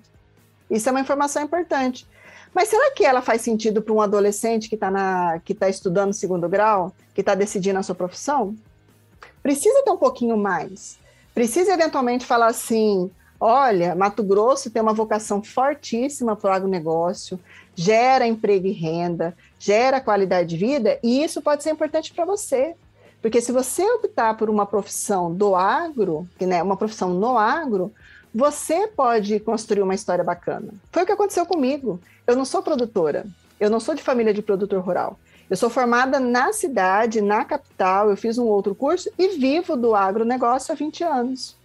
isso 0.69 0.87
é 0.87 0.91
uma 0.91 1.01
informação 1.01 1.43
importante. 1.43 2.07
Mas 2.53 2.69
será 2.69 2.91
que 2.91 3.05
ela 3.05 3.21
faz 3.21 3.41
sentido 3.41 3.81
para 3.81 3.93
um 3.93 4.01
adolescente 4.01 4.69
que 4.69 4.75
está 4.75 4.89
tá 5.59 5.69
estudando 5.69 6.13
segundo 6.13 6.47
grau, 6.47 6.93
que 7.13 7.19
está 7.19 7.35
decidindo 7.35 7.79
a 7.79 7.83
sua 7.83 7.95
profissão? 7.95 8.55
precisa 9.45 9.83
ter 9.83 9.91
um 9.91 9.97
pouquinho 9.97 10.35
mais. 10.35 10.97
Precisa 11.31 11.71
eventualmente 11.71 12.25
falar 12.25 12.47
assim: 12.47 13.11
olha, 13.39 13.93
Mato 13.93 14.23
Grosso 14.23 14.71
tem 14.71 14.81
uma 14.81 14.91
vocação 14.91 15.43
fortíssima 15.43 16.35
para 16.35 16.49
o 16.49 16.53
agronegócio, 16.53 17.39
gera 17.75 18.25
emprego 18.25 18.65
e 18.65 18.71
renda, 18.71 19.37
gera 19.59 20.01
qualidade 20.01 20.49
de 20.49 20.57
vida, 20.57 20.97
e 21.03 21.23
isso 21.23 21.43
pode 21.43 21.61
ser 21.61 21.69
importante 21.69 22.11
para 22.11 22.25
você. 22.25 22.75
Porque 23.21 23.41
se 23.41 23.51
você 23.51 23.83
optar 23.83 24.37
por 24.37 24.49
uma 24.49 24.65
profissão 24.65 25.33
do 25.33 25.55
agro, 25.55 26.27
né, 26.39 26.61
uma 26.61 26.77
profissão 26.77 27.13
no 27.13 27.37
agro, 27.37 27.91
você 28.33 28.87
pode 28.87 29.39
construir 29.39 29.81
uma 29.81 29.95
história 29.95 30.23
bacana. 30.23 30.73
Foi 30.91 31.03
o 31.03 31.05
que 31.05 31.11
aconteceu 31.11 31.45
comigo. 31.45 31.99
Eu 32.27 32.35
não 32.35 32.45
sou 32.45 32.61
produtora, 32.61 33.25
eu 33.59 33.69
não 33.69 33.79
sou 33.79 33.95
de 33.95 34.03
família 34.03 34.33
de 34.33 34.41
produtor 34.41 34.81
rural. 34.81 35.17
Eu 35.49 35.55
sou 35.55 35.69
formada 35.69 36.19
na 36.19 36.51
cidade, 36.51 37.21
na 37.21 37.45
capital, 37.45 38.09
eu 38.09 38.17
fiz 38.17 38.37
um 38.37 38.45
outro 38.45 38.73
curso 38.73 39.11
e 39.17 39.37
vivo 39.37 39.77
do 39.77 39.93
agronegócio 39.93 40.71
há 40.71 40.75
20 40.75 41.03
anos. 41.03 41.55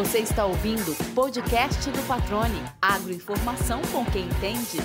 Você 0.00 0.20
está 0.20 0.46
ouvindo 0.46 0.92
o 0.92 1.14
podcast 1.14 1.90
do 1.90 2.08
Patrone. 2.08 2.58
Agroinformação 2.80 3.82
com 3.92 4.02
quem 4.06 4.24
entende. 4.24 4.78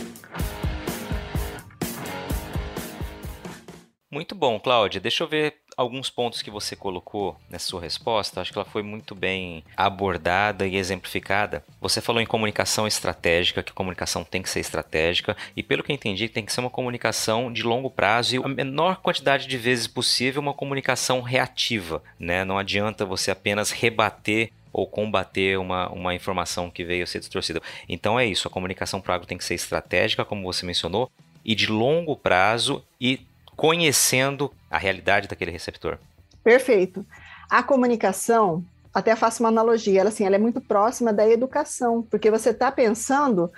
Muito 4.11 4.35
bom, 4.35 4.59
Cláudia. 4.59 4.99
Deixa 4.99 5.23
eu 5.23 5.27
ver 5.29 5.55
alguns 5.77 6.09
pontos 6.09 6.41
que 6.41 6.51
você 6.51 6.75
colocou 6.75 7.37
nessa 7.49 7.67
sua 7.67 7.79
resposta. 7.79 8.41
Acho 8.41 8.51
que 8.51 8.57
ela 8.57 8.65
foi 8.65 8.83
muito 8.83 9.15
bem 9.15 9.63
abordada 9.77 10.67
e 10.67 10.75
exemplificada. 10.75 11.63
Você 11.79 12.01
falou 12.01 12.21
em 12.21 12.25
comunicação 12.25 12.85
estratégica, 12.85 13.63
que 13.63 13.71
comunicação 13.71 14.25
tem 14.25 14.41
que 14.41 14.49
ser 14.49 14.59
estratégica, 14.59 15.37
e 15.55 15.63
pelo 15.63 15.81
que 15.81 15.93
eu 15.93 15.95
entendi, 15.95 16.27
tem 16.27 16.45
que 16.45 16.51
ser 16.51 16.59
uma 16.59 16.69
comunicação 16.69 17.51
de 17.53 17.63
longo 17.63 17.89
prazo 17.89 18.35
e 18.35 18.37
a 18.37 18.47
menor 18.49 18.97
quantidade 18.97 19.47
de 19.47 19.57
vezes 19.57 19.87
possível 19.87 20.41
uma 20.41 20.53
comunicação 20.53 21.21
reativa. 21.21 22.03
Né? 22.19 22.43
Não 22.43 22.57
adianta 22.57 23.05
você 23.05 23.31
apenas 23.31 23.71
rebater 23.71 24.51
ou 24.75 24.85
combater 24.85 25.57
uma, 25.57 25.87
uma 25.87 26.13
informação 26.13 26.69
que 26.69 26.83
veio 26.83 27.05
a 27.05 27.07
ser 27.07 27.19
distorcida. 27.19 27.61
Então 27.87 28.19
é 28.19 28.25
isso, 28.25 28.45
a 28.45 28.51
comunicação 28.51 28.99
para 28.99 29.13
o 29.13 29.15
agro 29.15 29.25
tem 29.25 29.37
que 29.37 29.45
ser 29.45 29.53
estratégica, 29.53 30.25
como 30.25 30.43
você 30.43 30.65
mencionou, 30.65 31.09
e 31.45 31.55
de 31.55 31.67
longo 31.67 32.13
prazo 32.17 32.83
e 32.99 33.25
conhecendo 33.55 34.51
a 34.69 34.77
realidade 34.77 35.29
daquele 35.29 35.49
receptor. 35.49 35.97
Perfeito. 36.43 37.05
A 37.49 37.63
comunicação, 37.63 38.65
até 38.93 39.15
faço 39.15 39.41
uma 39.41 39.47
analogia, 39.47 40.01
ela, 40.01 40.09
assim, 40.09 40.25
ela 40.25 40.35
é 40.35 40.39
muito 40.39 40.59
próxima 40.59 41.13
da 41.13 41.25
educação, 41.25 42.05
porque 42.11 42.29
você 42.29 42.49
está 42.49 42.69
pensando 42.69 43.49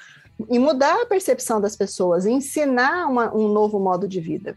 em 0.47 0.59
mudar 0.59 1.01
a 1.01 1.05
percepção 1.07 1.59
das 1.59 1.75
pessoas, 1.75 2.27
em 2.27 2.35
ensinar 2.35 3.07
uma, 3.07 3.35
um 3.35 3.47
novo 3.47 3.79
modo 3.79 4.07
de 4.07 4.21
vida. 4.21 4.55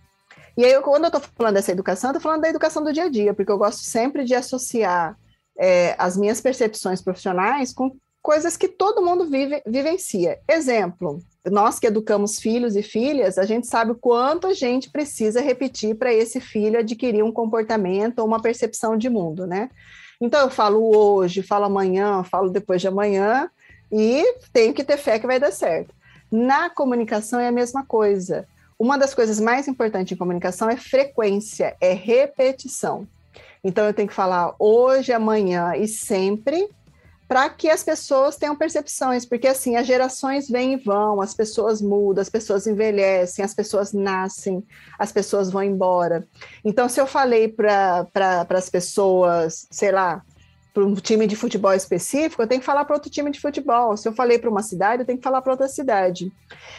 E 0.58 0.64
aí, 0.66 0.78
quando 0.82 1.04
eu 1.04 1.08
estou 1.08 1.22
falando 1.38 1.54
dessa 1.54 1.72
educação, 1.72 2.11
estou 2.11 2.20
falando 2.20 2.42
da 2.42 2.50
educação 2.50 2.84
do 2.84 2.92
dia 2.92 3.04
a 3.04 3.08
dia, 3.08 3.32
porque 3.32 3.50
eu 3.50 3.56
gosto 3.56 3.80
sempre 3.80 4.24
de 4.24 4.34
associar 4.34 5.16
é, 5.61 5.94
as 5.98 6.16
minhas 6.16 6.40
percepções 6.40 7.02
profissionais 7.02 7.70
com 7.72 7.94
coisas 8.22 8.56
que 8.56 8.66
todo 8.66 9.04
mundo 9.04 9.26
vive, 9.26 9.62
vivencia. 9.66 10.38
Exemplo, 10.48 11.20
nós 11.50 11.78
que 11.78 11.86
educamos 11.86 12.38
filhos 12.38 12.76
e 12.76 12.82
filhas, 12.82 13.36
a 13.36 13.44
gente 13.44 13.66
sabe 13.66 13.92
o 13.92 13.94
quanto 13.94 14.46
a 14.46 14.54
gente 14.54 14.90
precisa 14.90 15.40
repetir 15.40 15.94
para 15.96 16.12
esse 16.12 16.40
filho 16.40 16.78
adquirir 16.78 17.22
um 17.22 17.32
comportamento 17.32 18.20
ou 18.20 18.26
uma 18.26 18.40
percepção 18.40 18.96
de 18.96 19.11
mundo, 19.11 19.46
né? 19.46 19.68
Então 20.20 20.40
eu 20.40 20.50
falo 20.50 20.96
hoje, 20.96 21.42
falo 21.42 21.66
amanhã, 21.66 22.22
falo 22.24 22.50
depois 22.50 22.80
de 22.80 22.88
amanhã 22.88 23.50
e 23.92 24.34
tenho 24.52 24.72
que 24.72 24.84
ter 24.84 24.96
fé 24.96 25.18
que 25.18 25.26
vai 25.26 25.38
dar 25.38 25.52
certo. 25.52 25.94
Na 26.30 26.70
comunicação 26.70 27.40
é 27.40 27.48
a 27.48 27.52
mesma 27.52 27.84
coisa. 27.84 28.46
Uma 28.78 28.96
das 28.96 29.14
coisas 29.14 29.40
mais 29.40 29.68
importantes 29.68 30.12
em 30.12 30.18
comunicação 30.18 30.70
é 30.70 30.76
frequência, 30.76 31.76
é 31.80 31.92
repetição. 31.92 33.06
Então 33.62 33.86
eu 33.86 33.94
tenho 33.94 34.08
que 34.08 34.14
falar 34.14 34.54
hoje, 34.58 35.12
amanhã 35.12 35.74
e 35.76 35.86
sempre 35.86 36.68
para 37.30 37.48
que 37.48 37.70
as 37.70 37.84
pessoas 37.84 38.36
tenham 38.36 38.56
percepções, 38.56 39.24
porque 39.24 39.46
assim, 39.46 39.76
as 39.76 39.86
gerações 39.86 40.48
vêm 40.48 40.72
e 40.72 40.76
vão, 40.76 41.20
as 41.20 41.32
pessoas 41.32 41.80
mudam, 41.80 42.20
as 42.20 42.28
pessoas 42.28 42.66
envelhecem, 42.66 43.44
as 43.44 43.54
pessoas 43.54 43.92
nascem, 43.92 44.66
as 44.98 45.12
pessoas 45.12 45.48
vão 45.48 45.62
embora. 45.62 46.26
Então, 46.64 46.88
se 46.88 47.00
eu 47.00 47.06
falei 47.06 47.46
para 47.46 48.04
pra, 48.12 48.44
as 48.50 48.68
pessoas, 48.68 49.68
sei 49.70 49.92
lá, 49.92 50.24
para 50.72 50.84
um 50.84 50.94
time 50.94 51.26
de 51.26 51.36
futebol 51.36 51.72
específico, 51.72 52.42
eu 52.42 52.46
tenho 52.46 52.60
que 52.60 52.66
falar 52.66 52.84
para 52.84 52.94
outro 52.94 53.10
time 53.10 53.30
de 53.30 53.40
futebol. 53.40 53.96
Se 53.96 54.08
eu 54.08 54.12
falei 54.12 54.38
para 54.38 54.50
uma 54.50 54.62
cidade, 54.62 55.02
eu 55.02 55.06
tenho 55.06 55.18
que 55.18 55.24
falar 55.24 55.42
para 55.42 55.52
outra 55.52 55.68
cidade. 55.68 56.32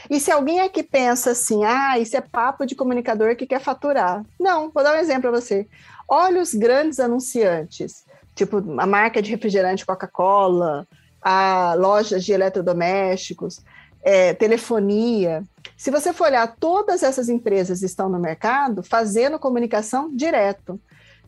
E 0.10 0.20
se 0.20 0.32
alguém 0.32 0.62
aqui 0.62 0.82
pensa 0.82 1.32
assim, 1.32 1.64
ah, 1.64 2.00
isso 2.00 2.16
é 2.16 2.22
papo 2.22 2.66
de 2.66 2.76
comunicador 2.76 3.36
que 3.36 3.46
quer 3.46 3.60
faturar. 3.60 4.24
Não, 4.40 4.70
vou 4.70 4.84
dar 4.84 4.96
um 4.96 5.00
exemplo 5.00 5.24
para 5.24 5.40
você. 5.40 5.68
Olha 6.08 6.42
os 6.42 6.54
grandes 6.54 7.00
anunciantes, 7.00 8.06
tipo 8.36 8.58
a 8.80 8.86
marca 8.86 9.22
de 9.22 9.30
refrigerante 9.30 9.86
Coca-Cola, 9.86 10.88
a 11.22 11.74
lojas 11.78 12.24
de 12.24 12.32
eletrodomésticos, 12.32 13.62
é, 14.04 14.34
telefonia. 14.34 15.44
Se 15.78 15.92
você 15.92 16.14
for 16.14 16.28
olhar, 16.28 16.56
todas 16.60 17.04
essas 17.04 17.30
empresas 17.30 17.82
estão 17.82 18.10
no 18.10 18.20
mercado 18.20 18.84
fazendo 18.84 19.38
comunicação 19.40 20.16
direto. 20.16 20.80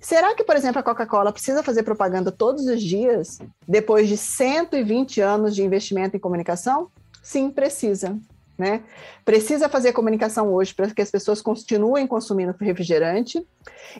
Será 0.03 0.35
que, 0.35 0.43
por 0.43 0.57
exemplo, 0.57 0.81
a 0.81 0.83
Coca-Cola 0.83 1.31
precisa 1.31 1.63
fazer 1.63 1.81
propaganda 1.83 2.29
todos 2.29 2.65
os 2.65 2.83
dias, 2.83 3.39
depois 3.65 4.09
de 4.09 4.17
120 4.17 5.21
anos 5.21 5.55
de 5.55 5.63
investimento 5.63 6.17
em 6.17 6.19
comunicação? 6.19 6.89
Sim, 7.21 7.49
precisa. 7.49 8.19
Né? 8.57 8.83
Precisa 9.23 9.69
fazer 9.69 9.93
comunicação 9.93 10.53
hoje 10.53 10.75
para 10.75 10.91
que 10.91 11.01
as 11.01 11.09
pessoas 11.09 11.41
continuem 11.41 12.05
consumindo 12.05 12.53
refrigerante 12.59 13.47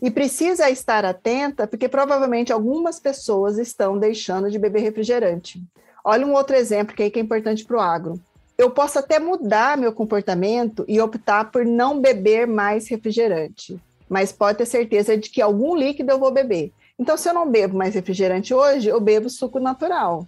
e 0.02 0.12
precisa 0.12 0.70
estar 0.70 1.06
atenta 1.06 1.66
porque 1.66 1.88
provavelmente 1.88 2.52
algumas 2.52 3.00
pessoas 3.00 3.58
estão 3.58 3.98
deixando 3.98 4.52
de 4.52 4.60
beber 4.60 4.82
refrigerante. 4.82 5.64
Olha 6.04 6.28
um 6.28 6.34
outro 6.34 6.56
exemplo 6.56 6.94
que, 6.94 7.04
é, 7.04 7.10
que 7.10 7.18
é 7.18 7.22
importante 7.22 7.64
para 7.64 7.78
o 7.78 7.82
agro. 7.82 8.20
Eu 8.58 8.70
posso 8.70 9.00
até 9.00 9.20
mudar 9.20 9.78
meu 9.78 9.94
comportamento 9.94 10.84
e 10.86 11.00
optar 11.00 11.50
por 11.50 11.66
não 11.66 12.00
beber 12.00 12.46
mais 12.46 12.90
refrigerante, 12.90 13.80
mas 14.14 14.32
pode 14.32 14.60
ter 14.60 14.68
certeza 14.68 15.18
de 15.18 15.28
que 15.28 15.42
algum 15.42 15.76
líquido 15.76 16.12
eu 16.12 16.20
vou 16.20 16.30
beber. 16.30 16.72
Então, 17.00 17.18
se 17.18 17.28
eu 17.28 17.34
não 17.34 17.50
bebo 17.50 17.76
mais 17.76 17.96
refrigerante 17.96 18.54
hoje, 18.54 18.88
eu 18.88 19.00
bebo 19.02 19.28
suco 19.28 19.60
natural. 19.60 20.28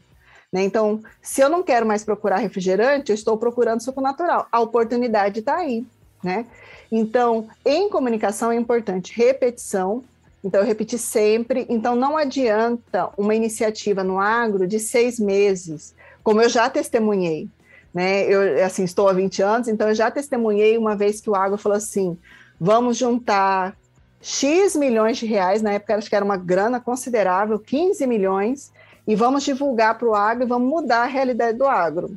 Né? 0.52 0.64
Então, 0.64 1.04
se 1.22 1.40
eu 1.42 1.50
não 1.50 1.62
quero 1.62 1.86
mais 1.86 2.04
procurar 2.04 2.38
refrigerante, 2.38 3.12
eu 3.12 3.14
estou 3.14 3.38
procurando 3.38 3.84
suco 3.84 4.02
natural. 4.02 4.48
A 4.52 4.60
oportunidade 4.60 5.42
está 5.42 5.58
aí. 5.58 5.86
Né? 6.24 6.48
Então, 6.92 7.48
em 7.64 7.88
comunicação 7.88 8.52
é 8.52 8.56
importante 8.56 9.14
repetição. 9.16 10.04
Então, 10.44 10.62
eu 10.62 10.66
repeti 10.66 10.98
sempre. 10.98 11.68
Então, 11.70 11.96
não 11.96 12.18
adianta 12.18 13.10
uma 13.16 13.36
iniciativa 13.36 14.04
no 14.04 14.20
agro 14.20 14.66
de 14.66 14.80
seis 14.80 15.20
meses, 15.20 15.94
como 16.24 16.42
eu 16.42 16.50
já 16.50 16.72
testemunhei. 16.72 17.48
Né? 17.94 18.24
Eu, 18.24 18.66
assim, 18.66 18.84
estou 18.84 19.08
há 19.08 19.14
20 19.14 19.44
anos, 19.44 19.68
então 19.68 19.90
eu 19.90 19.96
já 19.96 20.10
testemunhei 20.10 20.76
uma 20.76 20.96
vez 20.96 21.22
que 21.22 21.30
o 21.30 21.36
agro 21.36 21.56
falou 21.56 21.78
assim: 21.78 22.18
vamos 22.60 22.98
juntar 22.98 23.76
X 24.22 24.76
milhões 24.76 25.18
de 25.18 25.26
reais, 25.26 25.62
na 25.62 25.74
época 25.74 25.96
acho 25.96 26.10
que 26.10 26.16
era 26.16 26.26
uma 26.26 26.38
grana 26.38 26.80
considerável, 26.80 27.60
15 27.60 28.08
milhões, 28.08 28.72
e 29.08 29.16
vamos 29.16 29.44
divulgar 29.44 29.98
para 29.98 30.08
o 30.08 30.16
agro 30.16 30.44
e 30.44 30.48
vamos 30.48 30.68
mudar 30.68 31.04
a 31.04 31.06
realidade 31.06 31.58
do 31.58 31.66
agro. 31.66 32.16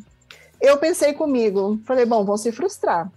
Eu 0.60 0.78
pensei 0.78 1.12
comigo, 1.12 1.78
falei, 1.84 2.06
bom, 2.06 2.24
vão 2.24 2.36
se 2.36 2.50
frustrar. 2.50 3.10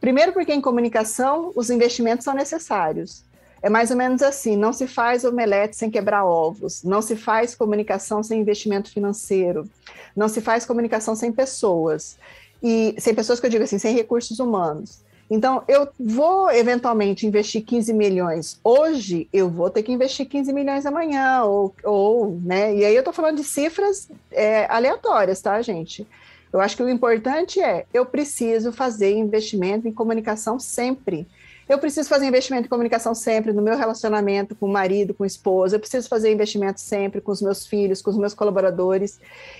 Primeiro, 0.00 0.32
porque 0.32 0.52
em 0.52 0.60
comunicação 0.60 1.52
os 1.54 1.70
investimentos 1.70 2.24
são 2.24 2.34
necessários. 2.34 3.24
É 3.62 3.70
mais 3.70 3.90
ou 3.90 3.96
menos 3.96 4.22
assim: 4.22 4.56
não 4.56 4.72
se 4.72 4.86
faz 4.86 5.24
omelete 5.24 5.76
sem 5.76 5.90
quebrar 5.90 6.24
ovos, 6.24 6.82
não 6.82 7.00
se 7.00 7.16
faz 7.16 7.54
comunicação 7.54 8.22
sem 8.22 8.40
investimento 8.40 8.90
financeiro, 8.90 9.68
não 10.14 10.28
se 10.28 10.40
faz 10.40 10.66
comunicação 10.66 11.16
sem 11.16 11.32
pessoas. 11.32 12.18
E 12.62 12.94
sem 12.98 13.14
pessoas 13.14 13.38
que 13.38 13.46
eu 13.46 13.50
digo 13.50 13.64
assim, 13.64 13.78
sem 13.78 13.94
recursos 13.94 14.38
humanos. 14.38 15.00
Então, 15.28 15.62
eu 15.66 15.88
vou 15.98 16.50
eventualmente 16.50 17.26
investir 17.26 17.64
15 17.64 17.92
milhões 17.92 18.60
hoje, 18.62 19.28
eu 19.32 19.48
vou 19.48 19.68
ter 19.68 19.82
que 19.82 19.92
investir 19.92 20.26
15 20.26 20.52
milhões 20.52 20.86
amanhã, 20.86 21.42
ou, 21.42 21.74
ou 21.82 22.40
né? 22.42 22.74
E 22.74 22.84
aí 22.84 22.94
eu 22.94 23.00
estou 23.00 23.12
falando 23.12 23.36
de 23.36 23.44
cifras 23.44 24.08
é, 24.30 24.66
aleatórias, 24.70 25.40
tá, 25.40 25.60
gente? 25.62 26.06
Eu 26.52 26.60
acho 26.60 26.76
que 26.76 26.82
o 26.82 26.88
importante 26.88 27.60
é, 27.60 27.84
eu 27.92 28.06
preciso 28.06 28.72
fazer 28.72 29.12
investimento 29.16 29.88
em 29.88 29.92
comunicação 29.92 30.60
sempre. 30.60 31.26
Eu 31.68 31.78
preciso 31.78 32.08
fazer 32.08 32.26
investimento 32.26 32.66
em 32.66 32.70
comunicação 32.70 33.12
sempre 33.12 33.52
no 33.52 33.60
meu 33.60 33.76
relacionamento 33.76 34.54
com 34.54 34.66
o 34.66 34.72
marido, 34.72 35.12
com 35.12 35.24
a 35.24 35.26
esposa. 35.26 35.74
Eu 35.74 35.80
preciso 35.80 36.08
fazer 36.08 36.32
investimento 36.32 36.80
sempre 36.80 37.20
com 37.20 37.32
os 37.32 37.42
meus 37.42 37.66
filhos, 37.66 38.00
com 38.00 38.10
os 38.10 38.16
meus 38.16 38.32
colaboradores. 38.32 39.18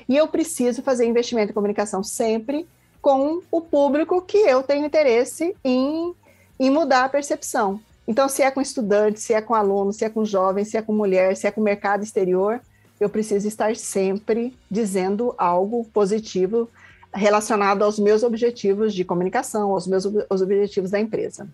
E 0.09 0.17
eu 0.17 0.29
preciso 0.29 0.83
fazer 0.83 1.05
investimento 1.05 1.51
em 1.51 1.55
comunicação 1.55 2.05
sempre 2.05 2.65
com 3.07 3.41
o 3.53 3.61
público 3.61 4.21
que 4.21 4.37
eu 4.37 4.65
tenho 4.65 4.85
interesse 4.85 5.55
em, 5.65 6.13
em 6.59 6.71
mudar 6.71 7.05
a 7.05 7.09
percepção. 7.09 7.79
Então, 8.05 8.29
se 8.29 8.43
é 8.43 8.51
com 8.51 8.61
estudante, 8.61 9.21
se 9.21 9.33
é 9.33 9.41
com 9.41 9.55
aluno, 9.55 9.93
se 9.93 10.05
é 10.05 10.11
com 10.11 10.25
jovem, 10.25 10.65
se 10.65 10.77
é 10.77 10.83
com 10.83 10.93
mulher, 10.93 11.37
se 11.37 11.47
é 11.47 11.53
com 11.53 11.61
mercado 11.61 12.03
exterior, 12.03 12.61
eu 12.99 13.09
preciso 13.09 13.47
estar 13.47 13.77
sempre 13.77 14.59
dizendo 14.69 15.33
algo 15.39 15.85
positivo 15.95 16.69
relacionado 17.15 17.85
aos 17.85 17.97
meus 17.97 18.25
objetivos 18.25 18.93
de 18.93 19.05
comunicação, 19.05 19.71
aos 19.71 19.87
meus 19.87 20.05
os 20.05 20.43
objetivos 20.43 20.91
da 20.91 20.99
empresa. 20.99 21.47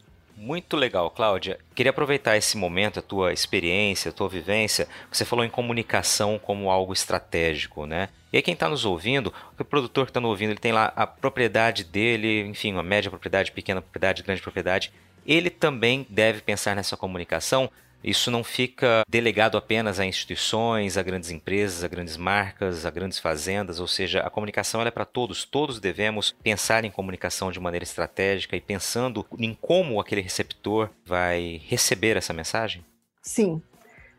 Muito 0.43 0.77
legal, 0.77 1.09
Cláudia. 1.09 1.57
Queria 1.73 1.91
aproveitar 1.91 2.37
esse 2.37 2.57
momento, 2.57 2.99
a 2.99 3.03
tua 3.03 3.33
experiência, 3.33 4.09
a 4.09 4.13
tua 4.13 4.29
vivência. 4.29 4.89
Você 5.09 5.25
falou 5.25 5.45
em 5.45 5.49
comunicação 5.49 6.37
como 6.37 6.69
algo 6.69 6.93
estratégico, 6.93 7.87
né? 7.87 8.09
E 8.33 8.39
aí 8.39 8.43
quem 8.43 8.53
está 8.53 8.69
nos 8.69 8.85
ouvindo, 8.85 9.33
o 9.57 9.65
produtor 9.65 10.05
que 10.05 10.11
está 10.11 10.21
nos 10.21 10.31
ouvindo, 10.31 10.51
ele 10.51 10.59
tem 10.59 10.73
lá 10.73 10.93
a 10.97 11.07
propriedade 11.07 11.85
dele, 11.85 12.41
enfim, 12.41 12.73
uma 12.73 12.83
média 12.83 13.09
propriedade, 13.09 13.53
pequena 13.53 13.81
propriedade, 13.81 14.25
grande 14.25 14.43
propriedade. 14.43 14.93
Ele 15.25 15.49
também 15.49 16.05
deve 16.11 16.41
pensar 16.41 16.75
nessa 16.75 16.97
comunicação 16.97 17.71
isso 18.03 18.31
não 18.31 18.43
fica 18.43 19.05
delegado 19.09 19.57
apenas 19.57 20.01
a 20.01 20.05
instituições, 20.05 20.97
a 20.97 21.03
grandes 21.03 21.31
empresas, 21.31 21.85
a 21.85 21.89
grandes 21.89 22.17
marcas, 22.17 22.85
a 22.85 22.91
grandes 22.91 23.19
fazendas, 23.19 23.79
ou 23.79 23.87
seja, 23.87 24.21
a 24.21 24.31
comunicação 24.31 24.83
é 24.83 24.91
para 24.91 25.05
todos. 25.05 25.45
Todos 25.45 25.79
devemos 25.79 26.35
pensar 26.43 26.85
em 26.85 26.91
comunicação 26.91 27.51
de 27.53 27.61
maneira 27.61 27.85
estratégica 27.85 28.57
e 28.57 28.61
pensando 28.61 29.25
em 29.39 29.57
como 29.61 30.01
aquele 30.01 30.21
receptor 30.21 30.91
vai 31.07 31.61
receber 31.67 32.17
essa 32.17 32.33
mensagem? 32.33 32.85
Sim. 33.23 33.63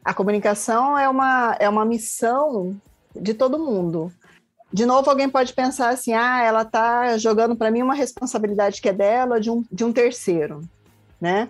A 0.03 0.13
comunicação 0.13 0.97
é 0.97 1.07
uma, 1.07 1.55
é 1.59 1.67
uma 1.67 1.86
missão 1.86 2.79
de 3.15 3.34
todo 3.34 3.59
mundo. 3.59 4.11
De 4.71 4.86
novo, 4.86 5.09
alguém 5.09 5.29
pode 5.29 5.53
pensar 5.53 5.89
assim: 5.89 6.13
ah, 6.13 6.41
ela 6.41 6.63
está 6.63 7.17
jogando 7.17 7.55
para 7.55 7.69
mim 7.69 7.81
uma 7.81 7.93
responsabilidade 7.93 8.81
que 8.81 8.89
é 8.89 8.93
dela 8.93 9.39
de 9.39 9.51
um, 9.51 9.63
de 9.71 9.84
um 9.84 9.93
terceiro, 9.93 10.61
né? 11.21 11.47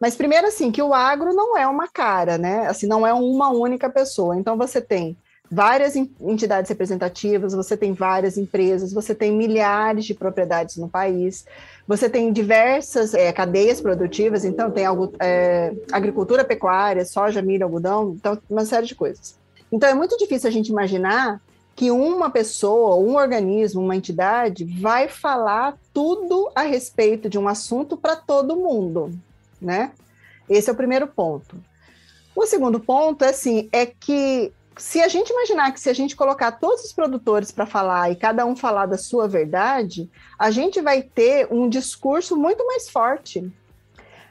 Mas 0.00 0.14
primeiro 0.14 0.46
assim, 0.46 0.70
que 0.70 0.82
o 0.82 0.94
agro 0.94 1.34
não 1.34 1.56
é 1.56 1.66
uma 1.66 1.88
cara, 1.88 2.38
né? 2.38 2.66
Assim, 2.66 2.86
não 2.86 3.06
é 3.06 3.12
uma 3.12 3.50
única 3.50 3.90
pessoa. 3.90 4.36
Então 4.36 4.56
você 4.56 4.80
tem 4.80 5.16
várias 5.50 5.96
entidades 5.96 6.68
representativas, 6.68 7.54
você 7.54 7.76
tem 7.76 7.92
várias 7.92 8.36
empresas, 8.36 8.92
você 8.92 9.14
tem 9.14 9.32
milhares 9.32 10.04
de 10.04 10.14
propriedades 10.14 10.76
no 10.76 10.88
país, 10.88 11.46
você 11.86 12.08
tem 12.08 12.32
diversas 12.32 13.14
é, 13.14 13.32
cadeias 13.32 13.80
produtivas, 13.80 14.44
então 14.44 14.70
tem 14.70 14.84
algo, 14.84 15.12
é, 15.18 15.72
agricultura, 15.90 16.44
pecuária, 16.44 17.04
soja, 17.04 17.40
milho, 17.40 17.64
algodão, 17.64 18.14
então 18.14 18.38
uma 18.48 18.64
série 18.64 18.86
de 18.86 18.94
coisas. 18.94 19.36
Então 19.72 19.88
é 19.88 19.94
muito 19.94 20.16
difícil 20.18 20.48
a 20.48 20.52
gente 20.52 20.68
imaginar 20.68 21.40
que 21.74 21.90
uma 21.90 22.28
pessoa, 22.28 22.96
um 22.96 23.16
organismo, 23.16 23.80
uma 23.80 23.96
entidade 23.96 24.64
vai 24.64 25.08
falar 25.08 25.78
tudo 25.94 26.50
a 26.54 26.62
respeito 26.62 27.28
de 27.28 27.38
um 27.38 27.48
assunto 27.48 27.96
para 27.96 28.16
todo 28.16 28.56
mundo 28.56 29.12
né? 29.60 29.92
Esse 30.48 30.70
é 30.70 30.72
o 30.72 30.76
primeiro 30.76 31.06
ponto. 31.06 31.56
O 32.34 32.46
segundo 32.46 32.78
ponto 32.78 33.24
é 33.24 33.30
assim, 33.30 33.68
é 33.72 33.84
que 33.86 34.52
se 34.78 35.00
a 35.00 35.08
gente 35.08 35.30
imaginar 35.30 35.72
que 35.72 35.80
se 35.80 35.90
a 35.90 35.92
gente 35.92 36.14
colocar 36.14 36.52
todos 36.52 36.84
os 36.84 36.92
produtores 36.92 37.50
para 37.50 37.66
falar 37.66 38.10
e 38.10 38.16
cada 38.16 38.46
um 38.46 38.54
falar 38.54 38.86
da 38.86 38.96
sua 38.96 39.26
verdade, 39.26 40.08
a 40.38 40.50
gente 40.50 40.80
vai 40.80 41.02
ter 41.02 41.48
um 41.50 41.68
discurso 41.68 42.36
muito 42.36 42.64
mais 42.64 42.88
forte. 42.88 43.52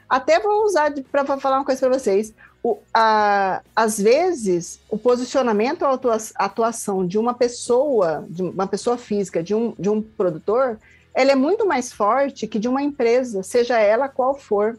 Até 0.08 0.40
vou 0.40 0.64
usar 0.64 0.92
para 1.12 1.24
falar 1.38 1.58
uma 1.58 1.64
coisa 1.64 1.80
para 1.80 1.98
vocês. 1.98 2.34
O, 2.62 2.78
a, 2.94 3.62
às 3.76 4.00
vezes, 4.00 4.80
o 4.88 4.98
posicionamento 4.98 5.82
ou 5.82 5.88
a 5.88 6.44
atuação 6.44 7.06
de 7.06 7.18
uma 7.18 7.34
pessoa, 7.34 8.24
de 8.28 8.42
uma 8.42 8.66
pessoa 8.66 8.96
física, 8.96 9.42
de 9.42 9.54
um, 9.54 9.74
de 9.78 9.90
um 9.90 10.00
produtor, 10.00 10.78
ela 11.14 11.32
é 11.32 11.36
muito 11.36 11.66
mais 11.66 11.92
forte 11.92 12.46
que 12.46 12.58
de 12.58 12.68
uma 12.68 12.82
empresa, 12.82 13.42
seja 13.42 13.78
ela 13.78 14.08
qual 14.08 14.34
for. 14.34 14.78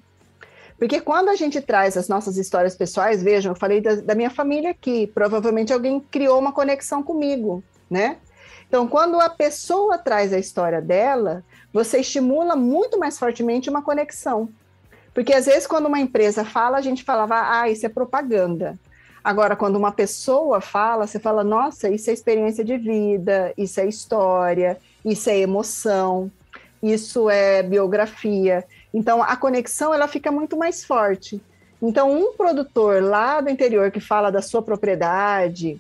Porque 0.80 1.02
quando 1.02 1.28
a 1.28 1.36
gente 1.36 1.60
traz 1.60 1.98
as 1.98 2.08
nossas 2.08 2.38
histórias 2.38 2.74
pessoais, 2.74 3.22
vejam, 3.22 3.52
eu 3.52 3.56
falei 3.56 3.82
da, 3.82 3.96
da 3.96 4.16
minha 4.16 4.30
família 4.30 4.72
aqui, 4.72 5.06
provavelmente 5.08 5.74
alguém 5.74 6.00
criou 6.00 6.40
uma 6.40 6.54
conexão 6.54 7.04
comigo, 7.04 7.62
né? 7.90 8.16
Então, 8.68 8.88
quando 8.88 9.20
a 9.20 9.30
pessoa 9.30 9.98
traz 9.98 10.32
a 10.32 10.40
história 10.40 10.82
dela, 10.82 11.44
você 11.74 12.00
estimula 12.00 12.56
muito 12.56 12.98
mais 12.98 13.20
fortemente 13.20 13.70
uma 13.70 13.82
conexão. 13.82 14.48
Porque 15.14 15.34
às 15.34 15.48
vezes, 15.48 15.68
quando 15.68 15.88
uma 15.88 16.00
empresa 16.00 16.46
fala, 16.46 16.78
a 16.78 16.82
gente 16.82 17.04
falava, 17.04 17.60
ah, 17.60 17.70
isso 17.70 17.86
é 17.86 17.90
propaganda. 17.90 18.80
Agora, 19.24 19.56
quando 19.56 19.76
uma 19.76 19.92
pessoa 19.92 20.62
fala, 20.62 21.06
você 21.06 21.20
fala, 21.20 21.44
nossa, 21.44 21.90
isso 21.90 22.10
é 22.10 22.14
experiência 22.14 22.64
de 22.64 22.78
vida, 22.78 23.54
isso 23.58 23.82
é 23.82 23.86
história, 23.86 24.78
isso 25.04 25.30
é 25.30 25.38
emoção, 25.40 26.32
isso 26.82 27.30
é 27.30 27.62
biografia. 27.62 28.64
Então 28.94 29.22
a 29.22 29.36
conexão 29.36 29.94
ela 29.94 30.08
fica 30.08 30.32
muito 30.32 30.58
mais 30.58 30.84
forte. 30.84 31.42
Então 31.82 32.12
um 32.12 32.34
produtor 32.34 33.02
lá 33.02 33.42
do 33.42 33.50
interior 33.50 33.92
que 33.92 34.00
fala 34.00 34.32
da 34.32 34.42
sua 34.42 34.62
propriedade, 34.62 35.80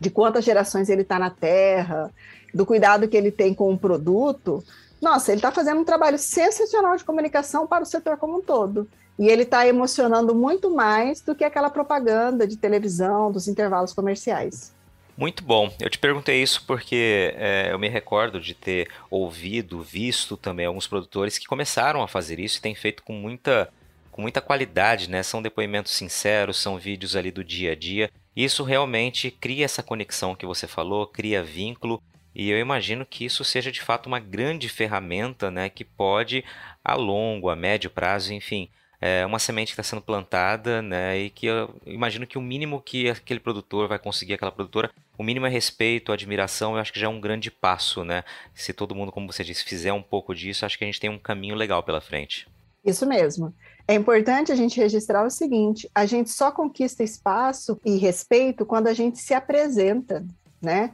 de 0.00 0.10
quantas 0.10 0.44
gerações 0.44 0.88
ele 0.88 1.02
está 1.02 1.18
na 1.18 1.30
terra, 1.30 2.10
do 2.54 2.64
cuidado 2.64 3.08
que 3.08 3.16
ele 3.16 3.30
tem 3.30 3.52
com 3.52 3.72
o 3.72 3.78
produto, 3.78 4.62
nossa, 5.00 5.30
ele 5.30 5.38
está 5.38 5.52
fazendo 5.52 5.80
um 5.80 5.84
trabalho 5.84 6.18
sensacional 6.18 6.96
de 6.96 7.04
comunicação 7.04 7.66
para 7.66 7.84
o 7.84 7.86
setor 7.86 8.16
como 8.16 8.38
um 8.38 8.42
todo. 8.42 8.88
E 9.18 9.28
ele 9.28 9.42
está 9.42 9.66
emocionando 9.66 10.34
muito 10.34 10.70
mais 10.70 11.20
do 11.20 11.34
que 11.34 11.44
aquela 11.44 11.70
propaganda 11.70 12.46
de 12.46 12.56
televisão, 12.56 13.30
dos 13.30 13.48
intervalos 13.48 13.92
comerciais. 13.92 14.72
Muito 15.18 15.42
bom. 15.42 15.68
Eu 15.80 15.90
te 15.90 15.98
perguntei 15.98 16.40
isso 16.40 16.62
porque 16.64 17.34
é, 17.36 17.72
eu 17.72 17.78
me 17.80 17.88
recordo 17.88 18.40
de 18.40 18.54
ter 18.54 18.88
ouvido, 19.10 19.82
visto 19.82 20.36
também 20.36 20.64
alguns 20.64 20.86
produtores 20.86 21.36
que 21.36 21.48
começaram 21.48 22.04
a 22.04 22.06
fazer 22.06 22.38
isso 22.38 22.58
e 22.58 22.60
têm 22.60 22.72
feito 22.72 23.02
com 23.02 23.14
muita, 23.14 23.68
com 24.12 24.22
muita 24.22 24.40
qualidade, 24.40 25.10
né? 25.10 25.24
São 25.24 25.42
depoimentos 25.42 25.90
sinceros, 25.90 26.58
são 26.58 26.78
vídeos 26.78 27.16
ali 27.16 27.32
do 27.32 27.42
dia 27.42 27.72
a 27.72 27.74
dia. 27.74 28.12
Isso 28.36 28.62
realmente 28.62 29.28
cria 29.28 29.64
essa 29.64 29.82
conexão 29.82 30.36
que 30.36 30.46
você 30.46 30.68
falou, 30.68 31.04
cria 31.04 31.42
vínculo. 31.42 32.00
E 32.32 32.48
eu 32.48 32.60
imagino 32.60 33.04
que 33.04 33.24
isso 33.24 33.42
seja 33.42 33.72
de 33.72 33.80
fato 33.80 34.06
uma 34.06 34.20
grande 34.20 34.68
ferramenta, 34.68 35.50
né, 35.50 35.68
que 35.68 35.84
pode 35.84 36.44
a 36.84 36.94
longo, 36.94 37.50
a 37.50 37.56
médio 37.56 37.90
prazo, 37.90 38.32
enfim, 38.32 38.70
é 39.00 39.24
uma 39.24 39.38
semente 39.38 39.68
que 39.68 39.80
está 39.80 39.82
sendo 39.82 40.02
plantada, 40.02 40.82
né? 40.82 41.18
E 41.18 41.30
que 41.30 41.46
eu 41.46 41.74
imagino 41.86 42.26
que 42.26 42.36
o 42.36 42.42
mínimo 42.42 42.80
que 42.80 43.08
aquele 43.08 43.40
produtor 43.40 43.88
vai 43.88 43.98
conseguir, 43.98 44.34
aquela 44.34 44.50
produtora, 44.50 44.90
o 45.16 45.22
mínimo 45.22 45.46
é 45.46 45.48
respeito, 45.48 46.12
admiração, 46.12 46.74
eu 46.74 46.78
acho 46.78 46.92
que 46.92 47.00
já 47.00 47.06
é 47.06 47.10
um 47.10 47.20
grande 47.20 47.50
passo, 47.50 48.04
né? 48.04 48.24
Se 48.54 48.72
todo 48.72 48.94
mundo, 48.94 49.12
como 49.12 49.30
você 49.30 49.44
disse, 49.44 49.64
fizer 49.64 49.92
um 49.92 50.02
pouco 50.02 50.34
disso, 50.34 50.66
acho 50.66 50.76
que 50.76 50.84
a 50.84 50.86
gente 50.86 51.00
tem 51.00 51.10
um 51.10 51.18
caminho 51.18 51.54
legal 51.54 51.82
pela 51.82 52.00
frente. 52.00 52.48
Isso 52.84 53.06
mesmo. 53.06 53.54
É 53.86 53.94
importante 53.94 54.52
a 54.52 54.56
gente 54.56 54.80
registrar 54.80 55.24
o 55.24 55.30
seguinte: 55.30 55.88
a 55.94 56.06
gente 56.06 56.30
só 56.30 56.50
conquista 56.50 57.02
espaço 57.02 57.80
e 57.84 57.96
respeito 57.96 58.66
quando 58.66 58.86
a 58.88 58.94
gente 58.94 59.18
se 59.18 59.34
apresenta, 59.34 60.24
né? 60.60 60.92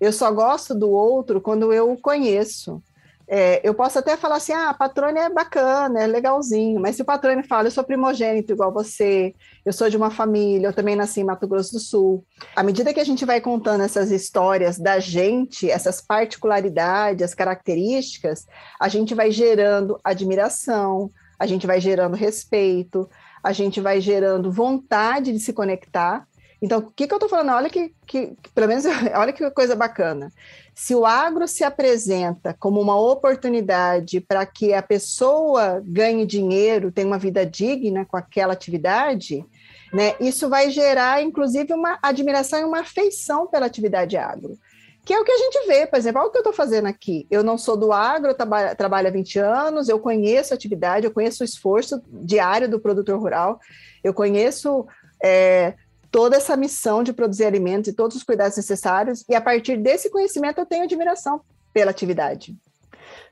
Eu 0.00 0.12
só 0.12 0.30
gosto 0.30 0.74
do 0.74 0.90
outro 0.90 1.40
quando 1.40 1.72
eu 1.72 1.90
o 1.92 1.96
conheço. 1.96 2.82
É, 3.26 3.60
eu 3.66 3.74
posso 3.74 3.98
até 3.98 4.16
falar 4.16 4.36
assim, 4.36 4.52
ah, 4.52 4.70
a 4.70 4.74
patrone 4.74 5.18
é 5.18 5.30
bacana, 5.30 6.02
é 6.02 6.06
legalzinho, 6.06 6.80
mas 6.80 6.96
se 6.96 7.02
o 7.02 7.04
patrone 7.04 7.42
fala, 7.42 7.68
eu 7.68 7.72
sou 7.72 7.82
primogênito 7.82 8.52
igual 8.52 8.72
você, 8.72 9.34
eu 9.64 9.72
sou 9.72 9.88
de 9.88 9.96
uma 9.96 10.10
família, 10.10 10.68
eu 10.68 10.72
também 10.72 10.94
nasci 10.94 11.20
em 11.20 11.24
Mato 11.24 11.48
Grosso 11.48 11.72
do 11.72 11.80
Sul. 11.80 12.24
À 12.54 12.62
medida 12.62 12.92
que 12.92 13.00
a 13.00 13.04
gente 13.04 13.24
vai 13.24 13.40
contando 13.40 13.82
essas 13.82 14.10
histórias 14.10 14.78
da 14.78 14.98
gente, 14.98 15.70
essas 15.70 16.00
particularidades, 16.00 17.24
as 17.24 17.34
características, 17.34 18.46
a 18.78 18.88
gente 18.88 19.14
vai 19.14 19.30
gerando 19.30 19.98
admiração, 20.04 21.10
a 21.38 21.46
gente 21.46 21.66
vai 21.66 21.80
gerando 21.80 22.14
respeito, 22.14 23.08
a 23.42 23.52
gente 23.52 23.80
vai 23.80 24.00
gerando 24.00 24.52
vontade 24.52 25.32
de 25.32 25.38
se 25.38 25.52
conectar. 25.52 26.26
Então, 26.64 26.78
o 26.78 26.90
que, 26.90 27.06
que 27.06 27.12
eu 27.12 27.16
estou 27.16 27.28
falando? 27.28 27.50
Olha 27.50 27.68
que, 27.68 27.94
que, 28.06 28.34
pelo 28.54 28.66
menos, 28.66 28.86
olha 29.14 29.34
que 29.34 29.50
coisa 29.50 29.76
bacana. 29.76 30.32
Se 30.74 30.94
o 30.94 31.04
agro 31.04 31.46
se 31.46 31.62
apresenta 31.62 32.56
como 32.58 32.80
uma 32.80 32.98
oportunidade 32.98 34.18
para 34.18 34.46
que 34.46 34.72
a 34.72 34.80
pessoa 34.80 35.82
ganhe 35.84 36.24
dinheiro, 36.24 36.90
tenha 36.90 37.06
uma 37.06 37.18
vida 37.18 37.44
digna 37.44 38.06
com 38.06 38.16
aquela 38.16 38.54
atividade, 38.54 39.44
né, 39.92 40.14
isso 40.18 40.48
vai 40.48 40.70
gerar, 40.70 41.22
inclusive, 41.22 41.74
uma 41.74 41.98
admiração 42.02 42.58
e 42.58 42.64
uma 42.64 42.80
afeição 42.80 43.46
pela 43.46 43.66
atividade 43.66 44.16
agro. 44.16 44.58
Que 45.04 45.12
é 45.12 45.20
o 45.20 45.24
que 45.24 45.32
a 45.32 45.38
gente 45.38 45.66
vê, 45.66 45.86
por 45.86 45.98
exemplo, 45.98 46.22
olha 46.22 46.28
o 46.28 46.32
que 46.32 46.38
eu 46.38 46.40
estou 46.40 46.54
fazendo 46.54 46.86
aqui. 46.86 47.26
Eu 47.30 47.44
não 47.44 47.58
sou 47.58 47.76
do 47.76 47.92
agro, 47.92 48.30
eu 48.30 48.34
trabalho, 48.34 49.08
há 49.08 49.10
20 49.10 49.38
anos, 49.38 49.90
eu 49.90 49.98
conheço 49.98 50.54
a 50.54 50.56
atividade, 50.56 51.04
eu 51.04 51.12
conheço 51.12 51.42
o 51.42 51.44
esforço 51.44 52.02
diário 52.08 52.70
do 52.70 52.80
produtor 52.80 53.20
rural, 53.20 53.60
eu 54.02 54.14
conheço 54.14 54.86
é, 55.22 55.74
toda 56.14 56.36
essa 56.36 56.56
missão 56.56 57.02
de 57.02 57.12
produzir 57.12 57.44
alimentos 57.44 57.88
e 57.88 57.92
todos 57.92 58.16
os 58.16 58.22
cuidados 58.22 58.56
necessários, 58.56 59.24
e 59.28 59.34
a 59.34 59.40
partir 59.40 59.76
desse 59.76 60.08
conhecimento 60.08 60.58
eu 60.58 60.64
tenho 60.64 60.84
admiração 60.84 61.40
pela 61.72 61.90
atividade. 61.90 62.56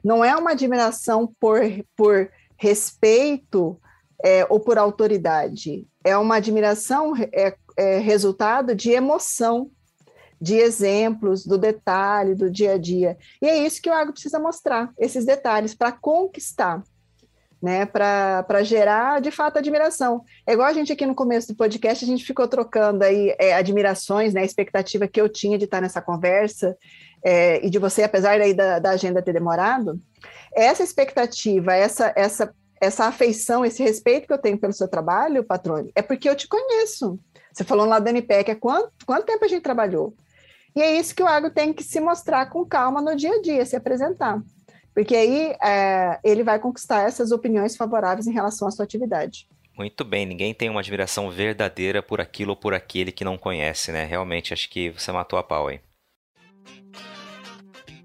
Não 0.02 0.24
é 0.24 0.34
uma 0.34 0.50
admiração 0.50 1.32
por, 1.38 1.60
por 1.96 2.28
respeito 2.56 3.80
é, 4.20 4.44
ou 4.50 4.58
por 4.58 4.78
autoridade, 4.78 5.86
é 6.02 6.18
uma 6.18 6.38
admiração 6.38 7.14
é, 7.32 7.54
é 7.76 7.98
resultado 7.98 8.74
de 8.74 8.90
emoção, 8.90 9.70
de 10.40 10.56
exemplos, 10.56 11.46
do 11.46 11.56
detalhe, 11.56 12.34
do 12.34 12.50
dia 12.50 12.72
a 12.72 12.78
dia. 12.78 13.16
E 13.40 13.46
é 13.46 13.64
isso 13.64 13.80
que 13.80 13.90
o 13.90 13.94
agro 13.94 14.12
precisa 14.12 14.40
mostrar, 14.40 14.92
esses 14.98 15.24
detalhes, 15.24 15.72
para 15.72 15.92
conquistar. 15.92 16.82
Né, 17.62 17.86
para 17.86 18.62
gerar 18.64 19.20
de 19.20 19.30
fato 19.30 19.58
admiração. 19.58 20.24
É 20.44 20.52
igual 20.52 20.66
a 20.66 20.72
gente 20.72 20.92
aqui 20.92 21.06
no 21.06 21.14
começo 21.14 21.46
do 21.46 21.54
podcast, 21.54 22.04
a 22.04 22.08
gente 22.08 22.24
ficou 22.24 22.48
trocando 22.48 23.04
aí 23.04 23.34
é, 23.38 23.54
admirações, 23.54 24.34
né, 24.34 24.40
a 24.40 24.44
expectativa 24.44 25.06
que 25.06 25.20
eu 25.20 25.28
tinha 25.28 25.56
de 25.56 25.66
estar 25.66 25.80
nessa 25.80 26.02
conversa 26.02 26.76
é, 27.24 27.64
e 27.64 27.70
de 27.70 27.78
você, 27.78 28.02
apesar 28.02 28.36
daí 28.40 28.52
da, 28.52 28.80
da 28.80 28.90
agenda 28.90 29.22
ter 29.22 29.32
demorado, 29.32 30.00
essa 30.52 30.82
expectativa, 30.82 31.72
essa, 31.72 32.12
essa, 32.16 32.52
essa 32.80 33.06
afeição, 33.06 33.64
esse 33.64 33.80
respeito 33.80 34.26
que 34.26 34.32
eu 34.32 34.38
tenho 34.38 34.58
pelo 34.58 34.72
seu 34.72 34.88
trabalho, 34.88 35.44
Patrone, 35.44 35.92
é 35.94 36.02
porque 36.02 36.28
eu 36.28 36.34
te 36.34 36.48
conheço. 36.48 37.16
Você 37.52 37.62
falou 37.62 37.86
lá 37.86 38.00
da 38.00 38.10
NPEC, 38.10 38.50
é 38.50 38.54
quanto, 38.56 38.90
quanto 39.06 39.26
tempo 39.26 39.44
a 39.44 39.48
gente 39.48 39.62
trabalhou? 39.62 40.14
E 40.74 40.82
é 40.82 40.98
isso 40.98 41.14
que 41.14 41.22
o 41.22 41.28
agro 41.28 41.50
tem 41.50 41.72
que 41.72 41.84
se 41.84 42.00
mostrar 42.00 42.46
com 42.46 42.64
calma 42.64 43.00
no 43.00 43.14
dia 43.14 43.34
a 43.34 43.40
dia, 43.40 43.64
se 43.64 43.76
apresentar 43.76 44.42
porque 44.94 45.14
aí 45.14 45.54
é, 45.62 46.18
ele 46.22 46.42
vai 46.42 46.58
conquistar 46.58 47.06
essas 47.06 47.32
opiniões 47.32 47.76
favoráveis 47.76 48.26
em 48.26 48.32
relação 48.32 48.68
à 48.68 48.70
sua 48.70 48.84
atividade. 48.84 49.48
Muito 49.76 50.04
bem, 50.04 50.26
ninguém 50.26 50.52
tem 50.52 50.68
uma 50.68 50.80
admiração 50.80 51.30
verdadeira 51.30 52.02
por 52.02 52.20
aquilo 52.20 52.50
ou 52.50 52.56
por 52.56 52.74
aquele 52.74 53.10
que 53.10 53.24
não 53.24 53.38
conhece, 53.38 53.90
né? 53.90 54.04
Realmente 54.04 54.52
acho 54.52 54.68
que 54.68 54.90
você 54.90 55.10
matou 55.10 55.38
a 55.38 55.42
pau 55.42 55.68
aí 55.68 55.80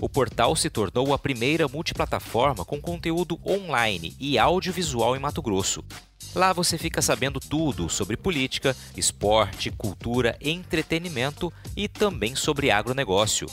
O 0.00 0.08
portal 0.08 0.54
se 0.56 0.68
tornou 0.68 1.14
a 1.14 1.18
primeira 1.18 1.68
multiplataforma 1.68 2.64
com 2.64 2.80
conteúdo 2.80 3.38
online 3.46 4.14
e 4.18 4.38
audiovisual 4.38 5.16
em 5.16 5.20
Mato 5.20 5.40
Grosso. 5.40 5.84
Lá 6.34 6.52
você 6.52 6.76
fica 6.76 7.00
sabendo 7.00 7.38
tudo 7.38 7.88
sobre 7.88 8.16
política, 8.16 8.76
esporte, 8.96 9.70
cultura, 9.70 10.36
entretenimento 10.40 11.52
e 11.76 11.88
também 11.88 12.34
sobre 12.34 12.70
agronegócio. 12.70 13.46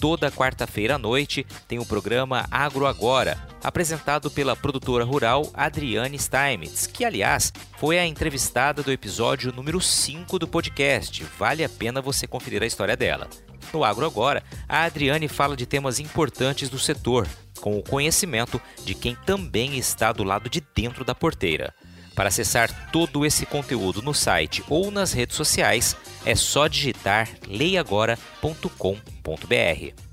Toda 0.00 0.30
quarta-feira 0.30 0.96
à 0.96 0.98
noite 0.98 1.46
tem 1.68 1.78
o 1.78 1.86
programa 1.86 2.46
Agro 2.50 2.86
Agora, 2.86 3.38
apresentado 3.62 4.30
pela 4.30 4.56
produtora 4.56 5.04
rural 5.04 5.48
Adriane 5.54 6.18
Steinmetz, 6.18 6.86
que, 6.86 7.04
aliás, 7.04 7.52
foi 7.78 7.98
a 7.98 8.06
entrevistada 8.06 8.82
do 8.82 8.90
episódio 8.92 9.52
número 9.52 9.80
5 9.80 10.38
do 10.38 10.48
podcast. 10.48 11.24
Vale 11.38 11.64
a 11.64 11.68
pena 11.68 12.02
você 12.02 12.26
conferir 12.26 12.62
a 12.62 12.66
história 12.66 12.96
dela. 12.96 13.28
No 13.72 13.84
Agro 13.84 14.06
Agora, 14.06 14.42
a 14.68 14.84
Adriane 14.84 15.28
fala 15.28 15.56
de 15.56 15.66
temas 15.66 15.98
importantes 15.98 16.68
do 16.68 16.78
setor, 16.78 17.26
com 17.60 17.78
o 17.78 17.82
conhecimento 17.82 18.60
de 18.84 18.94
quem 18.94 19.14
também 19.14 19.76
está 19.76 20.12
do 20.12 20.24
lado 20.24 20.48
de 20.48 20.62
dentro 20.74 21.04
da 21.04 21.14
porteira. 21.14 21.74
Para 22.14 22.28
acessar 22.28 22.90
todo 22.92 23.26
esse 23.26 23.44
conteúdo 23.44 24.00
no 24.00 24.14
site 24.14 24.62
ou 24.68 24.90
nas 24.90 25.12
redes 25.12 25.36
sociais, 25.36 25.96
é 26.24 26.36
só 26.36 26.68
digitar 26.68 27.28
leiagora.com.br. 27.48 30.04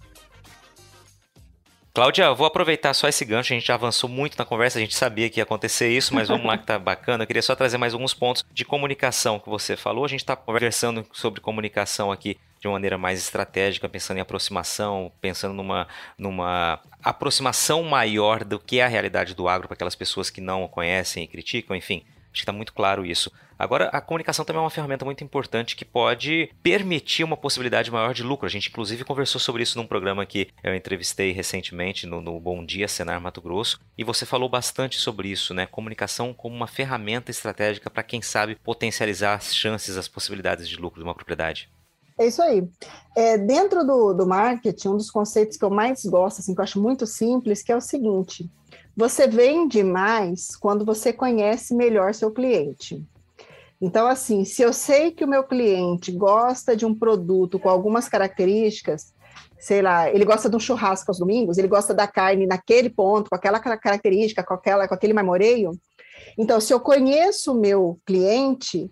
Cláudia, 1.93 2.33
vou 2.33 2.47
aproveitar 2.47 2.93
só 2.93 3.09
esse 3.09 3.25
gancho, 3.25 3.51
a 3.51 3.55
gente 3.55 3.67
já 3.67 3.73
avançou 3.73 4.09
muito 4.09 4.37
na 4.37 4.45
conversa, 4.45 4.79
a 4.79 4.81
gente 4.81 4.95
sabia 4.95 5.29
que 5.29 5.41
ia 5.41 5.43
acontecer 5.43 5.89
isso, 5.89 6.15
mas 6.15 6.29
vamos 6.29 6.45
lá 6.45 6.57
que 6.57 6.65
tá 6.65 6.79
bacana. 6.79 7.23
Eu 7.23 7.27
queria 7.27 7.41
só 7.41 7.53
trazer 7.53 7.77
mais 7.77 7.93
alguns 7.93 8.13
pontos 8.13 8.45
de 8.49 8.63
comunicação 8.63 9.37
que 9.37 9.49
você 9.49 9.75
falou. 9.75 10.05
A 10.05 10.07
gente 10.07 10.21
está 10.21 10.33
conversando 10.33 11.05
sobre 11.11 11.41
comunicação 11.41 12.09
aqui 12.09 12.37
de 12.61 12.67
uma 12.67 12.73
maneira 12.73 12.97
mais 12.97 13.19
estratégica, 13.19 13.89
pensando 13.89 14.17
em 14.17 14.21
aproximação, 14.21 15.11
pensando 15.19 15.53
numa, 15.53 15.87
numa 16.15 16.79
aproximação 17.03 17.81
maior 17.81 18.43
do 18.43 18.59
que 18.59 18.79
é 18.79 18.85
a 18.85 18.87
realidade 18.87 19.33
do 19.33 19.47
agro 19.47 19.67
para 19.67 19.73
aquelas 19.73 19.95
pessoas 19.95 20.29
que 20.29 20.39
não 20.39 20.67
conhecem 20.67 21.23
e 21.23 21.27
criticam, 21.27 21.75
enfim. 21.75 22.05
Acho 22.25 22.33
que 22.33 22.39
está 22.39 22.53
muito 22.53 22.71
claro 22.71 23.03
isso. 23.03 23.31
Agora, 23.57 23.89
a 23.89 23.99
comunicação 23.99 24.45
também 24.45 24.59
é 24.59 24.63
uma 24.63 24.69
ferramenta 24.69 25.03
muito 25.03 25.23
importante 25.23 25.75
que 25.75 25.83
pode 25.83 26.49
permitir 26.63 27.23
uma 27.23 27.35
possibilidade 27.35 27.91
maior 27.91 28.13
de 28.13 28.23
lucro. 28.23 28.45
A 28.45 28.49
gente, 28.49 28.69
inclusive, 28.69 29.03
conversou 29.03 29.41
sobre 29.41 29.63
isso 29.63 29.77
num 29.77 29.85
programa 29.85 30.25
que 30.25 30.47
eu 30.63 30.75
entrevistei 30.75 31.31
recentemente 31.31 32.07
no, 32.07 32.21
no 32.21 32.39
Bom 32.39 32.63
Dia 32.63 32.87
Senar 32.87 33.19
Mato 33.19 33.41
Grosso, 33.41 33.79
e 33.97 34.03
você 34.03 34.25
falou 34.25 34.47
bastante 34.47 34.97
sobre 34.97 35.29
isso, 35.29 35.53
né? 35.53 35.65
Comunicação 35.65 36.33
como 36.33 36.55
uma 36.55 36.67
ferramenta 36.67 37.31
estratégica 37.31 37.89
para 37.89 38.03
quem 38.03 38.21
sabe 38.21 38.55
potencializar 38.55 39.35
as 39.35 39.53
chances, 39.55 39.97
as 39.97 40.07
possibilidades 40.07 40.69
de 40.69 40.77
lucro 40.77 40.99
de 40.99 41.03
uma 41.03 41.15
propriedade. 41.15 41.69
É 42.21 42.27
isso 42.27 42.39
aí. 42.39 42.69
É, 43.15 43.35
dentro 43.35 43.83
do, 43.83 44.13
do 44.13 44.27
marketing, 44.27 44.89
um 44.89 44.97
dos 44.97 45.09
conceitos 45.09 45.57
que 45.57 45.65
eu 45.65 45.71
mais 45.71 46.05
gosto, 46.05 46.37
assim, 46.37 46.53
que 46.53 46.61
eu 46.61 46.63
acho 46.63 46.79
muito 46.79 47.07
simples, 47.07 47.63
que 47.63 47.71
é 47.71 47.75
o 47.75 47.81
seguinte: 47.81 48.47
você 48.95 49.27
vende 49.27 49.83
mais 49.83 50.55
quando 50.55 50.85
você 50.85 51.11
conhece 51.11 51.73
melhor 51.73 52.13
seu 52.13 52.29
cliente. 52.29 53.03
Então, 53.81 54.05
assim, 54.05 54.45
se 54.45 54.61
eu 54.61 54.71
sei 54.71 55.09
que 55.09 55.25
o 55.25 55.27
meu 55.27 55.43
cliente 55.43 56.11
gosta 56.11 56.75
de 56.75 56.85
um 56.85 56.93
produto 56.93 57.57
com 57.57 57.67
algumas 57.67 58.07
características, 58.07 59.15
sei 59.59 59.81
lá, 59.81 60.07
ele 60.07 60.23
gosta 60.23 60.47
de 60.47 60.55
um 60.55 60.59
churrasco 60.59 61.09
aos 61.09 61.17
domingos, 61.17 61.57
ele 61.57 61.67
gosta 61.67 61.91
da 61.91 62.05
carne 62.05 62.45
naquele 62.45 62.91
ponto, 62.91 63.31
com 63.31 63.35
aquela 63.35 63.59
característica, 63.59 64.43
com, 64.43 64.53
aquela, 64.53 64.87
com 64.87 64.93
aquele 64.93 65.13
marmoreio. 65.13 65.71
Então, 66.37 66.61
se 66.61 66.71
eu 66.71 66.79
conheço 66.79 67.51
o 67.51 67.59
meu 67.59 67.99
cliente, 68.05 68.91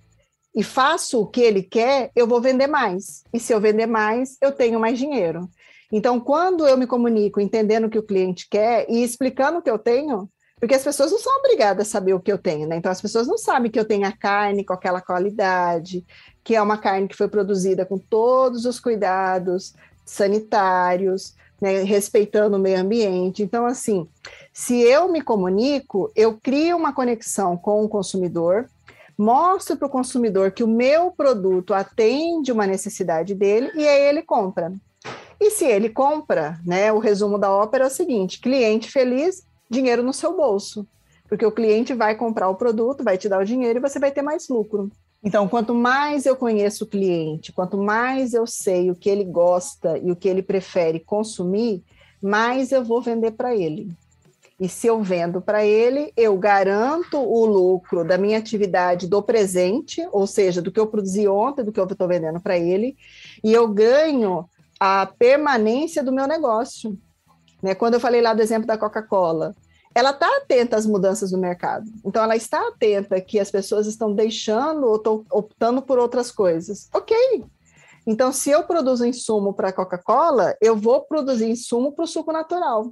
e 0.55 0.63
faço 0.63 1.21
o 1.21 1.27
que 1.27 1.41
ele 1.41 1.63
quer, 1.63 2.11
eu 2.15 2.27
vou 2.27 2.41
vender 2.41 2.67
mais. 2.67 3.23
E 3.33 3.39
se 3.39 3.53
eu 3.53 3.61
vender 3.61 3.85
mais, 3.85 4.37
eu 4.41 4.51
tenho 4.51 4.79
mais 4.79 4.97
dinheiro. 4.97 5.49
Então, 5.91 6.19
quando 6.19 6.67
eu 6.67 6.77
me 6.77 6.85
comunico 6.85 7.39
entendendo 7.39 7.85
o 7.85 7.89
que 7.89 7.97
o 7.97 8.03
cliente 8.03 8.47
quer 8.49 8.85
e 8.89 9.03
explicando 9.03 9.59
o 9.59 9.61
que 9.61 9.69
eu 9.69 9.79
tenho, 9.79 10.29
porque 10.59 10.75
as 10.75 10.83
pessoas 10.83 11.11
não 11.11 11.19
são 11.19 11.37
obrigadas 11.39 11.87
a 11.87 11.89
saber 11.89 12.13
o 12.13 12.19
que 12.19 12.31
eu 12.31 12.37
tenho, 12.37 12.67
né? 12.67 12.75
Então, 12.75 12.91
as 12.91 13.01
pessoas 13.01 13.27
não 13.27 13.37
sabem 13.37 13.71
que 13.71 13.79
eu 13.79 13.85
tenho 13.85 14.05
a 14.05 14.11
carne 14.11 14.63
com 14.63 14.73
aquela 14.73 15.01
qualidade, 15.01 16.05
que 16.43 16.55
é 16.55 16.61
uma 16.61 16.77
carne 16.77 17.07
que 17.07 17.15
foi 17.15 17.29
produzida 17.29 17.85
com 17.85 17.97
todos 17.97 18.65
os 18.65 18.79
cuidados 18.79 19.73
sanitários, 20.05 21.33
né? 21.61 21.83
respeitando 21.83 22.57
o 22.57 22.59
meio 22.59 22.79
ambiente. 22.79 23.41
Então, 23.41 23.65
assim, 23.65 24.07
se 24.51 24.79
eu 24.81 25.11
me 25.11 25.21
comunico, 25.21 26.11
eu 26.15 26.37
crio 26.41 26.75
uma 26.75 26.93
conexão 26.93 27.55
com 27.55 27.83
o 27.83 27.89
consumidor, 27.89 28.67
mostro 29.19 29.75
para 29.75 29.85
o 29.85 29.91
consumidor 29.91 30.51
que 30.51 30.63
o 30.63 30.67
meu 30.67 31.11
produto 31.11 31.73
atende 31.73 32.53
uma 32.53 32.65
necessidade 32.65 33.35
dele 33.35 33.69
e 33.75 33.85
aí 33.85 34.07
ele 34.07 34.21
compra. 34.21 34.71
E 35.37 35.51
se 35.51 35.65
ele 35.65 35.89
compra, 35.89 36.57
né, 36.65 36.91
o 36.93 36.99
resumo 36.99 37.37
da 37.37 37.51
ópera 37.51 37.83
é 37.83 37.87
o 37.87 37.91
seguinte: 37.91 38.39
cliente 38.39 38.89
feliz, 38.89 39.43
dinheiro 39.69 40.01
no 40.01 40.13
seu 40.13 40.37
bolso. 40.37 40.87
Porque 41.27 41.45
o 41.45 41.51
cliente 41.51 41.93
vai 41.93 42.15
comprar 42.15 42.49
o 42.49 42.55
produto, 42.55 43.03
vai 43.03 43.17
te 43.17 43.27
dar 43.27 43.41
o 43.41 43.45
dinheiro 43.45 43.77
e 43.77 43.81
você 43.81 43.99
vai 43.99 44.09
ter 44.09 44.21
mais 44.21 44.47
lucro. 44.47 44.89
Então, 45.21 45.49
quanto 45.49 45.75
mais 45.75 46.25
eu 46.25 46.35
conheço 46.35 46.85
o 46.85 46.87
cliente, 46.87 47.51
quanto 47.51 47.77
mais 47.77 48.33
eu 48.33 48.47
sei 48.47 48.89
o 48.89 48.95
que 48.95 49.09
ele 49.09 49.25
gosta 49.25 49.97
e 49.97 50.11
o 50.11 50.15
que 50.15 50.29
ele 50.29 50.41
prefere 50.41 50.97
consumir, 50.97 51.83
mais 52.21 52.71
eu 52.71 52.83
vou 52.83 53.01
vender 53.01 53.31
para 53.31 53.53
ele. 53.53 53.91
E 54.59 54.67
se 54.67 54.87
eu 54.87 55.01
vendo 55.01 55.39
para 55.39 55.65
ele, 55.65 56.11
eu 56.17 56.37
garanto 56.37 57.17
o 57.17 57.45
lucro 57.45 58.03
da 58.03 58.17
minha 58.17 58.37
atividade 58.37 59.07
do 59.07 59.23
presente, 59.23 60.05
ou 60.11 60.27
seja, 60.27 60.61
do 60.61 60.69
que 60.69 60.79
eu 60.79 60.87
produzi 60.87 61.27
ontem, 61.29 61.63
do 61.63 61.71
que 61.71 61.79
eu 61.79 61.85
estou 61.85 62.07
vendendo 62.07 62.41
para 62.41 62.57
ele, 62.57 62.97
e 63.41 63.53
eu 63.53 63.69
ganho 63.69 64.49
a 64.77 65.05
permanência 65.05 66.03
do 66.03 66.11
meu 66.11 66.27
negócio. 66.27 66.97
Né? 67.63 67.73
Quando 67.73 67.93
eu 67.93 67.99
falei 68.01 68.21
lá 68.21 68.33
do 68.33 68.41
exemplo 68.41 68.67
da 68.67 68.77
Coca-Cola, 68.77 69.55
ela 69.95 70.11
está 70.11 70.27
atenta 70.37 70.75
às 70.75 70.85
mudanças 70.85 71.31
do 71.31 71.37
mercado. 71.37 71.89
Então, 72.05 72.21
ela 72.21 72.35
está 72.35 72.67
atenta 72.67 73.19
que 73.21 73.39
as 73.39 73.49
pessoas 73.49 73.87
estão 73.87 74.13
deixando 74.13 74.85
ou 74.85 74.97
estão 74.97 75.25
optando 75.31 75.81
por 75.81 75.97
outras 75.97 76.31
coisas. 76.31 76.89
Ok. 76.93 77.15
Então, 78.05 78.31
se 78.31 78.49
eu 78.49 78.63
produzo 78.63 79.05
insumo 79.05 79.53
para 79.53 79.69
a 79.69 79.73
Coca-Cola, 79.73 80.55
eu 80.61 80.75
vou 80.75 81.01
produzir 81.01 81.49
insumo 81.49 81.93
para 81.93 82.03
o 82.03 82.07
suco 82.07 82.31
natural 82.31 82.91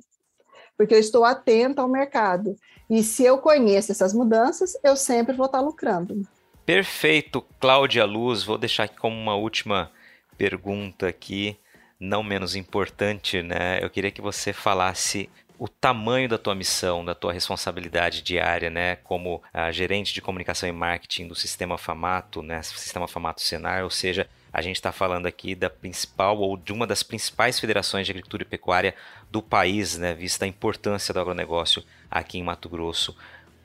porque 0.77 0.93
eu 0.93 0.99
estou 0.99 1.25
atenta 1.25 1.81
ao 1.81 1.87
mercado. 1.87 2.55
E 2.89 3.03
se 3.03 3.23
eu 3.23 3.39
conheço 3.39 3.91
essas 3.91 4.13
mudanças, 4.13 4.77
eu 4.83 4.95
sempre 4.95 5.35
vou 5.35 5.47
estar 5.47 5.59
lucrando. 5.59 6.21
Perfeito, 6.65 7.43
Cláudia 7.59 8.05
Luz. 8.05 8.43
Vou 8.43 8.57
deixar 8.57 8.83
aqui 8.83 8.97
como 8.97 9.15
uma 9.15 9.35
última 9.35 9.91
pergunta 10.37 11.07
aqui, 11.07 11.57
não 11.99 12.21
menos 12.21 12.55
importante, 12.55 13.41
né? 13.41 13.79
Eu 13.81 13.89
queria 13.89 14.11
que 14.11 14.21
você 14.21 14.53
falasse 14.53 15.29
o 15.59 15.67
tamanho 15.67 16.29
da 16.29 16.37
tua 16.37 16.53
missão, 16.53 17.03
da 17.03 17.15
tua 17.15 17.33
responsabilidade 17.33 18.21
diária, 18.21 18.69
né, 18.69 18.97
como 18.97 19.41
gerente 19.71 20.13
de 20.13 20.21
comunicação 20.21 20.69
e 20.69 20.71
marketing 20.71 21.27
do 21.27 21.33
Sistema 21.33 21.79
Famato, 21.79 22.43
né, 22.43 22.61
Sistema 22.61 23.07
Famato 23.07 23.41
Senar, 23.41 23.83
ou 23.83 23.89
seja, 23.89 24.29
a 24.51 24.61
gente 24.61 24.75
está 24.77 24.91
falando 24.91 25.25
aqui 25.25 25.55
da 25.55 25.69
principal 25.69 26.37
ou 26.39 26.57
de 26.57 26.71
uma 26.73 26.87
das 26.87 27.03
principais 27.03 27.59
federações 27.59 28.05
de 28.05 28.11
agricultura 28.11 28.43
e 28.43 28.45
pecuária 28.45 28.95
do 29.31 29.41
país, 29.41 29.97
né, 29.97 30.13
vista 30.13 30.45
a 30.45 30.47
importância 30.47 31.13
do 31.13 31.19
agronegócio 31.19 31.83
aqui 32.09 32.37
em 32.37 32.43
Mato 32.43 32.69
Grosso. 32.69 33.15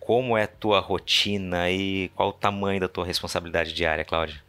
Como 0.00 0.36
é 0.36 0.44
a 0.44 0.48
tua 0.48 0.80
rotina 0.80 1.70
e 1.70 2.08
qual 2.16 2.30
o 2.30 2.32
tamanho 2.32 2.80
da 2.80 2.88
tua 2.88 3.04
responsabilidade 3.04 3.72
diária, 3.72 4.04
Cláudia? 4.04 4.42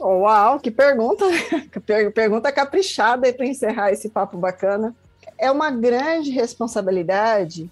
Uau, 0.00 0.60
que 0.60 0.70
pergunta! 0.70 1.24
pergunta 2.14 2.52
caprichada 2.52 3.32
para 3.32 3.46
encerrar 3.46 3.90
esse 3.90 4.08
papo 4.08 4.38
bacana. 4.38 4.94
É 5.36 5.50
uma 5.50 5.70
grande 5.70 6.30
responsabilidade 6.30 7.68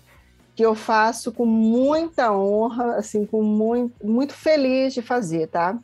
que 0.58 0.66
eu 0.66 0.74
faço 0.74 1.30
com 1.30 1.46
muita 1.46 2.32
honra, 2.32 2.96
assim, 2.96 3.24
com 3.24 3.42
muito, 3.42 4.04
muito 4.04 4.34
feliz 4.34 4.92
de 4.92 5.00
fazer, 5.00 5.46
tá? 5.46 5.78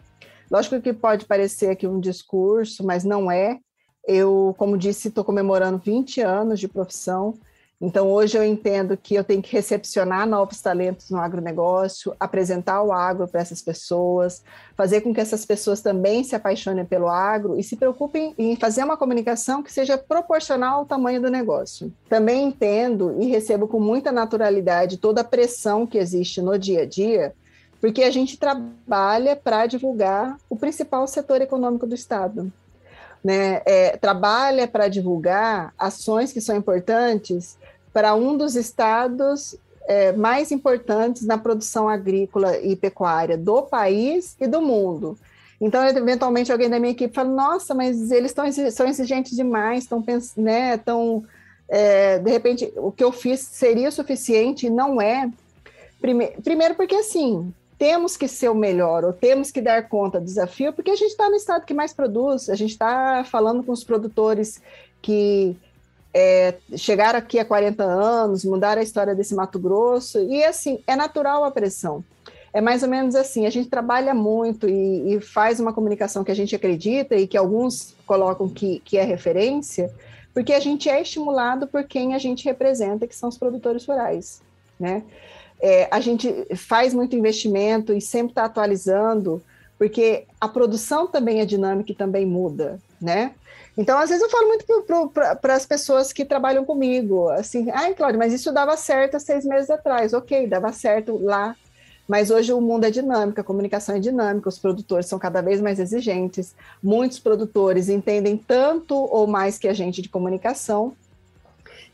Lógico 0.50 0.80
que 0.80 0.92
pode 0.92 1.24
parecer 1.26 1.70
aqui 1.70 1.86
um 1.86 2.00
discurso, 2.00 2.84
mas 2.84 3.04
não 3.04 3.30
é. 3.30 3.58
Eu, 4.06 4.54
como 4.58 4.76
disse, 4.76 5.08
estou 5.08 5.24
comemorando 5.24 5.78
20 5.78 6.20
anos 6.20 6.60
de 6.60 6.68
profissão. 6.68 7.34
Então, 7.80 8.10
hoje 8.10 8.38
eu 8.38 8.44
entendo 8.44 8.96
que 8.96 9.14
eu 9.14 9.24
tenho 9.24 9.42
que 9.42 9.52
recepcionar 9.52 10.26
novos 10.26 10.60
talentos 10.60 11.10
no 11.10 11.18
agronegócio, 11.18 12.14
apresentar 12.20 12.82
o 12.82 12.92
agro 12.92 13.26
para 13.26 13.40
essas 13.40 13.60
pessoas, 13.60 14.42
fazer 14.76 15.00
com 15.00 15.12
que 15.12 15.20
essas 15.20 15.44
pessoas 15.44 15.82
também 15.82 16.22
se 16.22 16.36
apaixonem 16.36 16.84
pelo 16.84 17.08
agro 17.08 17.58
e 17.58 17.62
se 17.62 17.76
preocupem 17.76 18.34
em 18.38 18.56
fazer 18.56 18.84
uma 18.84 18.96
comunicação 18.96 19.62
que 19.62 19.72
seja 19.72 19.98
proporcional 19.98 20.78
ao 20.80 20.86
tamanho 20.86 21.20
do 21.20 21.30
negócio. 21.30 21.92
Também 22.08 22.46
entendo 22.46 23.16
e 23.20 23.26
recebo 23.26 23.66
com 23.66 23.80
muita 23.80 24.12
naturalidade 24.12 24.98
toda 24.98 25.20
a 25.22 25.24
pressão 25.24 25.86
que 25.86 25.98
existe 25.98 26.40
no 26.40 26.58
dia 26.58 26.82
a 26.82 26.86
dia 26.86 27.34
porque 27.84 28.02
a 28.02 28.10
gente 28.10 28.38
trabalha 28.38 29.36
para 29.36 29.66
divulgar 29.66 30.38
o 30.48 30.56
principal 30.56 31.06
setor 31.06 31.42
econômico 31.42 31.86
do 31.86 31.94
Estado. 31.94 32.50
Né? 33.22 33.60
É, 33.66 33.94
trabalha 33.98 34.66
para 34.66 34.88
divulgar 34.88 35.74
ações 35.78 36.32
que 36.32 36.40
são 36.40 36.56
importantes 36.56 37.58
para 37.92 38.14
um 38.14 38.38
dos 38.38 38.56
estados 38.56 39.54
é, 39.86 40.12
mais 40.12 40.50
importantes 40.50 41.26
na 41.26 41.36
produção 41.36 41.86
agrícola 41.86 42.58
e 42.58 42.74
pecuária 42.74 43.36
do 43.36 43.60
país 43.60 44.34
e 44.40 44.46
do 44.46 44.62
mundo. 44.62 45.18
Então, 45.60 45.86
eventualmente, 45.86 46.50
alguém 46.50 46.70
da 46.70 46.80
minha 46.80 46.92
equipe 46.92 47.14
fala: 47.14 47.28
Nossa, 47.28 47.74
mas 47.74 48.10
eles 48.10 48.32
tão, 48.32 48.50
são 48.50 48.86
exigentes 48.86 49.36
demais, 49.36 49.82
estão 49.82 50.02
né, 50.38 50.78
tão, 50.78 51.22
é, 51.68 52.18
de 52.18 52.30
repente, 52.30 52.72
o 52.78 52.90
que 52.90 53.04
eu 53.04 53.12
fiz 53.12 53.40
seria 53.40 53.90
suficiente 53.90 54.68
e 54.68 54.70
não 54.70 55.02
é. 55.02 55.30
Prime 56.00 56.28
primeiro, 56.42 56.74
porque 56.74 56.94
assim, 56.94 57.52
temos 57.84 58.16
que 58.16 58.26
ser 58.26 58.48
o 58.48 58.54
melhor, 58.54 59.04
ou 59.04 59.12
temos 59.12 59.50
que 59.50 59.60
dar 59.60 59.90
conta 59.90 60.18
do 60.18 60.24
desafio, 60.24 60.72
porque 60.72 60.90
a 60.90 60.96
gente 60.96 61.10
está 61.10 61.28
no 61.28 61.36
estado 61.36 61.66
que 61.66 61.74
mais 61.74 61.92
produz, 61.92 62.48
a 62.48 62.54
gente 62.54 62.70
está 62.70 63.22
falando 63.24 63.62
com 63.62 63.72
os 63.72 63.84
produtores 63.84 64.58
que 65.02 65.54
é, 66.14 66.54
chegaram 66.78 67.18
aqui 67.18 67.38
há 67.38 67.44
40 67.44 67.84
anos, 67.84 68.42
mudaram 68.42 68.80
a 68.80 68.82
história 68.82 69.14
desse 69.14 69.34
Mato 69.34 69.58
Grosso, 69.58 70.18
e 70.18 70.42
assim, 70.42 70.82
é 70.86 70.96
natural 70.96 71.44
a 71.44 71.50
pressão. 71.50 72.02
É 72.54 72.60
mais 72.62 72.82
ou 72.82 72.88
menos 72.88 73.14
assim, 73.14 73.44
a 73.44 73.50
gente 73.50 73.68
trabalha 73.68 74.14
muito 74.14 74.66
e, 74.66 75.16
e 75.16 75.20
faz 75.20 75.60
uma 75.60 75.74
comunicação 75.74 76.24
que 76.24 76.32
a 76.32 76.36
gente 76.36 76.56
acredita 76.56 77.14
e 77.16 77.26
que 77.26 77.36
alguns 77.36 77.94
colocam 78.06 78.48
que, 78.48 78.80
que 78.82 78.96
é 78.96 79.04
referência, 79.04 79.92
porque 80.32 80.54
a 80.54 80.60
gente 80.60 80.88
é 80.88 81.02
estimulado 81.02 81.66
por 81.66 81.84
quem 81.84 82.14
a 82.14 82.18
gente 82.18 82.46
representa, 82.46 83.06
que 83.06 83.14
são 83.14 83.28
os 83.28 83.36
produtores 83.36 83.84
rurais, 83.84 84.40
né? 84.80 85.02
É, 85.66 85.88
a 85.90 85.98
gente 85.98 86.30
faz 86.54 86.92
muito 86.92 87.16
investimento 87.16 87.94
e 87.94 88.00
sempre 88.00 88.32
está 88.32 88.44
atualizando, 88.44 89.42
porque 89.78 90.26
a 90.38 90.46
produção 90.46 91.06
também 91.06 91.40
é 91.40 91.46
dinâmica 91.46 91.90
e 91.90 91.94
também 91.94 92.26
muda, 92.26 92.78
né? 93.00 93.32
Então, 93.74 93.98
às 93.98 94.10
vezes 94.10 94.22
eu 94.22 94.28
falo 94.28 94.48
muito 94.48 94.66
para 95.40 95.54
as 95.54 95.64
pessoas 95.64 96.12
que 96.12 96.22
trabalham 96.22 96.66
comigo, 96.66 97.30
assim, 97.30 97.70
ai, 97.70 97.94
Cláudia, 97.94 98.18
mas 98.18 98.34
isso 98.34 98.52
dava 98.52 98.76
certo 98.76 99.16
há 99.16 99.18
seis 99.18 99.46
meses 99.46 99.70
atrás. 99.70 100.12
Ok, 100.12 100.46
dava 100.46 100.70
certo 100.70 101.16
lá, 101.16 101.56
mas 102.06 102.30
hoje 102.30 102.52
o 102.52 102.60
mundo 102.60 102.84
é 102.84 102.90
dinâmico, 102.90 103.40
a 103.40 103.44
comunicação 103.44 103.96
é 103.96 103.98
dinâmica, 103.98 104.50
os 104.50 104.58
produtores 104.58 105.06
são 105.06 105.18
cada 105.18 105.40
vez 105.40 105.62
mais 105.62 105.80
exigentes, 105.80 106.54
muitos 106.82 107.18
produtores 107.18 107.88
entendem 107.88 108.36
tanto 108.36 108.94
ou 108.94 109.26
mais 109.26 109.56
que 109.56 109.66
a 109.66 109.72
gente 109.72 110.02
de 110.02 110.10
comunicação, 110.10 110.94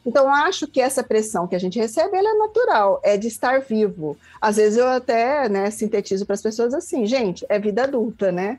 então, 0.04 0.32
acho 0.32 0.66
que 0.66 0.80
essa 0.80 1.02
pressão 1.02 1.46
que 1.46 1.54
a 1.54 1.58
gente 1.58 1.78
recebe 1.78 2.16
é 2.16 2.22
natural, 2.22 3.00
é 3.04 3.16
de 3.16 3.28
estar 3.28 3.60
vivo. 3.60 4.16
Às 4.40 4.56
vezes 4.56 4.78
eu 4.78 4.86
até 4.86 5.48
né, 5.48 5.70
sintetizo 5.70 6.24
para 6.24 6.34
as 6.34 6.42
pessoas 6.42 6.72
assim, 6.72 7.04
gente, 7.06 7.44
é 7.48 7.58
vida 7.58 7.84
adulta, 7.84 8.32
né? 8.32 8.58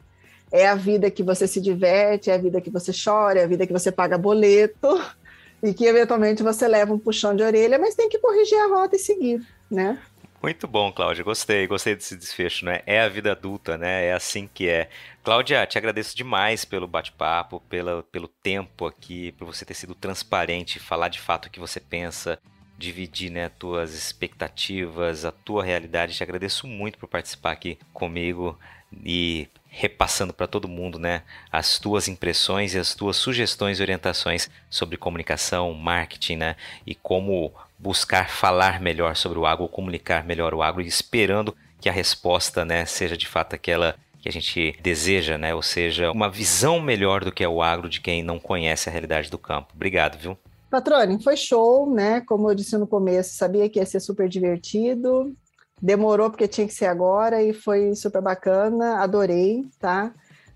É 0.52 0.68
a 0.68 0.76
vida 0.76 1.10
que 1.10 1.24
você 1.24 1.48
se 1.48 1.60
diverte, 1.60 2.30
é 2.30 2.36
a 2.36 2.38
vida 2.38 2.62
que 2.62 2.70
você 2.70 2.92
chora, 2.92 3.39
é 3.39 3.44
a 3.44 3.48
vida 3.48 3.66
que 3.66 3.74
você 3.74 3.92
paga 3.92 4.18
boleto 4.18 5.02
e 5.64 5.74
que 5.74 5.86
eventualmente 5.86 6.44
você 6.44 6.68
leva 6.68 6.94
um 6.94 7.00
puxão 7.00 7.36
de 7.36 7.42
orelha, 7.42 7.80
mas 7.80 7.96
tem 7.96 8.10
que 8.10 8.20
corrigir 8.20 8.60
a 8.60 8.68
rota 8.68 8.96
e 8.96 9.00
seguir, 9.00 9.42
né? 9.70 9.98
Muito 10.44 10.68
bom, 10.68 10.92
Cláudia. 10.92 11.24
Gostei, 11.24 11.68
gostei 11.68 11.96
desse 11.96 12.16
desfecho, 12.16 12.66
né? 12.66 12.82
É 12.88 13.02
a 13.02 13.08
vida 13.08 13.32
adulta, 13.32 13.78
né? 13.78 14.08
É 14.08 14.14
assim 14.14 14.50
que 14.52 14.68
é. 14.68 14.89
Cláudia, 15.24 15.67
te 15.67 15.78
agradeço 15.78 16.17
demais 16.17 16.65
pelo 16.65 16.88
bate-papo, 16.88 17.61
pelo 17.69 18.28
tempo 18.28 18.88
aqui, 18.88 19.32
por 19.34 19.45
você 19.45 19.63
ter 19.63 19.76
sido 19.76 19.93
transparente, 19.93 20.80
falar 20.80 21.09
de 21.09 21.19
fato 21.19 21.45
o 21.45 21.49
que 21.51 21.59
você 21.59 21.80
pensa, 21.80 22.39
dividir 22.76 23.30
né, 23.30 23.47
tuas 23.47 23.93
expectativas, 23.93 25.24
a 25.24 25.32
tua 25.32 25.63
realidade. 25.63 26.15
Te 26.15 26.24
agradeço 26.24 26.65
muito 26.65 26.97
por 26.97 27.07
participar 27.07 27.51
aqui 27.51 27.78
comigo 27.93 28.57
e 29.05 29.47
repassando 29.69 30.34
para 30.34 30.47
todo 30.47 30.67
mundo 30.67 30.97
né, 30.97 31.22
as 31.51 31.78
tuas 31.78 32.07
impressões 32.07 32.74
e 32.74 32.80
as 32.80 32.95
tuas 32.95 33.15
sugestões 33.15 33.80
e 33.80 33.84
orientações 33.84 34.49
sobre 34.72 34.97
comunicação, 34.97 35.72
marketing 35.76 36.38
né, 36.38 36.55
e 36.84 36.95
como 36.95 37.53
buscar 37.78 38.28
falar 38.28 38.82
melhor 38.82 39.15
sobre 39.15 39.38
o 39.38 39.45
agro, 39.45 39.67
comunicar 39.69 40.26
melhor 40.26 40.55
o 40.55 40.63
agro, 40.63 40.82
esperando 40.82 41.55
que 41.80 41.88
a 41.88 41.93
resposta 41.93 42.65
né, 42.65 42.86
seja 42.86 43.15
de 43.15 43.28
fato 43.28 43.53
aquela 43.53 43.95
que 44.22 44.30
a 44.30 44.32
gente 44.32 44.76
deseja, 44.82 45.38
né? 45.38 45.53
Ou 45.55 45.61
seja, 45.61 46.11
uma 46.11 46.30
visão 46.30 46.80
melhor 46.80 47.24
do 47.24 47.32
que 47.32 47.43
é 47.43 47.49
o 47.49 47.61
agro 47.61 47.89
de 47.89 47.99
quem 47.99 48.22
não 48.22 48.39
conhece 48.39 48.88
a 48.88 48.91
realidade 48.91 49.30
do 49.30 49.38
campo. 49.38 49.74
Obrigado, 49.76 50.17
viu? 50.17 50.38
Patrone, 50.69 51.22
foi 51.22 51.36
show, 51.36 51.91
né? 51.91 52.22
Como 52.22 52.49
eu 52.49 52.55
disse 52.55 52.78
no 52.78 52.88
começo, 52.88 53.36
sabia 53.36 53.67
que 53.67 53.80
ia 53.80 53.86
ser 53.86 53.99
super 53.99 54.30
divertido. 54.30 55.36
Demorou 55.82 56.30
porque 56.30 56.47
tinha 56.47 56.67
que 56.67 56.74
ser 56.74 56.86
agora 56.86 57.41
e 57.41 57.51
foi 57.51 57.95
super 57.95 58.22
bacana. 58.22 58.99
Adorei, 59.01 59.65
tá? 59.80 60.13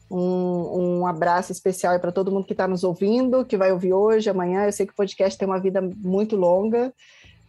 Um, 0.09 0.99
um 1.01 1.07
abraço 1.07 1.51
especial 1.51 1.99
para 1.99 2.11
todo 2.11 2.31
mundo 2.31 2.45
que 2.45 2.53
está 2.53 2.67
nos 2.67 2.83
ouvindo, 2.83 3.43
que 3.43 3.57
vai 3.57 3.71
ouvir 3.71 3.91
hoje, 3.91 4.29
amanhã. 4.29 4.65
Eu 4.65 4.71
sei 4.71 4.85
que 4.85 4.93
o 4.93 4.95
podcast 4.95 5.37
tem 5.37 5.47
uma 5.47 5.59
vida 5.59 5.81
muito 5.81 6.35
longa. 6.35 6.93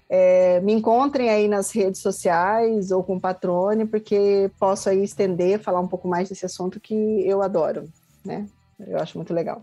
É, 0.08 0.60
me 0.60 0.72
encontrem 0.72 1.30
aí 1.30 1.48
nas 1.48 1.72
redes 1.72 2.00
sociais 2.00 2.90
ou 2.90 3.02
com 3.02 3.16
o 3.16 3.20
Patrone, 3.20 3.86
porque 3.86 4.50
posso 4.58 4.88
aí 4.88 5.02
estender, 5.02 5.60
falar 5.60 5.80
um 5.80 5.88
pouco 5.88 6.06
mais 6.06 6.28
desse 6.28 6.46
assunto 6.46 6.78
que 6.78 6.94
eu 6.94 7.42
adoro, 7.42 7.88
né? 8.24 8.46
Eu 8.78 8.98
acho 8.98 9.18
muito 9.18 9.34
legal. 9.34 9.62